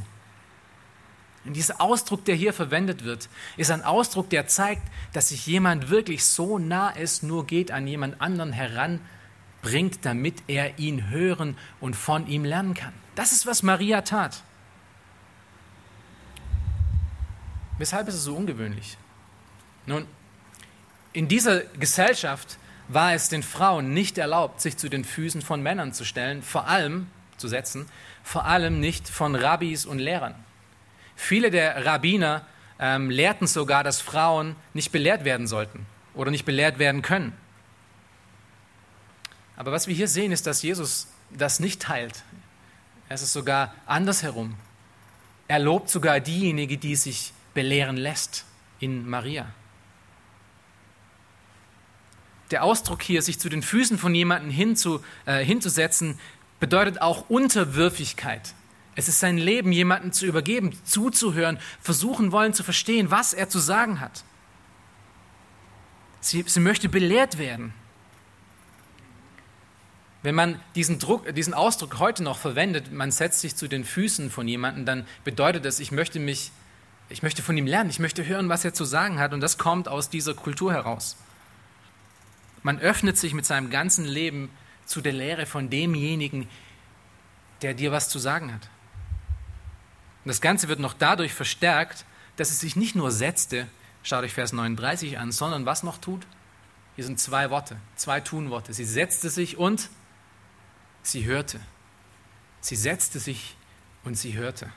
Und 1.44 1.54
dieser 1.54 1.80
Ausdruck, 1.80 2.24
der 2.24 2.34
hier 2.34 2.52
verwendet 2.52 3.04
wird, 3.04 3.28
ist 3.56 3.70
ein 3.70 3.82
Ausdruck, 3.82 4.30
der 4.30 4.46
zeigt, 4.46 4.82
dass 5.12 5.30
sich 5.30 5.46
jemand 5.46 5.90
wirklich 5.90 6.24
so 6.24 6.58
nah 6.58 6.94
es 6.96 7.22
nur 7.22 7.46
geht 7.46 7.72
an 7.72 7.86
jemand 7.86 8.20
anderen 8.20 8.52
heranbringt, 8.52 10.04
damit 10.04 10.42
er 10.46 10.78
ihn 10.78 11.10
hören 11.10 11.56
und 11.80 11.96
von 11.96 12.28
ihm 12.28 12.44
lernen 12.44 12.74
kann. 12.74 12.94
Das 13.14 13.32
ist, 13.32 13.46
was 13.46 13.62
Maria 13.62 14.02
tat. 14.02 14.42
Weshalb 17.78 18.08
ist 18.08 18.14
es 18.14 18.24
so 18.24 18.36
ungewöhnlich? 18.36 18.96
Nun, 19.86 20.06
in 21.12 21.28
dieser 21.28 21.60
Gesellschaft 21.60 22.58
war 22.88 23.14
es 23.14 23.28
den 23.28 23.42
Frauen 23.42 23.92
nicht 23.92 24.18
erlaubt, 24.18 24.60
sich 24.60 24.76
zu 24.76 24.88
den 24.88 25.04
Füßen 25.04 25.42
von 25.42 25.62
Männern 25.62 25.92
zu 25.92 26.04
stellen, 26.04 26.42
vor 26.42 26.68
allem 26.68 27.08
zu 27.36 27.48
setzen, 27.48 27.86
vor 28.22 28.44
allem 28.44 28.80
nicht 28.80 29.08
von 29.08 29.34
Rabbis 29.34 29.84
und 29.84 29.98
Lehrern. 29.98 30.34
Viele 31.16 31.50
der 31.50 31.84
Rabbiner 31.84 32.46
ähm, 32.78 33.10
lehrten 33.10 33.46
sogar, 33.46 33.84
dass 33.84 34.00
Frauen 34.00 34.56
nicht 34.74 34.92
belehrt 34.92 35.24
werden 35.24 35.46
sollten 35.46 35.86
oder 36.14 36.30
nicht 36.30 36.44
belehrt 36.44 36.78
werden 36.78 37.02
können. 37.02 37.32
Aber 39.56 39.72
was 39.72 39.86
wir 39.86 39.94
hier 39.94 40.08
sehen, 40.08 40.32
ist, 40.32 40.46
dass 40.46 40.62
Jesus 40.62 41.08
das 41.30 41.60
nicht 41.60 41.82
teilt. 41.82 42.24
Es 43.12 43.20
ist 43.20 43.34
sogar 43.34 43.74
andersherum. 43.84 44.54
Er 45.46 45.58
lobt 45.58 45.90
sogar 45.90 46.18
diejenige, 46.18 46.78
die 46.78 46.96
sich 46.96 47.34
belehren 47.52 47.98
lässt 47.98 48.46
in 48.80 49.06
Maria. 49.06 49.44
Der 52.50 52.64
Ausdruck 52.64 53.02
hier, 53.02 53.20
sich 53.20 53.38
zu 53.38 53.50
den 53.50 53.62
Füßen 53.62 53.98
von 53.98 54.14
jemandem 54.14 54.50
hinzu, 54.50 55.04
äh, 55.26 55.44
hinzusetzen, 55.44 56.18
bedeutet 56.58 57.02
auch 57.02 57.28
Unterwürfigkeit. 57.28 58.54
Es 58.94 59.08
ist 59.08 59.20
sein 59.20 59.36
Leben, 59.36 59.72
jemanden 59.72 60.14
zu 60.14 60.24
übergeben, 60.24 60.72
zuzuhören, 60.84 61.58
versuchen 61.82 62.32
wollen 62.32 62.54
zu 62.54 62.64
verstehen, 62.64 63.10
was 63.10 63.34
er 63.34 63.50
zu 63.50 63.58
sagen 63.58 64.00
hat. 64.00 64.24
Sie, 66.22 66.44
sie 66.46 66.60
möchte 66.60 66.88
belehrt 66.88 67.36
werden. 67.36 67.74
Wenn 70.22 70.34
man 70.36 70.60
diesen, 70.76 70.98
Druck, 70.98 71.34
diesen 71.34 71.52
Ausdruck 71.52 71.98
heute 71.98 72.22
noch 72.22 72.38
verwendet, 72.38 72.92
man 72.92 73.10
setzt 73.10 73.40
sich 73.40 73.56
zu 73.56 73.68
den 73.68 73.84
Füßen 73.84 74.30
von 74.30 74.46
jemandem, 74.46 74.86
dann 74.86 75.06
bedeutet 75.24 75.64
das, 75.64 75.80
ich 75.80 75.90
möchte 75.90 76.20
mich, 76.20 76.52
ich 77.08 77.22
möchte 77.22 77.42
von 77.42 77.56
ihm 77.56 77.66
lernen, 77.66 77.90
ich 77.90 77.98
möchte 77.98 78.24
hören, 78.24 78.48
was 78.48 78.64
er 78.64 78.72
zu 78.72 78.84
sagen 78.84 79.18
hat. 79.18 79.32
Und 79.32 79.40
das 79.40 79.58
kommt 79.58 79.88
aus 79.88 80.10
dieser 80.10 80.34
Kultur 80.34 80.72
heraus. 80.72 81.16
Man 82.62 82.78
öffnet 82.78 83.18
sich 83.18 83.34
mit 83.34 83.44
seinem 83.44 83.70
ganzen 83.70 84.04
Leben 84.04 84.50
zu 84.86 85.00
der 85.00 85.12
Lehre 85.12 85.46
von 85.46 85.70
demjenigen, 85.70 86.48
der 87.62 87.74
dir 87.74 87.90
was 87.90 88.08
zu 88.08 88.20
sagen 88.20 88.52
hat. 88.52 88.68
Und 90.24 90.28
das 90.28 90.40
Ganze 90.40 90.68
wird 90.68 90.78
noch 90.78 90.94
dadurch 90.94 91.34
verstärkt, 91.34 92.04
dass 92.36 92.50
es 92.50 92.60
sich 92.60 92.76
nicht 92.76 92.94
nur 92.94 93.10
setzte, 93.10 93.66
schaut 94.04 94.22
euch 94.22 94.32
Vers 94.32 94.52
39 94.52 95.18
an, 95.18 95.32
sondern 95.32 95.66
was 95.66 95.82
noch 95.82 95.98
tut? 95.98 96.26
Hier 96.94 97.04
sind 97.04 97.18
zwei 97.18 97.50
Worte, 97.50 97.76
zwei 97.96 98.20
Tunworte. 98.20 98.72
Sie 98.72 98.84
setzte 98.84 99.30
sich 99.30 99.56
und 99.56 99.90
sie 101.02 101.24
hörte. 101.24 101.60
Sie 102.60 102.76
setzte 102.76 103.18
sich 103.18 103.56
und 104.04 104.16
sie 104.16 104.34
hörte. 104.34 104.70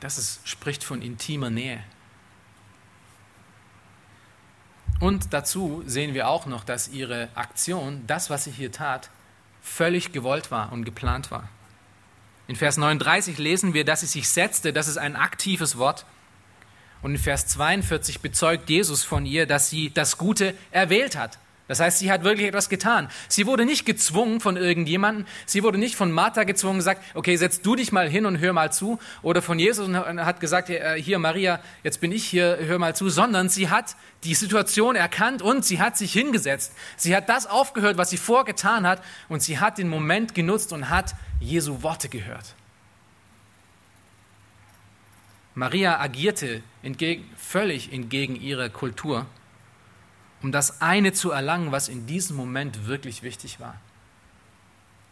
Das 0.00 0.18
ist, 0.18 0.46
spricht 0.48 0.82
von 0.82 1.02
intimer 1.02 1.50
Nähe. 1.50 1.82
Und 5.00 5.32
dazu 5.32 5.82
sehen 5.86 6.14
wir 6.14 6.28
auch 6.28 6.46
noch, 6.46 6.64
dass 6.64 6.88
ihre 6.88 7.28
Aktion, 7.34 8.04
das, 8.06 8.30
was 8.30 8.44
sie 8.44 8.52
hier 8.52 8.70
tat, 8.70 9.10
völlig 9.60 10.12
gewollt 10.12 10.50
war 10.50 10.72
und 10.72 10.84
geplant 10.84 11.30
war. 11.30 11.48
In 12.48 12.56
Vers 12.56 12.76
39 12.76 13.38
lesen 13.38 13.74
wir, 13.74 13.84
dass 13.84 14.00
sie 14.00 14.06
sich 14.06 14.28
setzte, 14.28 14.72
das 14.72 14.88
ist 14.88 14.98
ein 14.98 15.16
aktives 15.16 15.78
Wort. 15.78 16.04
Und 17.00 17.12
in 17.12 17.18
Vers 17.18 17.46
42 17.48 18.20
bezeugt 18.20 18.70
Jesus 18.70 19.04
von 19.04 19.26
ihr, 19.26 19.46
dass 19.46 19.70
sie 19.70 19.90
das 19.90 20.18
Gute 20.18 20.54
erwählt 20.70 21.16
hat. 21.16 21.38
Das 21.68 21.78
heißt, 21.80 22.00
sie 22.00 22.10
hat 22.10 22.24
wirklich 22.24 22.48
etwas 22.48 22.68
getan. 22.68 23.08
Sie 23.28 23.46
wurde 23.46 23.64
nicht 23.64 23.86
gezwungen 23.86 24.40
von 24.40 24.56
irgendjemandem. 24.56 25.26
Sie 25.46 25.62
wurde 25.62 25.78
nicht 25.78 25.94
von 25.94 26.10
Martha 26.10 26.42
gezwungen, 26.44 26.78
gesagt, 26.78 27.02
okay, 27.14 27.36
setz 27.36 27.62
du 27.62 27.76
dich 27.76 27.92
mal 27.92 28.08
hin 28.08 28.26
und 28.26 28.40
hör 28.40 28.52
mal 28.52 28.72
zu. 28.72 28.98
Oder 29.22 29.42
von 29.42 29.58
Jesus 29.58 29.86
und 29.86 29.96
hat 29.96 30.40
gesagt, 30.40 30.70
äh, 30.70 31.00
hier 31.00 31.18
Maria, 31.18 31.60
jetzt 31.84 32.00
bin 32.00 32.10
ich 32.10 32.24
hier, 32.24 32.58
hör 32.60 32.78
mal 32.78 32.96
zu. 32.96 33.08
Sondern 33.08 33.48
sie 33.48 33.70
hat 33.70 33.96
die 34.24 34.34
Situation 34.34 34.96
erkannt 34.96 35.40
und 35.40 35.64
sie 35.64 35.80
hat 35.80 35.96
sich 35.96 36.12
hingesetzt. 36.12 36.72
Sie 36.96 37.14
hat 37.14 37.28
das 37.28 37.46
aufgehört, 37.46 37.96
was 37.96 38.10
sie 38.10 38.18
vorgetan 38.18 38.86
hat. 38.86 39.02
Und 39.28 39.42
sie 39.42 39.58
hat 39.58 39.78
den 39.78 39.88
Moment 39.88 40.34
genutzt 40.34 40.72
und 40.72 40.90
hat 40.90 41.14
Jesu 41.38 41.82
Worte 41.82 42.08
gehört. 42.08 42.54
Maria 45.54 46.00
agierte 46.00 46.62
entgegen, 46.82 47.30
völlig 47.36 47.92
entgegen 47.92 48.36
ihrer 48.36 48.68
Kultur 48.68 49.26
um 50.42 50.52
das 50.52 50.80
eine 50.80 51.12
zu 51.12 51.30
erlangen, 51.30 51.72
was 51.72 51.88
in 51.88 52.06
diesem 52.06 52.36
Moment 52.36 52.86
wirklich 52.86 53.22
wichtig 53.22 53.60
war. 53.60 53.80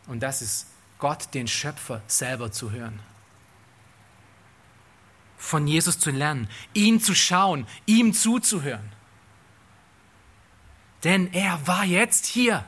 Und 0.07 0.21
das 0.21 0.43
ist 0.43 0.67
Gott, 0.99 1.33
den 1.35 1.47
Schöpfer, 1.47 2.03
selber 2.07 2.51
zu 2.53 2.73
hören. 2.73 3.01
Von 5.39 5.67
Jesus 5.67 5.99
zu 5.99 6.11
lernen, 6.11 6.49
ihn 6.75 7.01
zu 7.01 7.15
schauen, 7.15 7.67
ihm 7.87 8.13
zuzuhören. 8.13 8.93
Denn 11.05 11.33
er 11.33 11.67
war 11.67 11.85
jetzt 11.85 12.27
hier. 12.27 12.65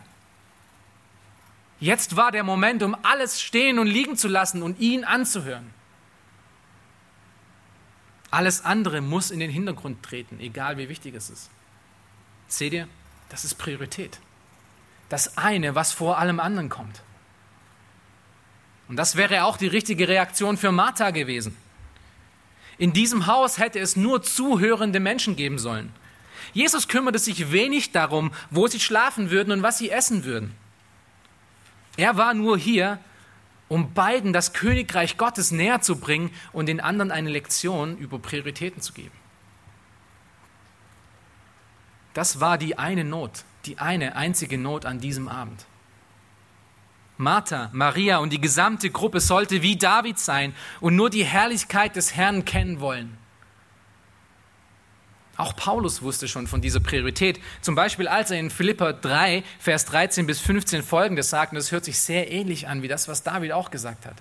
Jetzt 1.80 2.16
war 2.16 2.30
der 2.30 2.44
Moment, 2.44 2.82
um 2.82 2.96
alles 3.02 3.42
stehen 3.42 3.78
und 3.78 3.88
liegen 3.88 4.16
zu 4.16 4.28
lassen 4.28 4.62
und 4.62 4.78
ihn 4.78 5.04
anzuhören. 5.04 5.74
Alles 8.30 8.64
andere 8.64 9.02
muss 9.02 9.30
in 9.30 9.40
den 9.40 9.50
Hintergrund 9.50 10.02
treten, 10.02 10.40
egal 10.40 10.78
wie 10.78 10.88
wichtig 10.88 11.14
es 11.14 11.28
ist. 11.28 11.50
Seht 12.52 12.74
ihr, 12.74 12.86
das 13.30 13.46
ist 13.46 13.54
Priorität. 13.54 14.20
Das 15.08 15.38
eine, 15.38 15.74
was 15.74 15.92
vor 15.92 16.18
allem 16.18 16.38
anderen 16.38 16.68
kommt. 16.68 17.00
Und 18.88 18.96
das 18.96 19.16
wäre 19.16 19.44
auch 19.44 19.56
die 19.56 19.68
richtige 19.68 20.06
Reaktion 20.06 20.58
für 20.58 20.70
Martha 20.70 21.12
gewesen. 21.12 21.56
In 22.76 22.92
diesem 22.92 23.26
Haus 23.26 23.56
hätte 23.56 23.78
es 23.78 23.96
nur 23.96 24.22
zuhörende 24.22 25.00
Menschen 25.00 25.34
geben 25.34 25.58
sollen. 25.58 25.94
Jesus 26.52 26.88
kümmerte 26.88 27.18
sich 27.18 27.52
wenig 27.52 27.92
darum, 27.92 28.32
wo 28.50 28.66
sie 28.66 28.80
schlafen 28.80 29.30
würden 29.30 29.50
und 29.54 29.62
was 29.62 29.78
sie 29.78 29.88
essen 29.88 30.24
würden. 30.24 30.54
Er 31.96 32.18
war 32.18 32.34
nur 32.34 32.58
hier, 32.58 32.98
um 33.68 33.94
beiden 33.94 34.34
das 34.34 34.52
Königreich 34.52 35.16
Gottes 35.16 35.52
näher 35.52 35.80
zu 35.80 35.98
bringen 35.98 36.30
und 36.52 36.66
den 36.66 36.80
anderen 36.82 37.12
eine 37.12 37.30
Lektion 37.30 37.96
über 37.96 38.18
Prioritäten 38.18 38.82
zu 38.82 38.92
geben. 38.92 39.21
Das 42.14 42.40
war 42.40 42.58
die 42.58 42.78
eine 42.78 43.04
Not, 43.04 43.44
die 43.64 43.78
eine 43.78 44.16
einzige 44.16 44.58
Not 44.58 44.84
an 44.84 45.00
diesem 45.00 45.28
Abend. 45.28 45.64
Martha, 47.16 47.70
Maria 47.72 48.18
und 48.18 48.32
die 48.32 48.40
gesamte 48.40 48.90
Gruppe 48.90 49.20
sollte 49.20 49.62
wie 49.62 49.76
David 49.76 50.18
sein 50.18 50.54
und 50.80 50.96
nur 50.96 51.10
die 51.10 51.24
Herrlichkeit 51.24 51.94
des 51.96 52.16
Herrn 52.16 52.44
kennen 52.44 52.80
wollen. 52.80 53.16
Auch 55.36 55.56
Paulus 55.56 56.02
wusste 56.02 56.28
schon 56.28 56.46
von 56.46 56.60
dieser 56.60 56.80
Priorität. 56.80 57.40
Zum 57.62 57.74
Beispiel, 57.74 58.06
als 58.06 58.30
er 58.30 58.38
in 58.38 58.50
Philippa 58.50 58.92
3, 58.92 59.42
Vers 59.58 59.86
13 59.86 60.26
bis 60.26 60.40
15 60.40 60.82
folgendes 60.82 61.30
sagt, 61.30 61.52
und 61.52 61.56
das 61.56 61.72
hört 61.72 61.84
sich 61.84 61.98
sehr 61.98 62.30
ähnlich 62.30 62.68
an 62.68 62.82
wie 62.82 62.88
das, 62.88 63.08
was 63.08 63.22
David 63.22 63.52
auch 63.52 63.70
gesagt 63.70 64.04
hat. 64.04 64.16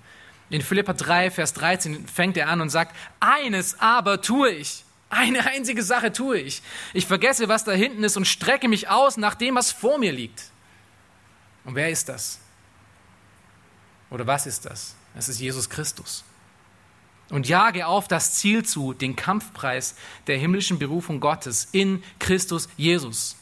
In 0.50 0.62
Philippa 0.62 0.94
3, 0.94 1.32
Vers 1.32 1.54
13 1.54 2.08
fängt 2.08 2.38
er 2.38 2.50
an 2.50 2.62
und 2.62 2.70
sagt, 2.70 2.96
eines 3.20 3.80
aber 3.80 4.22
tue 4.22 4.52
ich. 4.52 4.86
Eine 5.12 5.46
einzige 5.46 5.84
Sache 5.84 6.14
tue 6.14 6.40
ich. 6.40 6.64
Ich 6.94 7.06
vergesse, 7.06 7.50
was 7.50 7.66
da 7.66 7.74
hinten 7.74 8.02
ist 8.04 8.16
und 8.16 8.26
strecke 8.26 8.70
mich 8.70 8.88
aus 8.88 9.18
nach 9.18 9.36
dem, 9.36 9.56
was 9.56 9.70
vor 9.70 9.98
mir 9.98 10.14
liegt. 10.14 10.46
Und 11.66 11.76
wer 11.76 11.90
ist 11.90 12.08
das? 12.08 12.40
Oder 14.10 14.26
was 14.26 14.48
ist 14.48 14.66
das? 14.66 14.96
Es 15.14 15.28
ist 15.28 15.40
Jesus 15.40 15.70
Christus. 15.70 16.24
Und 17.30 17.48
jage 17.48 17.88
auf 17.88 18.08
das 18.08 18.36
Ziel 18.36 18.64
zu, 18.64 18.94
den 18.94 19.18
Kampfpreis 19.18 19.96
der 20.28 20.38
himmlischen 20.38 20.80
Berufung 20.80 21.20
Gottes 21.20 21.68
in 21.74 22.02
Christus 22.20 22.70
Jesus. 22.78 23.36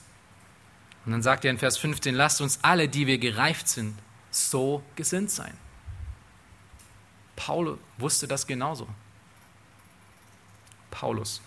Und 1.06 1.12
dann 1.12 1.22
sagt 1.22 1.46
er 1.46 1.52
in 1.52 1.60
Vers 1.60 1.78
15, 1.78 2.16
lasst 2.16 2.42
uns 2.42 2.60
alle, 2.64 2.90
die 2.90 3.06
wir 3.06 3.20
gereift 3.20 3.68
sind, 3.68 3.96
so 4.32 4.82
gesinnt 4.96 5.30
sein. 5.30 5.56
Paulus 7.36 7.78
wusste 8.00 8.28
das 8.28 8.48
genauso. 8.48 8.88
Paulus. 10.90 11.42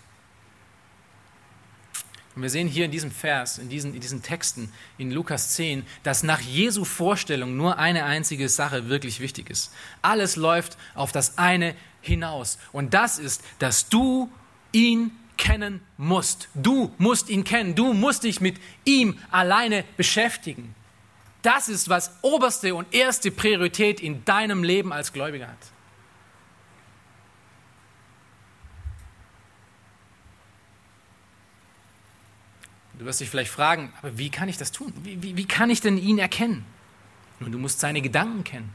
Und 2.35 2.41
wir 2.41 2.49
sehen 2.49 2.67
hier 2.67 2.85
in 2.85 2.91
diesem 2.91 3.11
Vers, 3.11 3.59
in 3.59 3.69
diesen, 3.69 3.93
in 3.93 4.01
diesen 4.01 4.23
Texten 4.23 4.71
in 4.97 5.11
Lukas 5.11 5.51
10, 5.51 5.85
dass 6.01 6.23
nach 6.23 6.41
Jesu 6.41 6.83
Vorstellung 6.83 7.55
nur 7.55 7.77
eine 7.77 8.05
einzige 8.05 8.49
Sache 8.49 8.89
wirklich 8.89 9.19
wichtig 9.19 9.49
ist. 9.49 9.71
Alles 10.01 10.35
läuft 10.35 10.77
auf 10.95 11.11
das 11.11 11.37
eine 11.37 11.75
hinaus. 12.01 12.57
Und 12.71 12.93
das 12.93 13.19
ist, 13.19 13.43
dass 13.59 13.87
du 13.89 14.31
ihn 14.71 15.11
kennen 15.37 15.81
musst. 15.97 16.49
Du 16.53 16.91
musst 16.97 17.29
ihn 17.29 17.43
kennen. 17.43 17.75
Du 17.75 17.93
musst 17.93 18.23
dich 18.23 18.41
mit 18.41 18.57
ihm 18.85 19.17
alleine 19.29 19.83
beschäftigen. 19.97 20.73
Das 21.43 21.67
ist, 21.67 21.89
was 21.89 22.11
oberste 22.21 22.73
und 22.73 22.93
erste 22.93 23.29
Priorität 23.29 23.99
in 23.99 24.23
deinem 24.25 24.63
Leben 24.63 24.93
als 24.93 25.11
Gläubiger 25.13 25.47
hat. 25.47 25.57
Du 32.99 33.05
wirst 33.05 33.19
dich 33.19 33.29
vielleicht 33.29 33.51
fragen, 33.51 33.91
aber 33.99 34.17
wie 34.17 34.29
kann 34.29 34.49
ich 34.49 34.57
das 34.57 34.71
tun? 34.71 34.93
Wie, 35.03 35.21
wie, 35.23 35.35
wie 35.35 35.47
kann 35.47 35.69
ich 35.69 35.81
denn 35.81 35.97
ihn 35.97 36.19
erkennen? 36.19 36.65
Nun, 37.39 37.51
du 37.51 37.57
musst 37.57 37.79
seine 37.79 38.01
Gedanken 38.01 38.43
kennen. 38.43 38.73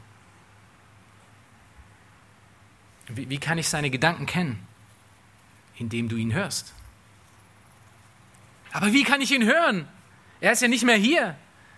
Wie, 3.07 3.29
wie 3.29 3.37
kann 3.37 3.57
ich 3.57 3.69
seine 3.69 3.89
Gedanken 3.89 4.25
kennen? 4.25 4.67
Indem 5.77 6.09
du 6.09 6.17
ihn 6.17 6.33
hörst. 6.33 6.73
Aber 8.71 8.93
wie 8.93 9.03
kann 9.03 9.21
ich 9.21 9.31
ihn 9.31 9.45
hören? 9.45 9.87
Er 10.41 10.51
ist 10.51 10.61
ja 10.61 10.67
nicht 10.67 10.83
mehr 10.83 10.97
hier. 10.97 11.35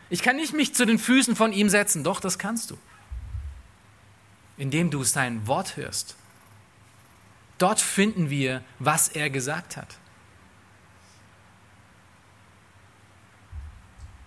Ich 0.10 0.22
kann 0.22 0.36
nicht 0.36 0.54
mich 0.54 0.74
zu 0.76 0.86
den 0.86 1.00
Füßen 1.00 1.36
von 1.36 1.54
ihm 1.54 1.70
setzen. 1.70 2.04
Doch, 2.04 2.20
das 2.20 2.38
kannst 2.38 2.72
du. 2.72 2.78
Indem 4.58 4.92
du 4.92 5.04
sein 5.04 5.48
Wort 5.48 5.78
hörst. 5.78 6.16
Dort 7.58 7.80
finden 7.80 8.30
wir, 8.30 8.64
was 8.80 9.08
er 9.08 9.30
gesagt 9.30 9.78
hat. 9.78 9.98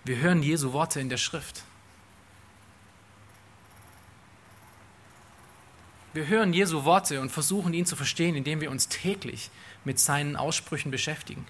Wir 0.05 0.17
hören 0.17 0.43
Jesu 0.43 0.71
Worte 0.71 0.99
in 0.99 1.09
der 1.09 1.17
Schrift. 1.17 1.63
Wir 6.13 6.27
hören 6.27 6.53
Jesu 6.53 6.85
Worte 6.85 7.19
und 7.19 7.31
versuchen 7.31 7.73
ihn 7.73 7.87
zu 7.87 7.95
verstehen, 7.95 8.35
indem 8.35 8.61
wir 8.61 8.69
uns 8.69 8.87
täglich 8.87 9.49
mit 9.83 9.99
seinen 9.99 10.35
Aussprüchen 10.35 10.91
beschäftigen. 10.91 11.45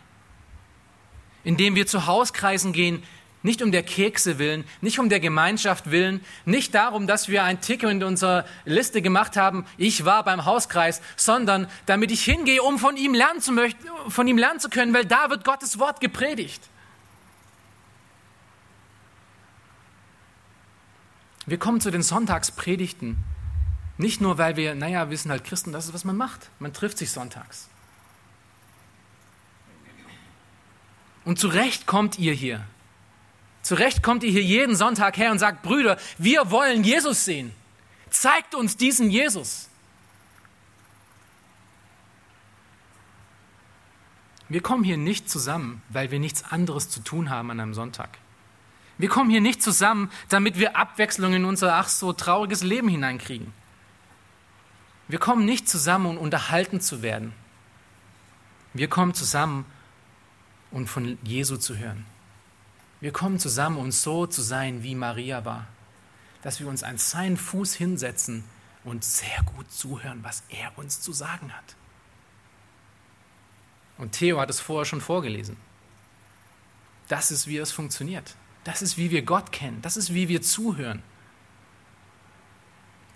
Indem 1.44 1.76
wir 1.76 1.86
zu 1.86 2.08
Hauskreisen 2.08 2.72
gehen, 2.72 3.04
nicht 3.44 3.62
um 3.62 3.74
der 3.74 3.84
Kekse 3.84 4.40
willen, 4.40 4.64
nicht 4.82 5.00
um 5.00 5.10
der 5.10 5.20
Gemeinschaft 5.20 5.92
willen, 5.92 6.24
nicht 6.46 6.74
darum, 6.74 7.08
dass 7.08 7.28
wir 7.28 7.44
ein 7.44 7.62
Tick 7.62 7.84
in 7.84 8.04
unserer 8.04 8.46
Liste 8.64 9.02
gemacht 9.02 9.36
haben, 9.36 9.66
ich 9.78 10.06
war 10.06 10.24
beim 10.24 10.46
Hauskreis, 10.46 11.02
sondern 11.18 11.68
damit 11.86 12.10
ich 12.10 12.24
hingehe, 12.24 12.64
um 12.64 12.80
von 12.80 12.96
ihm 12.96 13.14
lernen 13.14 13.42
zu, 13.42 13.52
möchten, 13.52 13.86
von 14.08 14.28
ihm 14.28 14.38
lernen 14.38 14.62
zu 14.62 14.70
können, 14.70 14.94
weil 14.94 15.06
da 15.06 15.30
wird 15.30 15.44
Gottes 15.44 15.78
Wort 15.78 16.00
gepredigt. 16.00 16.70
Wir 21.46 21.60
kommen 21.60 21.80
zu 21.82 21.92
den 21.92 22.02
Sonntagspredigten 22.02 23.24
nicht 23.98 24.20
nur, 24.20 24.38
weil 24.38 24.58
wir, 24.58 24.76
naja, 24.76 25.10
wir 25.10 25.18
sind 25.18 25.32
halt 25.32 25.46
Christen, 25.46 25.72
das 25.72 25.86
ist, 25.86 25.94
was 25.94 26.04
man 26.04 26.18
macht. 26.18 26.50
Man 26.60 26.74
trifft 26.74 26.98
sich 26.98 27.12
sonntags. 27.12 27.70
Und 31.24 31.40
zu 31.40 31.48
Recht 31.48 31.88
kommt 31.88 32.20
ihr 32.20 32.34
hier. 32.34 32.66
Zu 33.62 33.76
Recht 33.76 34.04
kommt 34.04 34.24
ihr 34.24 34.32
hier 34.32 34.44
jeden 34.44 34.76
Sonntag 34.76 35.18
her 35.18 35.32
und 35.32 35.40
sagt, 35.40 35.64
Brüder, 35.64 35.98
wir 36.18 36.52
wollen 36.52 36.84
Jesus 36.84 37.26
sehen. 37.26 37.52
Zeigt 38.10 38.54
uns 38.54 38.78
diesen 38.78 39.10
Jesus. 39.10 39.70
Wir 44.50 44.62
kommen 44.62 44.84
hier 44.84 44.98
nicht 44.98 45.30
zusammen, 45.30 45.82
weil 45.90 46.12
wir 46.12 46.20
nichts 46.20 46.44
anderes 46.44 46.90
zu 46.90 47.00
tun 47.00 47.32
haben 47.32 47.50
an 47.50 47.60
einem 47.60 47.74
Sonntag. 47.74 48.20
Wir 48.98 49.10
kommen 49.10 49.30
hier 49.30 49.42
nicht 49.42 49.62
zusammen, 49.62 50.10
damit 50.30 50.58
wir 50.58 50.78
Abwechslung 50.78 51.34
in 51.34 51.46
unser 51.46 51.76
ach 51.76 51.90
so 51.90 52.14
trauriges 52.14 52.64
Leben 52.64 52.88
hineinkriegen. 52.88 53.54
Wir 55.08 55.20
kommen 55.20 55.46
nicht 55.46 55.70
zusammen, 55.70 56.06
um 56.06 56.18
unterhalten 56.18 56.82
zu 56.82 57.02
werden. 57.02 57.34
Wir 58.74 58.88
kommen 58.88 59.14
zusammen, 59.14 59.66
um 60.72 60.88
von 60.88 61.18
Jesu 61.24 61.58
zu 61.58 61.78
hören. 61.78 62.06
Wir 63.02 63.12
kommen 63.12 63.40
zusammen, 63.40 63.78
um 63.78 63.92
so 63.92 64.26
zu 64.26 64.42
sein, 64.42 64.84
wie 64.84 64.96
Maria 64.96 65.46
war. 65.46 65.68
Dass 66.42 66.60
wir 66.60 66.68
uns 66.68 66.84
an 66.84 66.98
seinen 66.98 67.38
Fuß 67.38 67.74
hinsetzen 67.74 68.44
und 68.84 69.04
sehr 69.04 69.44
gut 69.56 69.72
zuhören, 69.72 70.24
was 70.24 70.44
er 70.50 70.78
uns 70.78 71.02
zu 71.02 71.12
sagen 71.12 71.54
hat. 71.54 71.76
Und 73.98 74.14
Theo 74.14 74.40
hat 74.40 74.50
es 74.50 74.60
vorher 74.60 74.86
schon 74.86 75.02
vorgelesen. 75.02 75.58
Das 77.08 77.32
ist, 77.32 77.48
wie 77.48 77.58
es 77.58 77.72
funktioniert. 77.72 78.36
Das 78.66 78.82
ist, 78.82 78.98
wie 78.98 79.12
wir 79.12 79.22
Gott 79.22 79.54
kennen. 79.54 79.80
Das 79.82 79.96
ist, 79.96 80.14
wie 80.14 80.28
wir 80.28 80.42
zuhören 80.42 81.02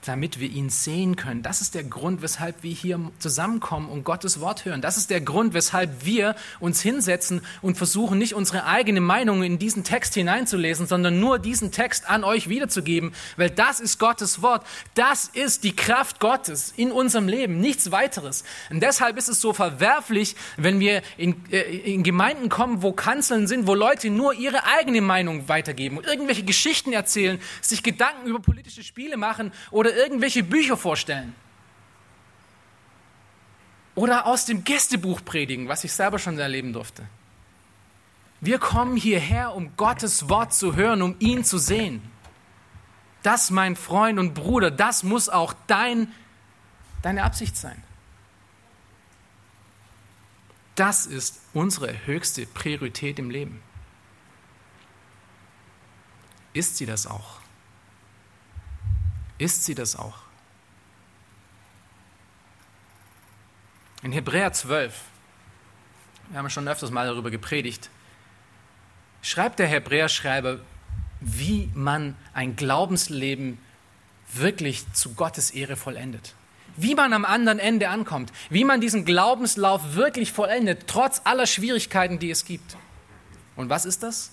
damit 0.06 0.39
wir 0.39 0.50
ihn 0.50 0.70
sehen 0.70 1.16
können. 1.16 1.43
Das 1.43 1.62
ist 1.62 1.76
der 1.76 1.84
Grund, 1.84 2.22
weshalb 2.22 2.64
wir 2.64 2.74
hier 2.74 3.00
zusammenkommen 3.20 3.89
und 3.89 4.04
Gottes 4.04 4.41
Wort 4.41 4.66
hören. 4.66 4.82
Das 4.82 4.97
ist 4.97 5.10
der 5.10 5.22
Grund, 5.22 5.54
weshalb 5.54 6.06
wir 6.06 6.36
uns 6.60 6.82
hinsetzen 6.82 7.41
und 7.62 7.78
versuchen, 7.78 8.18
nicht 8.18 8.34
unsere 8.34 8.66
eigene 8.66 9.02
Meinung 9.02 9.43
in 9.43 9.60
diesen 9.60 9.84
Text 9.84 10.14
hineinzulesen, 10.14 10.88
sondern 10.88 11.20
nur 11.20 11.39
diesen 11.39 11.72
Text 11.72 12.10
an 12.10 12.24
euch 12.24 12.50
wiederzugeben, 12.50 13.14
weil 13.38 13.50
das 13.50 13.80
ist 13.80 14.00
Gottes 14.00 14.41
Wort. 14.41 14.66
Das 14.95 15.26
ist 15.26 15.64
die 15.64 15.76
Kraft 15.76 16.20
Gottes 16.20 16.74
in 16.76 16.91
unserem 16.91 17.28
Leben, 17.28 17.60
nichts 17.60 17.91
weiteres. 17.91 18.43
Und 18.70 18.82
deshalb 18.82 19.18
ist 19.18 19.30
es 19.30 19.39
so 19.39 19.54
verwerflich, 19.54 20.36
wenn 20.58 20.80
wir 20.80 21.02
in, 21.18 21.36
äh, 21.52 21.62
in 21.62 22.04
Gemeinden 22.04 22.50
kommen, 22.50 22.82
wo 22.82 22.91
Kanzeln 22.91 23.47
sind, 23.47 23.68
wo 23.68 23.74
Leute 23.74 24.10
nur 24.10 24.34
ihre 24.34 24.66
eigene 24.66 25.02
Meinung 25.02 25.47
weitergeben 25.47 26.00
irgendwelche 26.10 26.43
Geschichten 26.43 26.91
erzählen, 26.91 27.39
sich 27.62 27.84
Gedanken 27.84 28.28
über 28.28 28.39
politische 28.39 28.84
Spiele 28.84 29.18
machen 29.18 29.52
oder 29.72 29.89
oder 29.90 29.98
irgendwelche 29.98 30.44
Bücher 30.44 30.78
vorstellen. 30.78 31.36
Oder 33.96 34.28
aus 34.28 34.46
dem 34.46 34.64
Gästebuch 34.64 35.24
predigen, 35.26 35.68
was 35.68 35.84
ich 35.84 35.92
selber 35.92 36.20
schon 36.20 36.38
erleben 36.38 36.74
durfte. 36.74 37.08
Wir 38.40 38.60
kommen 38.60 38.96
hierher, 38.96 39.54
um 39.54 39.76
Gottes 39.76 40.30
Wort 40.30 40.54
zu 40.54 40.76
hören, 40.76 41.02
um 41.02 41.16
ihn 41.20 41.44
zu 41.44 41.58
sehen. 41.58 42.02
Das, 43.24 43.52
mein 43.52 43.76
Freund 43.76 44.18
und 44.18 44.34
Bruder, 44.34 44.72
das 44.72 45.04
muss 45.04 45.28
auch 45.28 45.54
dein, 45.68 46.14
deine 47.02 47.24
Absicht 47.24 47.58
sein. 47.58 47.84
Das 50.76 51.06
ist 51.06 51.42
unsere 51.54 52.06
höchste 52.06 52.46
Priorität 52.46 53.20
im 53.20 53.30
Leben. 53.30 53.62
Ist 56.54 56.78
sie 56.78 56.86
das 56.86 57.06
auch? 57.06 57.39
Ist 59.40 59.64
sie 59.64 59.74
das 59.74 59.96
auch? 59.96 60.18
In 64.04 64.12
Hebräer 64.12 64.54
12, 64.54 64.94
wir 66.30 66.38
haben 66.38 66.50
schon 66.50 66.68
öfters 66.68 66.92
mal 66.92 67.08
darüber 67.08 67.32
gepredigt, 67.32 67.90
schreibt 69.22 69.60
der 69.60 69.68
Hebräerschreiber, 69.68 70.60
wie 71.22 71.70
man 71.74 72.16
ein 72.34 72.56
Glaubensleben 72.56 73.58
wirklich 74.34 74.92
zu 74.94 75.16
Gottes 75.16 75.52
Ehre 75.52 75.76
vollendet. 75.76 76.36
Wie 76.76 76.96
man 76.96 77.14
am 77.14 77.26
anderen 77.26 77.60
Ende 77.60 77.90
ankommt. 77.90 78.32
Wie 78.50 78.64
man 78.64 78.80
diesen 78.80 79.04
Glaubenslauf 79.04 79.96
wirklich 79.96 80.32
vollendet, 80.32 80.84
trotz 80.88 81.22
aller 81.24 81.48
Schwierigkeiten, 81.48 82.20
die 82.20 82.30
es 82.30 82.46
gibt. 82.46 82.78
Und 83.56 83.70
was 83.70 83.86
ist 83.86 84.04
das? 84.04 84.32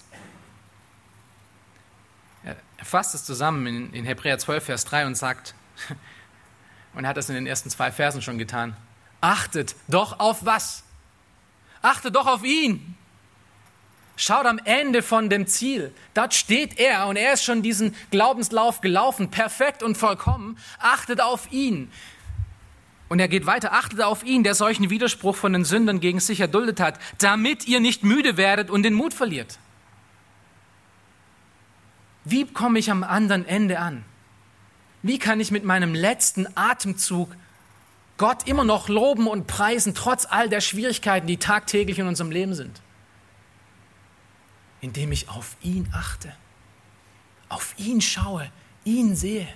Er 2.46 2.84
fasst 2.84 3.14
es 3.14 3.24
zusammen 3.24 3.66
in, 3.66 3.92
in 3.92 4.04
Hebräer 4.04 4.38
12, 4.38 4.64
Vers 4.64 4.84
3 4.84 5.06
und 5.06 5.16
sagt, 5.16 5.54
und 6.94 7.04
er 7.04 7.10
hat 7.10 7.16
das 7.16 7.28
in 7.28 7.34
den 7.34 7.46
ersten 7.46 7.70
zwei 7.70 7.90
Versen 7.90 8.22
schon 8.22 8.38
getan, 8.38 8.76
achtet 9.20 9.74
doch 9.88 10.20
auf 10.20 10.44
was? 10.44 10.84
Achtet 11.82 12.14
doch 12.14 12.26
auf 12.26 12.44
ihn. 12.44 12.96
Schaut 14.16 14.46
am 14.46 14.58
Ende 14.64 15.02
von 15.02 15.28
dem 15.28 15.46
Ziel. 15.46 15.92
Dort 16.14 16.32
steht 16.32 16.78
er 16.78 17.06
und 17.06 17.16
er 17.16 17.34
ist 17.34 17.44
schon 17.44 17.62
diesen 17.62 17.94
Glaubenslauf 18.10 18.80
gelaufen, 18.80 19.30
perfekt 19.30 19.82
und 19.82 19.98
vollkommen. 19.98 20.56
Achtet 20.78 21.20
auf 21.20 21.52
ihn. 21.52 21.90
Und 23.08 23.20
er 23.20 23.28
geht 23.28 23.46
weiter, 23.46 23.72
achtet 23.72 24.00
auf 24.00 24.24
ihn, 24.24 24.42
der 24.42 24.54
solchen 24.54 24.88
Widerspruch 24.88 25.36
von 25.36 25.52
den 25.52 25.64
Sündern 25.64 26.00
gegen 26.00 26.18
sich 26.18 26.40
erduldet 26.40 26.80
hat, 26.80 26.98
damit 27.18 27.68
ihr 27.68 27.80
nicht 27.80 28.04
müde 28.04 28.36
werdet 28.36 28.70
und 28.70 28.84
den 28.84 28.94
Mut 28.94 29.14
verliert. 29.14 29.58
Wie 32.28 32.44
komme 32.44 32.80
ich 32.80 32.90
am 32.90 33.04
anderen 33.04 33.46
Ende 33.46 33.78
an? 33.78 34.04
Wie 35.00 35.20
kann 35.20 35.38
ich 35.38 35.52
mit 35.52 35.62
meinem 35.62 35.94
letzten 35.94 36.48
Atemzug 36.56 37.32
Gott 38.16 38.48
immer 38.48 38.64
noch 38.64 38.88
loben 38.88 39.28
und 39.28 39.46
preisen, 39.46 39.94
trotz 39.94 40.26
all 40.26 40.48
der 40.48 40.60
Schwierigkeiten, 40.60 41.28
die 41.28 41.36
tagtäglich 41.36 42.00
in 42.00 42.08
unserem 42.08 42.32
Leben 42.32 42.56
sind? 42.56 42.82
Indem 44.80 45.12
ich 45.12 45.28
auf 45.28 45.56
ihn 45.62 45.88
achte, 45.92 46.34
auf 47.48 47.78
ihn 47.78 48.00
schaue, 48.00 48.50
ihn 48.82 49.14
sehe. 49.14 49.46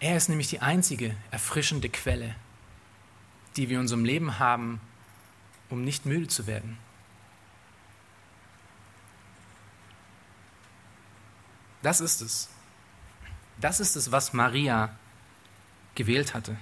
Er 0.00 0.16
ist 0.16 0.30
nämlich 0.30 0.48
die 0.48 0.60
einzige 0.60 1.14
erfrischende 1.30 1.90
Quelle, 1.90 2.34
die 3.56 3.68
wir 3.68 3.76
in 3.76 3.82
unserem 3.82 4.06
Leben 4.06 4.38
haben, 4.38 4.80
um 5.70 5.84
nicht 5.84 6.06
müde 6.06 6.28
zu 6.28 6.46
werden. 6.46 6.78
Das 11.82 12.00
ist 12.00 12.20
es. 12.20 12.48
Das 13.60 13.80
ist 13.80 13.96
es, 13.96 14.12
was 14.12 14.32
Maria 14.32 14.96
gewählt 15.94 16.34
hatte. 16.34 16.56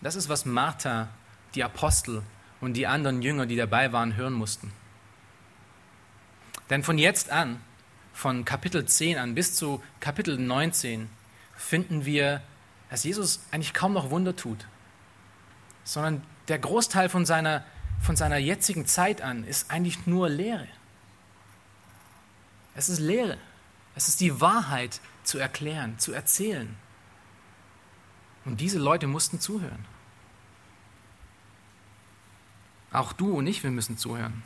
Das 0.00 0.16
ist, 0.16 0.28
was 0.28 0.44
Martha, 0.44 1.08
die 1.54 1.62
Apostel 1.62 2.22
und 2.60 2.74
die 2.74 2.86
anderen 2.86 3.22
Jünger, 3.22 3.46
die 3.46 3.56
dabei 3.56 3.92
waren, 3.92 4.16
hören 4.16 4.32
mussten. 4.32 4.72
Denn 6.70 6.82
von 6.82 6.98
jetzt 6.98 7.30
an, 7.30 7.60
von 8.12 8.44
Kapitel 8.44 8.86
10 8.86 9.18
an 9.18 9.34
bis 9.34 9.54
zu 9.54 9.82
Kapitel 10.00 10.38
19, 10.38 11.08
finden 11.56 12.04
wir, 12.04 12.42
dass 12.90 13.04
Jesus 13.04 13.40
eigentlich 13.50 13.74
kaum 13.74 13.92
noch 13.92 14.10
Wunder 14.10 14.34
tut, 14.34 14.66
sondern 15.84 16.22
der 16.48 16.58
Großteil 16.58 17.08
von 17.08 17.24
seiner, 17.24 17.64
von 18.00 18.16
seiner 18.16 18.38
jetzigen 18.38 18.86
Zeit 18.86 19.22
an 19.22 19.44
ist 19.44 19.70
eigentlich 19.70 20.06
nur 20.06 20.28
Lehre. 20.28 20.68
Es 22.74 22.88
ist 22.88 22.98
Lehre. 22.98 23.38
Es 23.94 24.08
ist 24.08 24.20
die 24.20 24.40
Wahrheit 24.40 25.00
zu 25.24 25.38
erklären, 25.38 25.98
zu 25.98 26.12
erzählen. 26.12 26.76
Und 28.44 28.60
diese 28.60 28.78
Leute 28.78 29.06
mussten 29.06 29.38
zuhören. 29.40 29.84
Auch 32.92 33.12
du 33.12 33.32
und 33.32 33.46
ich, 33.46 33.62
wir 33.62 33.70
müssen 33.70 33.96
zuhören. 33.96 34.42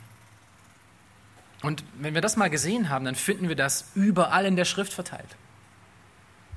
Und 1.63 1.83
wenn 1.99 2.13
wir 2.13 2.21
das 2.21 2.37
mal 2.37 2.49
gesehen 2.49 2.89
haben, 2.89 3.05
dann 3.05 3.15
finden 3.15 3.49
wir 3.49 3.55
das 3.55 3.91
überall 3.95 4.45
in 4.45 4.55
der 4.55 4.65
Schrift 4.65 4.93
verteilt. 4.93 5.35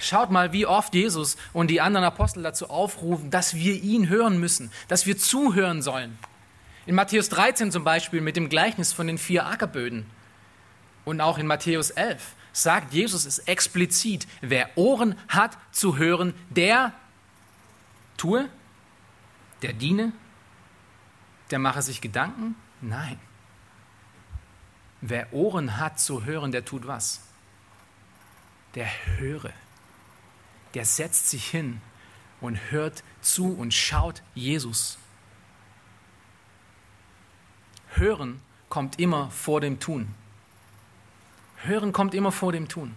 Schaut 0.00 0.30
mal, 0.30 0.54
wie 0.54 0.64
oft 0.64 0.94
Jesus 0.94 1.36
und 1.52 1.68
die 1.68 1.82
anderen 1.82 2.06
Apostel 2.06 2.42
dazu 2.42 2.70
aufrufen, 2.70 3.30
dass 3.30 3.54
wir 3.54 3.74
ihn 3.74 4.08
hören 4.08 4.40
müssen, 4.40 4.72
dass 4.88 5.04
wir 5.04 5.18
zuhören 5.18 5.82
sollen. 5.82 6.18
In 6.86 6.94
Matthäus 6.94 7.28
13 7.28 7.70
zum 7.70 7.84
Beispiel 7.84 8.22
mit 8.22 8.34
dem 8.34 8.48
Gleichnis 8.48 8.94
von 8.94 9.06
den 9.06 9.18
vier 9.18 9.46
Ackerböden 9.46 10.06
und 11.04 11.20
auch 11.20 11.36
in 11.36 11.46
Matthäus 11.46 11.90
11 11.90 12.34
sagt 12.52 12.94
Jesus 12.94 13.26
es 13.26 13.40
explizit, 13.40 14.26
wer 14.40 14.70
Ohren 14.78 15.16
hat 15.28 15.58
zu 15.70 15.98
hören, 15.98 16.32
der 16.48 16.94
tue, 18.16 18.48
der 19.60 19.74
diene, 19.74 20.12
der 21.50 21.58
mache 21.58 21.82
sich 21.82 22.00
Gedanken? 22.00 22.56
Nein. 22.80 23.20
Wer 25.02 25.32
Ohren 25.34 25.76
hat 25.76 26.00
zu 26.00 26.24
hören, 26.24 26.52
der 26.52 26.64
tut 26.64 26.86
was? 26.86 27.20
Der 28.74 28.88
höre 29.18 29.52
der 30.74 30.84
setzt 30.84 31.30
sich 31.30 31.48
hin 31.48 31.80
und 32.40 32.70
hört 32.70 33.02
zu 33.20 33.52
und 33.54 33.74
schaut 33.74 34.22
Jesus. 34.34 34.98
Hören 37.94 38.40
kommt 38.68 38.98
immer 38.98 39.30
vor 39.30 39.60
dem 39.60 39.80
Tun. 39.80 40.14
Hören 41.62 41.92
kommt 41.92 42.14
immer 42.14 42.32
vor 42.32 42.52
dem 42.52 42.68
Tun. 42.68 42.96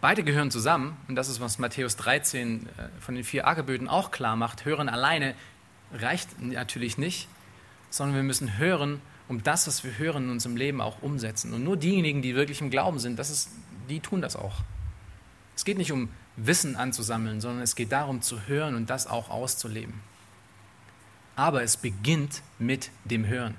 Beide 0.00 0.22
gehören 0.22 0.50
zusammen 0.50 0.96
und 1.08 1.16
das 1.16 1.28
ist, 1.28 1.40
was 1.40 1.58
Matthäus 1.58 1.96
13 1.96 2.66
äh, 2.66 2.88
von 3.00 3.16
den 3.16 3.24
vier 3.24 3.48
Ackerböden 3.48 3.88
auch 3.88 4.12
klar 4.12 4.36
macht. 4.36 4.64
Hören 4.64 4.88
alleine 4.88 5.34
reicht 5.92 6.40
natürlich 6.40 6.98
nicht, 6.98 7.28
sondern 7.90 8.14
wir 8.14 8.22
müssen 8.22 8.58
hören, 8.58 9.00
um 9.26 9.42
das, 9.42 9.66
was 9.66 9.82
wir 9.82 9.98
hören 9.98 10.24
in 10.24 10.30
unserem 10.30 10.56
Leben 10.56 10.80
auch 10.80 11.02
umsetzen. 11.02 11.52
Und 11.52 11.64
nur 11.64 11.76
diejenigen, 11.76 12.22
die 12.22 12.36
wirklich 12.36 12.60
im 12.60 12.70
Glauben 12.70 13.00
sind, 13.00 13.18
das 13.18 13.30
ist, 13.30 13.50
die 13.88 13.98
tun 13.98 14.22
das 14.22 14.36
auch. 14.36 14.62
Es 15.58 15.64
geht 15.64 15.76
nicht 15.76 15.90
um 15.90 16.08
Wissen 16.36 16.76
anzusammeln, 16.76 17.40
sondern 17.40 17.64
es 17.64 17.74
geht 17.74 17.90
darum 17.90 18.22
zu 18.22 18.46
hören 18.46 18.76
und 18.76 18.90
das 18.90 19.08
auch 19.08 19.28
auszuleben. 19.28 20.00
Aber 21.34 21.64
es 21.64 21.76
beginnt 21.76 22.42
mit 22.60 22.92
dem 23.04 23.26
Hören. 23.26 23.56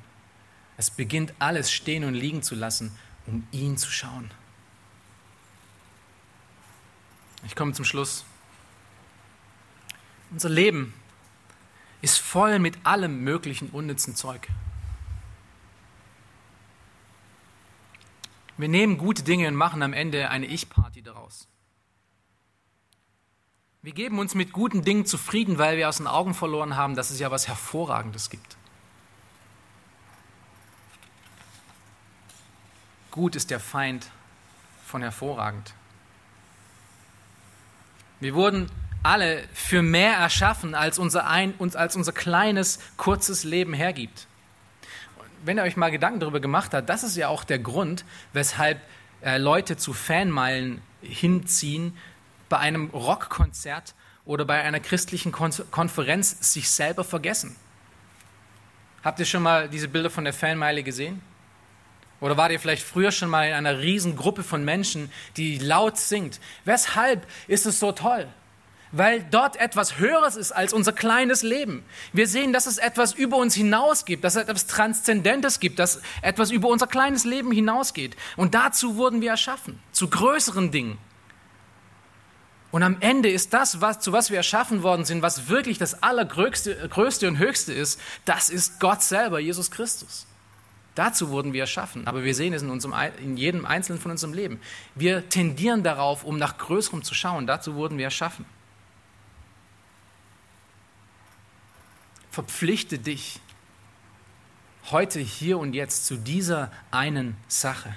Es 0.78 0.92
beginnt 0.92 1.34
alles 1.40 1.74
stehen 1.74 2.06
und 2.06 2.14
liegen 2.14 2.42
zu 2.42 2.56
lassen, 2.56 2.98
um 3.26 3.46
ihn 3.52 3.76
zu 3.76 3.92
schauen. 3.92 4.32
Ich 7.46 7.54
komme 7.54 7.74
zum 7.74 7.84
Schluss. 7.84 8.24
Unser 10.32 10.48
Leben 10.48 10.94
ist 12.02 12.18
voll 12.18 12.60
mit 12.60 12.78
allem 12.86 13.26
möglichen 13.26 13.72
unnützen 13.72 14.16
Zeug. 14.16 14.48
Wir 18.56 18.70
nehmen 18.70 18.98
gute 18.98 19.24
Dinge 19.24 19.50
und 19.50 19.56
machen 19.56 19.84
am 19.84 19.92
Ende 19.92 20.30
eine 20.30 20.46
Ich-Party 20.46 21.02
daraus. 21.02 21.50
Wir 23.82 23.94
geben 23.94 24.20
uns 24.20 24.36
mit 24.36 24.52
guten 24.52 24.84
Dingen 24.84 25.06
zufrieden, 25.06 25.58
weil 25.58 25.78
wir 25.78 25.88
aus 25.88 25.98
den 25.98 26.08
Augen 26.08 26.34
verloren 26.34 26.76
haben, 26.76 26.96
dass 26.96 27.12
es 27.12 27.20
ja 27.20 27.32
was 27.32 27.48
Hervorragendes 27.48 28.30
gibt. 28.30 28.58
Gut 33.12 33.38
ist 33.38 33.50
der 33.50 33.62
Feind 33.62 34.08
von 34.86 35.02
hervorragend. 35.02 35.74
Wir 38.20 38.36
wurden 38.36 38.70
alle 39.02 39.48
für 39.54 39.82
mehr 39.82 40.14
erschaffen, 40.18 40.76
als 40.76 41.00
unser, 41.00 41.28
ein, 41.28 41.54
als 41.76 41.96
unser 41.96 42.12
kleines, 42.12 42.80
kurzes 42.98 43.46
Leben 43.46 43.74
hergibt. 43.74 44.28
Wenn 45.46 45.58
ihr 45.58 45.64
euch 45.64 45.78
mal 45.78 45.90
Gedanken 45.90 46.20
darüber 46.20 46.42
gemacht 46.42 46.74
habt, 46.74 46.90
das 46.90 47.04
ist 47.04 47.16
ja 47.16 47.30
auch 47.30 47.46
der 47.46 47.60
Grund, 47.60 48.04
weshalb 48.34 48.82
äh, 49.22 49.38
Leute 49.38 49.78
zu 49.78 49.94
Fanmeilen 49.94 50.82
hinziehen, 51.02 51.96
bei 52.50 52.58
einem 52.58 52.90
Rockkonzert 52.90 53.96
oder 54.26 54.46
bei 54.46 54.62
einer 54.62 54.80
christlichen 54.80 55.32
Kon 55.32 55.52
Konferenz 55.72 56.54
sich 56.54 56.70
selber 56.70 57.04
vergessen. 57.04 57.56
Habt 59.04 59.20
ihr 59.20 59.26
schon 59.26 59.44
mal 59.44 59.70
diese 59.70 59.88
Bilder 59.88 60.10
von 60.10 60.26
der 60.26 60.34
Fanmeile 60.34 60.84
gesehen? 60.84 61.22
Oder 62.20 62.36
wart 62.36 62.52
ihr 62.52 62.60
vielleicht 62.60 62.84
früher 62.84 63.12
schon 63.12 63.30
mal 63.30 63.48
in 63.48 63.54
einer 63.54 63.80
riesen 63.80 64.16
Gruppe 64.16 64.44
von 64.44 64.66
Menschen, 64.66 65.10
die 65.38 65.58
laut 65.58 65.98
singt? 65.98 66.40
Weshalb 66.66 67.26
ist 67.48 67.66
es 67.66 67.80
so 67.80 67.94
toll? 67.94 68.28
Weil 68.92 69.24
dort 69.30 69.56
etwas 69.56 70.00
Höheres 70.00 70.36
ist 70.36 70.52
als 70.52 70.74
unser 70.74 70.92
kleines 70.92 71.44
Leben. 71.44 71.86
Wir 72.12 72.28
sehen, 72.28 72.54
dass 72.54 72.66
es 72.66 72.80
etwas 72.80 73.14
über 73.14 73.38
uns 73.38 73.54
hinaus 73.54 74.04
gibt, 74.04 74.24
dass 74.24 74.36
es 74.36 74.44
etwas 74.44 74.66
Transzendentes 74.66 75.60
gibt, 75.60 75.80
dass 75.80 76.02
etwas 76.22 76.50
über 76.50 76.68
unser 76.70 76.88
kleines 76.88 77.24
Leben 77.24 77.52
hinausgeht. 77.52 78.18
Und 78.36 78.56
dazu 78.56 78.96
wurden 78.96 79.22
wir 79.22 79.30
erschaffen, 79.30 79.80
zu 79.92 80.10
größeren 80.10 80.72
Dingen. 80.72 80.98
Und 82.72 82.84
am 82.84 82.98
Ende 83.00 83.30
ist 83.30 83.54
das, 83.54 83.82
was, 83.82 84.00
zu 84.00 84.12
was 84.12 84.30
wir 84.30 84.38
erschaffen 84.38 84.84
worden 84.84 85.04
sind, 85.04 85.22
was 85.22 85.50
wirklich 85.50 85.78
das 85.80 86.04
Allergrößte 86.04 86.88
Größte 86.90 87.28
und 87.28 87.40
Höchste 87.40 87.74
ist, 87.74 88.00
das 88.26 88.50
ist 88.50 88.80
Gott 88.80 89.02
selber, 89.02 89.40
Jesus 89.40 89.72
Christus. 89.72 90.28
Dazu 90.94 91.30
wurden 91.30 91.54
wir 91.54 91.62
erschaffen, 91.62 92.08
aber 92.08 92.24
wir 92.24 92.36
sehen 92.36 92.54
es 92.54 92.62
in, 92.62 92.70
unserem, 92.70 92.94
in 93.24 93.38
jedem 93.38 93.66
Einzelnen 93.66 94.02
von 94.02 94.12
unserem 94.12 94.34
Leben. 94.34 94.60
Wir 94.96 95.30
tendieren 95.30 95.82
darauf, 95.82 96.24
um 96.24 96.38
nach 96.38 96.58
Größerem 96.58 97.04
zu 97.04 97.14
schauen. 97.14 97.48
Dazu 97.48 97.76
wurden 97.76 97.98
wir 97.98 98.06
erschaffen. 98.06 98.46
Verpflichte 102.32 103.00
dich 103.00 103.40
heute, 104.92 105.20
hier 105.20 105.58
und 105.58 105.74
jetzt 105.74 106.06
zu 106.06 106.18
dieser 106.18 106.72
einen 106.92 107.38
Sache. 107.48 107.96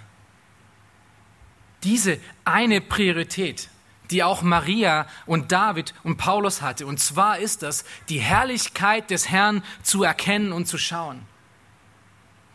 Diese 1.83 2.18
eine 2.45 2.81
Priorität, 2.81 3.68
die 4.12 4.22
auch 4.22 4.42
Maria 4.42 5.06
und 5.26 5.50
David 5.50 5.94
und 6.04 6.18
Paulus 6.18 6.62
hatte. 6.62 6.86
Und 6.86 7.00
zwar 7.00 7.38
ist 7.38 7.62
das, 7.62 7.84
die 8.08 8.20
Herrlichkeit 8.20 9.10
des 9.10 9.28
Herrn 9.28 9.64
zu 9.82 10.04
erkennen 10.04 10.52
und 10.52 10.66
zu 10.66 10.78
schauen 10.78 11.26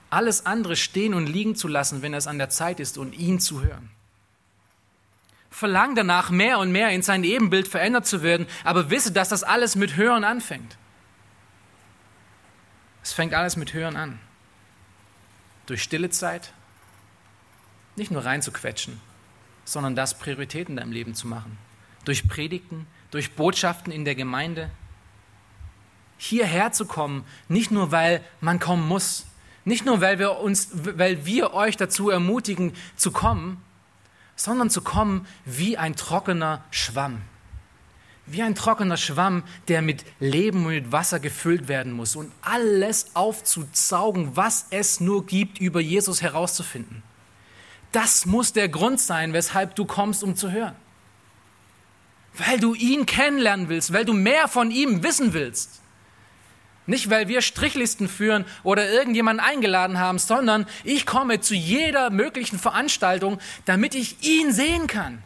alles 0.09 0.45
andere 0.45 0.75
stehen 0.75 1.13
und 1.13 1.27
liegen 1.27 1.55
zu 1.55 1.67
lassen, 1.67 2.01
wenn 2.01 2.13
es 2.13 2.27
an 2.27 2.37
der 2.37 2.49
Zeit 2.49 2.79
ist 2.79 2.97
und 2.97 3.13
ihn 3.13 3.39
zu 3.39 3.63
hören. 3.63 3.89
Verlang 5.49 5.95
danach, 5.95 6.29
mehr 6.29 6.59
und 6.59 6.71
mehr 6.71 6.89
in 6.89 7.01
sein 7.01 7.23
Ebenbild 7.23 7.67
verändert 7.67 8.05
zu 8.05 8.21
werden, 8.21 8.47
aber 8.63 8.89
wisse, 8.89 9.11
dass 9.11 9.29
das 9.29 9.43
alles 9.43 9.75
mit 9.75 9.95
Hören 9.95 10.23
anfängt. 10.23 10.77
Es 13.03 13.13
fängt 13.13 13.33
alles 13.33 13.55
mit 13.55 13.73
Hören 13.73 13.95
an. 13.95 14.19
Durch 15.65 15.81
stille 15.81 16.09
Zeit, 16.09 16.53
nicht 17.95 18.11
nur 18.11 18.23
reinzuquetschen, 18.23 19.01
sondern 19.67 19.95
das 19.95 20.17
Prioritäten 20.17 20.73
in 20.73 20.77
deinem 20.77 20.91
Leben 20.93 21.13
zu 21.13 21.27
machen. 21.27 21.57
Durch 22.05 22.27
Predigten, 22.27 22.87
durch 23.11 23.33
Botschaften 23.33 23.91
in 23.91 24.05
der 24.05 24.15
Gemeinde. 24.15 24.71
Hierher 26.17 26.71
zu 26.71 26.85
kommen, 26.85 27.25
nicht 27.49 27.69
nur 27.69 27.91
weil 27.91 28.23
man 28.39 28.59
kommen 28.59 28.87
muss, 28.87 29.25
nicht 29.65 29.85
nur, 29.85 29.99
weil 29.99 30.17
wir, 30.17 30.39
uns, 30.39 30.69
weil 30.71 31.25
wir 31.25 31.53
euch 31.53 31.75
dazu 31.75 32.09
ermutigen 32.09 32.71
zu 32.95 33.11
kommen, 33.11 33.61
sondern 34.37 34.69
zu 34.69 34.81
kommen 34.81 35.27
wie 35.43 35.77
ein 35.77 35.97
trockener 35.97 36.63
Schwamm. 36.71 37.21
Wie 38.25 38.41
ein 38.41 38.55
trockener 38.55 38.95
Schwamm, 38.95 39.43
der 39.67 39.81
mit 39.81 40.05
Leben 40.21 40.65
und 40.65 40.71
mit 40.71 40.91
Wasser 40.93 41.19
gefüllt 41.19 41.67
werden 41.67 41.91
muss 41.91 42.15
und 42.15 42.31
alles 42.41 43.13
aufzusaugen, 43.13 44.37
was 44.37 44.67
es 44.69 45.01
nur 45.01 45.25
gibt, 45.25 45.59
über 45.59 45.81
Jesus 45.81 46.21
herauszufinden. 46.21 47.03
Das 47.91 48.25
muss 48.25 48.53
der 48.53 48.69
Grund 48.69 48.99
sein, 48.99 49.33
weshalb 49.33 49.75
du 49.75 49.85
kommst, 49.85 50.23
um 50.23 50.35
zu 50.35 50.51
hören. 50.51 50.75
Weil 52.33 52.59
du 52.59 52.73
ihn 52.75 53.05
kennenlernen 53.05 53.69
willst, 53.69 53.93
weil 53.93 54.05
du 54.05 54.13
mehr 54.13 54.47
von 54.47 54.71
ihm 54.71 55.03
wissen 55.03 55.33
willst. 55.33 55.81
Nicht, 56.85 57.09
weil 57.09 57.27
wir 57.27 57.41
Strichlisten 57.41 58.07
führen 58.07 58.45
oder 58.63 58.89
irgendjemanden 58.89 59.45
eingeladen 59.45 59.99
haben, 59.99 60.19
sondern 60.19 60.65
ich 60.85 61.05
komme 61.05 61.41
zu 61.41 61.53
jeder 61.53 62.09
möglichen 62.09 62.57
Veranstaltung, 62.57 63.39
damit 63.65 63.93
ich 63.93 64.23
ihn 64.23 64.53
sehen 64.53 64.87
kann. 64.87 65.21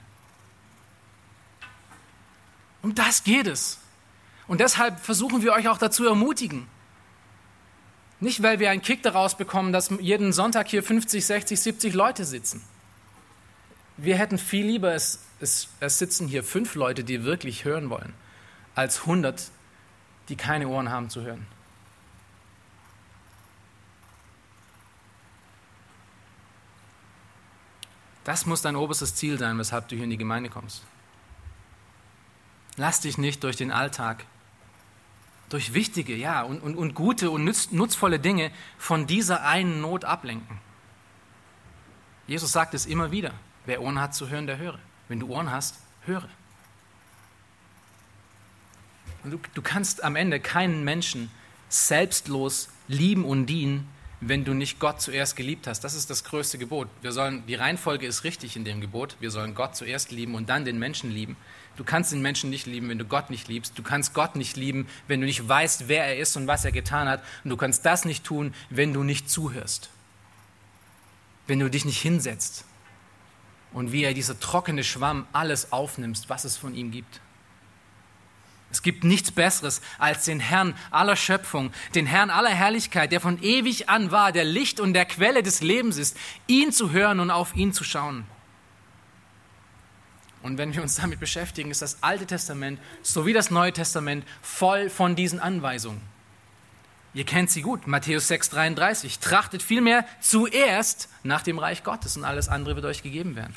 Um 2.81 2.95
das 2.95 3.23
geht 3.23 3.45
es. 3.45 3.77
Und 4.47 4.59
deshalb 4.59 4.99
versuchen 4.99 5.43
wir 5.43 5.53
euch 5.53 5.69
auch 5.69 5.77
dazu 5.77 6.05
ermutigen. 6.05 6.67
Nicht, 8.21 8.43
weil 8.43 8.59
wir 8.59 8.69
einen 8.69 8.83
Kick 8.83 9.01
daraus 9.01 9.35
bekommen, 9.35 9.73
dass 9.73 9.89
jeden 9.99 10.31
Sonntag 10.31 10.67
hier 10.67 10.83
50, 10.83 11.25
60, 11.25 11.59
70 11.59 11.93
Leute 11.95 12.23
sitzen. 12.23 12.61
Wir 13.97 14.15
hätten 14.15 14.37
viel 14.37 14.65
lieber, 14.65 14.93
es, 14.93 15.19
es, 15.39 15.69
es 15.79 15.97
sitzen 15.97 16.27
hier 16.27 16.43
fünf 16.43 16.75
Leute, 16.75 17.03
die 17.03 17.23
wirklich 17.23 17.65
hören 17.65 17.89
wollen, 17.89 18.13
als 18.75 19.01
100, 19.01 19.49
die 20.29 20.35
keine 20.35 20.67
Ohren 20.67 20.91
haben 20.91 21.09
zu 21.09 21.23
hören. 21.23 21.47
Das 28.23 28.45
muss 28.45 28.61
dein 28.61 28.75
oberstes 28.75 29.15
Ziel 29.15 29.39
sein, 29.39 29.57
weshalb 29.57 29.87
du 29.87 29.95
hier 29.95 30.03
in 30.03 30.11
die 30.11 30.17
Gemeinde 30.17 30.51
kommst. 30.51 30.83
Lass 32.77 33.01
dich 33.01 33.17
nicht 33.17 33.43
durch 33.43 33.57
den 33.57 33.71
Alltag, 33.71 34.25
durch 35.51 35.73
wichtige, 35.73 36.15
ja, 36.15 36.43
und, 36.43 36.61
und, 36.61 36.75
und 36.75 36.95
gute 36.95 37.29
und 37.29 37.43
nutz, 37.43 37.71
nutzvolle 37.71 38.19
Dinge 38.19 38.51
von 38.77 39.05
dieser 39.05 39.43
einen 39.43 39.81
Not 39.81 40.05
ablenken. 40.05 40.59
Jesus 42.25 42.53
sagt 42.53 42.73
es 42.73 42.85
immer 42.85 43.11
wieder. 43.11 43.33
Wer 43.65 43.81
Ohren 43.81 43.99
hat 43.99 44.15
zu 44.15 44.29
hören, 44.29 44.47
der 44.47 44.57
höre. 44.57 44.79
Wenn 45.09 45.19
du 45.19 45.27
Ohren 45.27 45.51
hast, 45.51 45.75
höre. 46.05 46.27
Du, 49.25 49.39
du 49.53 49.61
kannst 49.61 50.03
am 50.05 50.15
Ende 50.15 50.39
keinen 50.39 50.85
Menschen 50.85 51.29
selbstlos 51.67 52.69
lieben 52.87 53.25
und 53.25 53.45
dienen, 53.47 53.89
wenn 54.21 54.45
du 54.45 54.53
nicht 54.53 54.79
Gott 54.79 55.01
zuerst 55.01 55.35
geliebt 55.35 55.67
hast. 55.67 55.81
Das 55.81 55.93
ist 55.93 56.09
das 56.09 56.23
größte 56.23 56.57
Gebot. 56.57 56.87
Wir 57.01 57.11
sollen, 57.11 57.45
die 57.45 57.55
Reihenfolge 57.55 58.07
ist 58.07 58.23
richtig 58.23 58.55
in 58.55 58.63
dem 58.63 58.79
Gebot. 58.79 59.17
Wir 59.19 59.31
sollen 59.31 59.53
Gott 59.53 59.75
zuerst 59.75 60.11
lieben 60.11 60.35
und 60.35 60.47
dann 60.47 60.63
den 60.63 60.79
Menschen 60.79 61.11
lieben. 61.11 61.35
Du 61.81 61.85
kannst 61.85 62.11
den 62.11 62.21
Menschen 62.21 62.51
nicht 62.51 62.67
lieben, 62.67 62.89
wenn 62.89 62.99
du 62.99 63.05
Gott 63.05 63.31
nicht 63.31 63.47
liebst. 63.47 63.75
Du 63.75 63.81
kannst 63.81 64.13
Gott 64.13 64.35
nicht 64.35 64.55
lieben, 64.55 64.85
wenn 65.07 65.19
du 65.19 65.25
nicht 65.25 65.49
weißt, 65.49 65.87
wer 65.87 66.05
er 66.05 66.19
ist 66.19 66.37
und 66.37 66.45
was 66.45 66.63
er 66.63 66.71
getan 66.71 67.09
hat. 67.09 67.23
Und 67.43 67.49
du 67.49 67.57
kannst 67.57 67.87
das 67.87 68.05
nicht 68.05 68.23
tun, 68.23 68.53
wenn 68.69 68.93
du 68.93 69.01
nicht 69.01 69.31
zuhörst. 69.31 69.89
Wenn 71.47 71.57
du 71.57 71.71
dich 71.71 71.83
nicht 71.83 71.99
hinsetzt 71.99 72.65
und 73.73 73.91
wie 73.91 74.03
er 74.03 74.13
dieser 74.13 74.39
trockene 74.39 74.83
Schwamm 74.83 75.25
alles 75.33 75.71
aufnimmst, 75.71 76.29
was 76.29 76.43
es 76.43 76.55
von 76.55 76.75
ihm 76.75 76.91
gibt. 76.91 77.19
Es 78.69 78.83
gibt 78.83 79.03
nichts 79.03 79.31
Besseres 79.31 79.81
als 79.97 80.25
den 80.25 80.39
Herrn 80.39 80.75
aller 80.91 81.15
Schöpfung, 81.15 81.73
den 81.95 82.05
Herrn 82.05 82.29
aller 82.29 82.51
Herrlichkeit, 82.51 83.11
der 83.11 83.21
von 83.21 83.41
ewig 83.41 83.89
an 83.89 84.11
war, 84.11 84.31
der 84.31 84.45
Licht 84.45 84.79
und 84.79 84.93
der 84.93 85.05
Quelle 85.05 85.41
des 85.41 85.61
Lebens 85.61 85.97
ist, 85.97 86.15
ihn 86.45 86.71
zu 86.71 86.91
hören 86.91 87.19
und 87.19 87.31
auf 87.31 87.55
ihn 87.55 87.73
zu 87.73 87.83
schauen. 87.83 88.27
Und 90.43 90.57
wenn 90.57 90.73
wir 90.73 90.81
uns 90.81 90.95
damit 90.95 91.19
beschäftigen, 91.19 91.71
ist 91.71 91.81
das 91.81 92.01
Alte 92.01 92.25
Testament 92.25 92.79
sowie 93.03 93.33
das 93.33 93.51
Neue 93.51 93.73
Testament 93.73 94.25
voll 94.41 94.89
von 94.89 95.15
diesen 95.15 95.39
Anweisungen. 95.39 96.01
Ihr 97.13 97.25
kennt 97.25 97.49
sie 97.49 97.61
gut, 97.61 97.87
Matthäus 97.87 98.31
6,33. 98.31 99.19
Trachtet 99.19 99.61
vielmehr 99.61 100.05
zuerst 100.21 101.09
nach 101.23 101.41
dem 101.41 101.59
Reich 101.59 101.83
Gottes 101.83 102.15
und 102.15 102.23
alles 102.23 102.47
andere 102.47 102.75
wird 102.75 102.85
euch 102.85 103.03
gegeben 103.03 103.35
werden. 103.35 103.53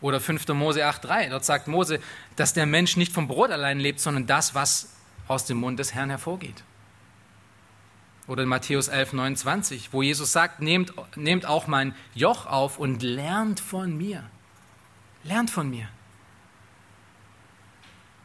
Oder 0.00 0.20
5. 0.20 0.46
Mose 0.48 0.84
8,3. 0.84 1.30
Dort 1.30 1.44
sagt 1.44 1.66
Mose, 1.66 2.00
dass 2.36 2.52
der 2.52 2.66
Mensch 2.66 2.96
nicht 2.96 3.12
vom 3.12 3.26
Brot 3.26 3.50
allein 3.50 3.80
lebt, 3.80 3.98
sondern 3.98 4.26
das, 4.26 4.54
was 4.54 4.90
aus 5.26 5.46
dem 5.46 5.58
Mund 5.58 5.80
des 5.80 5.94
Herrn 5.94 6.10
hervorgeht. 6.10 6.62
Oder 8.28 8.44
in 8.44 8.48
Matthäus 8.48 8.90
11,29, 8.90 9.88
wo 9.92 10.02
Jesus 10.02 10.32
sagt, 10.32 10.60
nehmt, 10.60 10.92
nehmt 11.16 11.46
auch 11.46 11.66
mein 11.66 11.94
Joch 12.14 12.46
auf 12.46 12.78
und 12.78 13.02
lernt 13.02 13.58
von 13.60 13.96
mir. 13.96 14.24
Lernt 15.26 15.50
von 15.50 15.68
mir. 15.68 15.88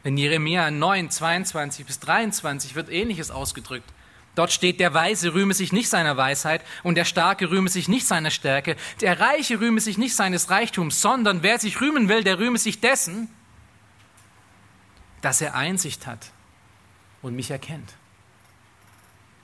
In 0.04 0.16
Jeremia 0.16 0.70
9, 0.70 1.10
22 1.10 1.86
bis 1.86 1.98
23 2.00 2.74
wird 2.74 2.90
Ähnliches 2.90 3.30
ausgedrückt. 3.30 3.92
Dort 4.34 4.52
steht, 4.52 4.80
der 4.80 4.94
Weise 4.94 5.34
rühme 5.34 5.52
sich 5.52 5.72
nicht 5.72 5.88
seiner 5.88 6.16
Weisheit 6.16 6.64
und 6.82 6.94
der 6.94 7.04
Starke 7.04 7.50
rühme 7.50 7.68
sich 7.68 7.88
nicht 7.88 8.06
seiner 8.06 8.30
Stärke, 8.30 8.76
der 9.00 9.20
Reiche 9.20 9.60
rühme 9.60 9.80
sich 9.80 9.98
nicht 9.98 10.16
seines 10.16 10.48
Reichtums, 10.48 11.02
sondern 11.02 11.42
wer 11.42 11.58
sich 11.58 11.80
rühmen 11.80 12.08
will, 12.08 12.24
der 12.24 12.38
rühme 12.38 12.58
sich 12.58 12.80
dessen, 12.80 13.28
dass 15.20 15.40
er 15.40 15.54
Einsicht 15.54 16.06
hat 16.06 16.30
und 17.20 17.36
mich 17.36 17.50
erkennt. 17.50 17.94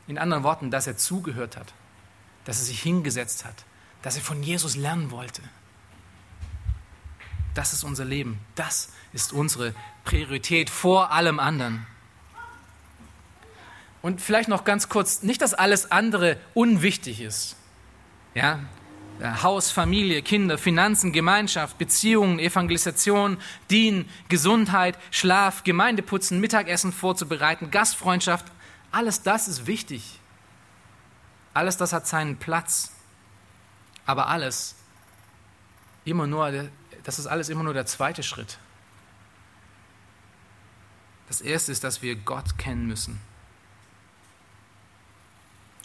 In 0.06 0.16
anderen 0.16 0.42
Worten, 0.42 0.70
dass 0.70 0.86
er 0.86 0.96
zugehört 0.96 1.56
hat, 1.56 1.74
dass 2.44 2.58
er 2.58 2.64
sich 2.64 2.80
hingesetzt 2.80 3.44
hat, 3.44 3.64
dass 4.02 4.16
er 4.16 4.22
von 4.22 4.42
Jesus 4.42 4.74
lernen 4.74 5.10
wollte. 5.10 5.42
Das 7.58 7.72
ist 7.72 7.82
unser 7.82 8.04
Leben. 8.04 8.38
Das 8.54 8.90
ist 9.12 9.32
unsere 9.32 9.74
Priorität 10.04 10.70
vor 10.70 11.10
allem 11.10 11.40
anderen. 11.40 11.88
Und 14.00 14.20
vielleicht 14.20 14.48
noch 14.48 14.62
ganz 14.62 14.88
kurz, 14.88 15.24
nicht, 15.24 15.42
dass 15.42 15.54
alles 15.54 15.90
andere 15.90 16.36
unwichtig 16.54 17.20
ist. 17.20 17.56
Ja, 18.32 18.60
Haus, 19.42 19.72
Familie, 19.72 20.22
Kinder, 20.22 20.56
Finanzen, 20.56 21.12
Gemeinschaft, 21.12 21.78
Beziehungen, 21.78 22.38
Evangelisation, 22.38 23.38
Dienen, 23.72 24.08
Gesundheit, 24.28 24.96
Schlaf, 25.10 25.64
Gemeindeputzen, 25.64 26.38
Mittagessen 26.38 26.92
vorzubereiten, 26.92 27.72
Gastfreundschaft, 27.72 28.46
alles 28.92 29.22
das 29.22 29.48
ist 29.48 29.66
wichtig. 29.66 30.20
Alles 31.54 31.76
das 31.76 31.92
hat 31.92 32.06
seinen 32.06 32.36
Platz. 32.36 32.92
Aber 34.06 34.28
alles, 34.28 34.76
immer 36.04 36.28
nur 36.28 36.70
das 37.08 37.18
ist 37.18 37.26
alles 37.26 37.48
immer 37.48 37.62
nur 37.62 37.72
der 37.72 37.86
zweite 37.86 38.22
Schritt. 38.22 38.58
Das 41.26 41.40
erste 41.40 41.72
ist, 41.72 41.82
dass 41.82 42.02
wir 42.02 42.16
Gott 42.16 42.58
kennen 42.58 42.86
müssen. 42.86 43.18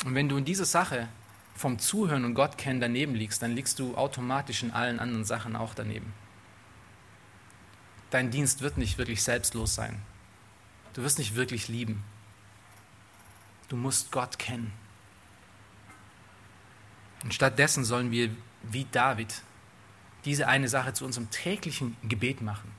Und 0.03 0.15
wenn 0.15 0.27
du 0.27 0.35
in 0.35 0.43
dieser 0.43 0.65
Sache 0.65 1.07
vom 1.55 1.79
Zuhören 1.79 2.25
und 2.25 2.33
Gott 2.33 2.57
kennen 2.57 2.81
daneben 2.81 3.15
liegst, 3.15 3.41
dann 3.41 3.53
liegst 3.53 3.79
du 3.79 3.95
automatisch 3.95 4.63
in 4.63 4.71
allen 4.71 4.99
anderen 4.99 5.23
Sachen 5.23 5.55
auch 5.55 5.73
daneben. 5.73 6.11
Dein 8.09 8.29
Dienst 8.29 8.59
wird 8.59 8.77
nicht 8.77 8.97
wirklich 8.97 9.23
selbstlos 9.23 9.75
sein. 9.75 10.01
Du 10.91 11.03
wirst 11.03 11.19
nicht 11.19 11.35
wirklich 11.35 11.69
lieben. 11.69 12.03
Du 13.69 13.77
musst 13.77 14.11
Gott 14.11 14.39
kennen. 14.39 14.73
Und 17.23 17.33
stattdessen 17.33 17.85
sollen 17.85 18.11
wir 18.11 18.29
wie 18.63 18.85
David 18.91 19.41
diese 20.25 20.47
eine 20.47 20.67
Sache 20.69 20.93
zu 20.93 21.05
unserem 21.05 21.29
täglichen 21.29 21.97
Gebet 22.03 22.41
machen. 22.41 22.71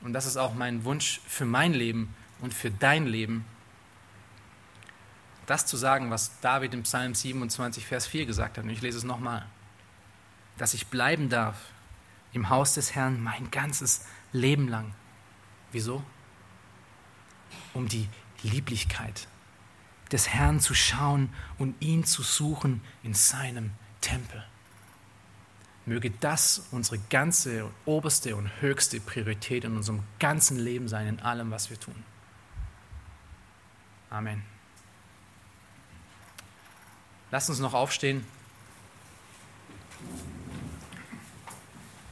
Und 0.00 0.12
das 0.12 0.26
ist 0.26 0.36
auch 0.36 0.54
mein 0.54 0.84
Wunsch 0.84 1.20
für 1.26 1.44
mein 1.44 1.72
Leben 1.72 2.14
und 2.40 2.52
für 2.52 2.70
dein 2.70 3.06
Leben, 3.06 3.44
das 5.46 5.66
zu 5.66 5.76
sagen, 5.76 6.10
was 6.10 6.40
David 6.40 6.74
im 6.74 6.82
Psalm 6.82 7.14
27, 7.14 7.86
Vers 7.86 8.06
4 8.06 8.26
gesagt 8.26 8.58
hat. 8.58 8.64
Und 8.64 8.70
ich 8.70 8.82
lese 8.82 8.98
es 8.98 9.04
nochmal. 9.04 9.46
Dass 10.58 10.74
ich 10.74 10.86
bleiben 10.86 11.28
darf 11.28 11.56
im 12.32 12.48
Haus 12.48 12.74
des 12.74 12.94
Herrn 12.94 13.22
mein 13.22 13.50
ganzes 13.50 14.04
Leben 14.32 14.68
lang. 14.68 14.94
Wieso? 15.72 16.04
Um 17.72 17.88
die 17.88 18.08
Lieblichkeit 18.42 19.28
des 20.12 20.28
Herrn 20.28 20.60
zu 20.60 20.74
schauen 20.74 21.32
und 21.58 21.80
ihn 21.80 22.04
zu 22.04 22.22
suchen 22.22 22.82
in 23.02 23.14
seinem 23.14 23.72
Tempel. 24.00 24.44
Möge 25.86 26.10
das 26.10 26.66
unsere 26.70 26.98
ganze, 27.10 27.70
oberste 27.84 28.36
und 28.36 28.50
höchste 28.60 29.00
Priorität 29.00 29.64
in 29.64 29.76
unserem 29.76 30.02
ganzen 30.18 30.58
Leben 30.58 30.88
sein, 30.88 31.06
in 31.06 31.20
allem, 31.20 31.50
was 31.50 31.68
wir 31.68 31.78
tun. 31.78 32.02
Amen. 34.08 34.42
Lasst 37.30 37.50
uns 37.50 37.58
noch 37.58 37.74
aufstehen. 37.74 38.24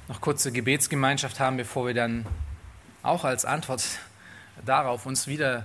Noch 0.09 0.21
kurze 0.21 0.53
Gebetsgemeinschaft 0.53 1.41
haben, 1.41 1.57
bevor 1.57 1.87
wir 1.87 1.95
dann 1.95 2.27
auch 3.03 3.25
als 3.25 3.45
Antwort 3.45 3.85
darauf 4.67 5.07
uns 5.07 5.27
wieder 5.27 5.65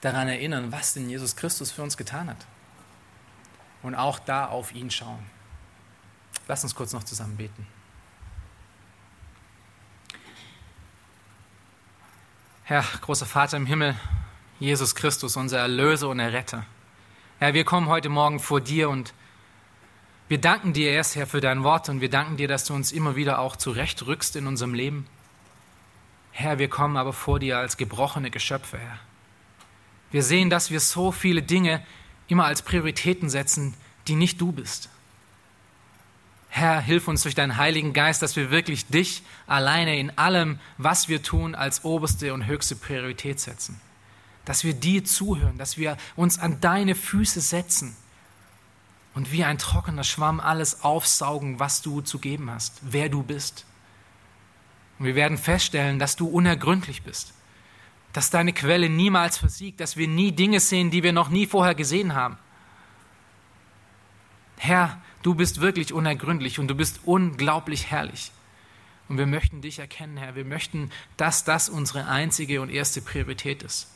daran 0.00 0.28
erinnern, 0.28 0.72
was 0.72 0.92
denn 0.92 1.08
Jesus 1.08 1.36
Christus 1.36 1.72
für 1.72 1.82
uns 1.82 1.96
getan 1.96 2.28
hat. 2.28 2.46
Und 3.82 3.94
auch 3.94 4.18
da 4.18 4.46
auf 4.46 4.74
ihn 4.74 4.90
schauen. 4.90 5.24
Lass 6.48 6.62
uns 6.62 6.74
kurz 6.74 6.92
noch 6.92 7.04
zusammen 7.04 7.36
beten. 7.36 7.66
Herr, 12.64 12.84
großer 13.00 13.26
Vater 13.26 13.56
im 13.56 13.66
Himmel, 13.66 13.96
Jesus 14.58 14.94
Christus, 14.94 15.36
unser 15.36 15.58
Erlöser 15.58 16.08
und 16.08 16.18
Erretter. 16.18 16.66
Herr, 17.38 17.54
wir 17.54 17.64
kommen 17.64 17.88
heute 17.88 18.08
Morgen 18.08 18.40
vor 18.40 18.60
dir 18.60 18.90
und 18.90 19.12
wir 20.28 20.40
danken 20.40 20.72
dir 20.72 20.90
erst, 20.90 21.14
Herr, 21.14 21.26
für 21.26 21.40
dein 21.40 21.62
Wort 21.62 21.88
und 21.88 22.00
wir 22.00 22.10
danken 22.10 22.36
dir, 22.36 22.48
dass 22.48 22.64
du 22.64 22.74
uns 22.74 22.90
immer 22.90 23.14
wieder 23.14 23.38
auch 23.38 23.54
zurechtrückst 23.54 24.34
in 24.36 24.46
unserem 24.48 24.74
Leben. 24.74 25.06
Herr, 26.32 26.58
wir 26.58 26.68
kommen 26.68 26.96
aber 26.96 27.12
vor 27.12 27.38
dir 27.38 27.58
als 27.58 27.76
gebrochene 27.76 28.30
Geschöpfe, 28.30 28.78
Herr. 28.78 28.98
Wir 30.10 30.22
sehen, 30.22 30.50
dass 30.50 30.70
wir 30.70 30.80
so 30.80 31.12
viele 31.12 31.42
Dinge 31.42 31.84
immer 32.28 32.46
als 32.46 32.62
Prioritäten 32.62 33.28
setzen, 33.28 33.74
die 34.08 34.16
nicht 34.16 34.40
du 34.40 34.50
bist. 34.50 34.88
Herr, 36.56 36.80
hilf 36.80 37.06
uns 37.06 37.22
durch 37.22 37.34
deinen 37.34 37.58
Heiligen 37.58 37.92
Geist, 37.92 38.22
dass 38.22 38.34
wir 38.34 38.50
wirklich 38.50 38.86
dich 38.86 39.22
alleine 39.46 39.98
in 39.98 40.16
allem, 40.16 40.58
was 40.78 41.06
wir 41.06 41.22
tun, 41.22 41.54
als 41.54 41.84
oberste 41.84 42.32
und 42.32 42.46
höchste 42.46 42.76
Priorität 42.76 43.40
setzen. 43.40 43.78
Dass 44.46 44.64
wir 44.64 44.72
dir 44.72 45.04
zuhören, 45.04 45.58
dass 45.58 45.76
wir 45.76 45.98
uns 46.16 46.38
an 46.38 46.58
deine 46.62 46.94
Füße 46.94 47.42
setzen 47.42 47.94
und 49.12 49.32
wie 49.32 49.44
ein 49.44 49.58
trockener 49.58 50.02
Schwamm 50.02 50.40
alles 50.40 50.82
aufsaugen, 50.82 51.60
was 51.60 51.82
du 51.82 52.00
zu 52.00 52.18
geben 52.18 52.50
hast, 52.50 52.78
wer 52.80 53.10
du 53.10 53.22
bist. 53.22 53.66
Und 54.98 55.04
wir 55.04 55.14
werden 55.14 55.36
feststellen, 55.36 55.98
dass 55.98 56.16
du 56.16 56.26
unergründlich 56.26 57.02
bist, 57.02 57.34
dass 58.14 58.30
deine 58.30 58.54
Quelle 58.54 58.88
niemals 58.88 59.36
versiegt, 59.36 59.78
dass 59.80 59.98
wir 59.98 60.08
nie 60.08 60.32
Dinge 60.32 60.60
sehen, 60.60 60.90
die 60.90 61.02
wir 61.02 61.12
noch 61.12 61.28
nie 61.28 61.46
vorher 61.46 61.74
gesehen 61.74 62.14
haben. 62.14 62.38
Herr, 64.58 65.00
Du 65.26 65.34
bist 65.34 65.60
wirklich 65.60 65.92
unergründlich 65.92 66.60
und 66.60 66.68
du 66.68 66.76
bist 66.76 67.00
unglaublich 67.04 67.90
herrlich. 67.90 68.30
Und 69.08 69.18
wir 69.18 69.26
möchten 69.26 69.60
dich 69.60 69.80
erkennen, 69.80 70.16
Herr. 70.16 70.36
Wir 70.36 70.44
möchten, 70.44 70.92
dass 71.16 71.42
das 71.42 71.68
unsere 71.68 72.06
einzige 72.06 72.60
und 72.60 72.70
erste 72.70 73.02
Priorität 73.02 73.64
ist. 73.64 73.92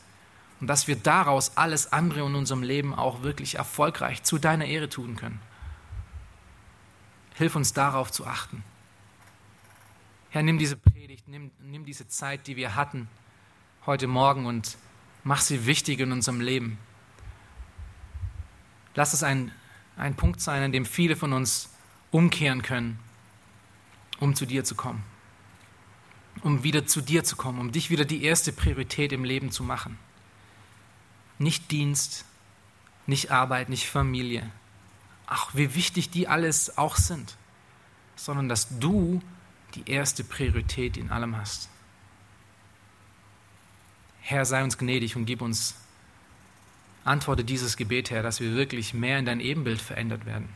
Und 0.59 0.67
dass 0.67 0.89
wir 0.89 0.97
daraus 0.97 1.55
alles 1.55 1.93
andere 1.93 2.25
in 2.25 2.35
unserem 2.35 2.63
Leben 2.63 2.93
auch 2.93 3.23
wirklich 3.23 3.55
erfolgreich 3.55 4.23
zu 4.23 4.39
deiner 4.39 4.65
Ehre 4.65 4.89
tun 4.89 5.15
können. 5.15 5.39
Hilf 7.35 7.55
uns 7.55 7.71
darauf 7.71 8.11
zu 8.11 8.27
achten. 8.27 8.65
Herr, 10.31 10.43
nimm 10.43 10.57
diese 10.57 10.75
Predigt, 10.75 11.29
nimm, 11.29 11.51
nimm 11.61 11.85
diese 11.85 12.09
Zeit, 12.09 12.45
die 12.47 12.57
wir 12.57 12.75
hatten 12.75 13.07
heute 13.85 14.07
Morgen 14.07 14.45
und 14.45 14.77
mach 15.23 15.39
sie 15.39 15.65
wichtig 15.65 16.01
in 16.01 16.11
unserem 16.11 16.41
Leben. 16.41 16.77
Lass 18.95 19.13
es 19.13 19.23
ein 19.23 19.53
ein 19.97 20.15
Punkt 20.15 20.41
sein, 20.41 20.63
an 20.63 20.71
dem 20.71 20.85
viele 20.85 21.15
von 21.15 21.33
uns 21.33 21.69
umkehren 22.11 22.61
können, 22.61 22.99
um 24.19 24.35
zu 24.35 24.45
dir 24.45 24.63
zu 24.63 24.75
kommen. 24.75 25.03
Um 26.43 26.63
wieder 26.63 26.85
zu 26.85 27.01
dir 27.01 27.23
zu 27.23 27.35
kommen, 27.35 27.59
um 27.59 27.71
dich 27.71 27.89
wieder 27.89 28.05
die 28.05 28.23
erste 28.23 28.51
Priorität 28.51 29.11
im 29.11 29.23
Leben 29.23 29.51
zu 29.51 29.63
machen. 29.63 29.97
Nicht 31.39 31.71
Dienst, 31.71 32.25
nicht 33.05 33.31
Arbeit, 33.31 33.69
nicht 33.69 33.87
Familie. 33.87 34.49
Ach, 35.27 35.53
wie 35.53 35.75
wichtig 35.75 36.09
die 36.09 36.27
alles 36.27 36.77
auch 36.77 36.95
sind, 36.95 37.35
sondern 38.15 38.49
dass 38.49 38.79
du 38.79 39.21
die 39.75 39.89
erste 39.89 40.23
Priorität 40.23 40.97
in 40.97 41.09
allem 41.09 41.37
hast. 41.37 41.69
Herr, 44.21 44.45
sei 44.45 44.63
uns 44.63 44.77
gnädig 44.77 45.15
und 45.15 45.25
gib 45.25 45.41
uns, 45.41 45.75
antworte 47.03 47.43
dieses 47.43 47.77
Gebet, 47.77 48.11
Herr, 48.11 48.23
dass 48.23 48.39
wir 48.39 48.53
wirklich 48.53 48.93
mehr 48.93 49.19
in 49.19 49.25
dein 49.25 49.39
Ebenbild 49.39 49.81
verändert 49.81 50.25
werden 50.25 50.49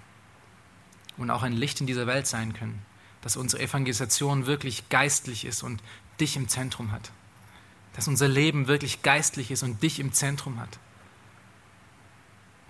und 1.17 1.29
auch 1.29 1.43
ein 1.43 1.53
Licht 1.53 1.81
in 1.81 1.87
dieser 1.87 2.07
Welt 2.07 2.27
sein 2.27 2.53
können, 2.53 2.85
dass 3.21 3.37
unsere 3.37 3.63
Evangelisation 3.63 4.45
wirklich 4.45 4.89
geistlich 4.89 5.45
ist 5.45 5.63
und 5.63 5.81
dich 6.19 6.35
im 6.35 6.47
Zentrum 6.47 6.91
hat, 6.91 7.11
dass 7.95 8.07
unser 8.07 8.27
Leben 8.27 8.67
wirklich 8.67 9.01
geistlich 9.01 9.51
ist 9.51 9.63
und 9.63 9.81
dich 9.81 9.99
im 9.99 10.13
Zentrum 10.13 10.59
hat, 10.59 10.79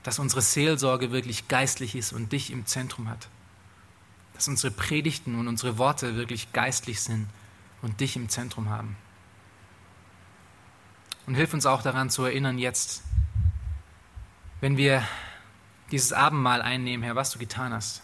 dass 0.04 0.20
unsere 0.20 0.42
Seelsorge 0.42 1.12
wirklich 1.12 1.48
geistlich 1.48 1.96
ist 1.96 2.14
und 2.14 2.32
dich 2.32 2.52
im 2.52 2.66
Zentrum 2.66 3.10
hat, 3.10 3.28
dass 4.36 4.48
unsere 4.48 4.72
Predigten 4.72 5.36
und 5.36 5.48
unsere 5.48 5.78
Worte 5.78 6.16
wirklich 6.16 6.54
geistlich 6.54 7.02
sind 7.02 7.28
und 7.82 8.00
dich 8.00 8.16
im 8.16 8.30
Zentrum 8.30 8.70
haben. 8.70 8.96
Und 11.26 11.36
hilf 11.36 11.54
uns 11.54 11.66
auch 11.66 11.82
daran 11.82 12.10
zu 12.10 12.24
erinnern, 12.24 12.60
jetzt, 12.60 13.02
wenn 14.62 14.78
wir 14.78 15.04
dieses 15.92 16.14
Abendmahl 16.14 16.62
einnehmen, 16.62 17.04
Herr, 17.04 17.16
was 17.16 17.32
du 17.32 17.40
getan 17.40 17.74
hast, 17.74 18.02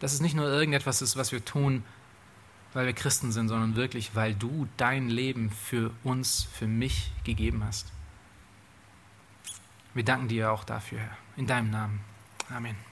dass 0.00 0.12
es 0.12 0.20
nicht 0.20 0.34
nur 0.34 0.46
irgendetwas 0.46 1.02
ist, 1.02 1.16
was 1.16 1.32
wir 1.32 1.44
tun, 1.44 1.84
weil 2.72 2.86
wir 2.86 2.92
Christen 2.92 3.32
sind, 3.32 3.48
sondern 3.48 3.76
wirklich, 3.76 4.14
weil 4.14 4.34
du 4.34 4.68
dein 4.76 5.08
Leben 5.08 5.50
für 5.50 5.90
uns, 6.04 6.48
für 6.52 6.66
mich 6.66 7.10
gegeben 7.24 7.64
hast. 7.64 7.92
Wir 9.94 10.04
danken 10.04 10.28
dir 10.28 10.52
auch 10.52 10.64
dafür, 10.64 10.98
Herr. 10.98 11.16
In 11.36 11.46
deinem 11.46 11.70
Namen. 11.70 12.00
Amen. 12.50 12.87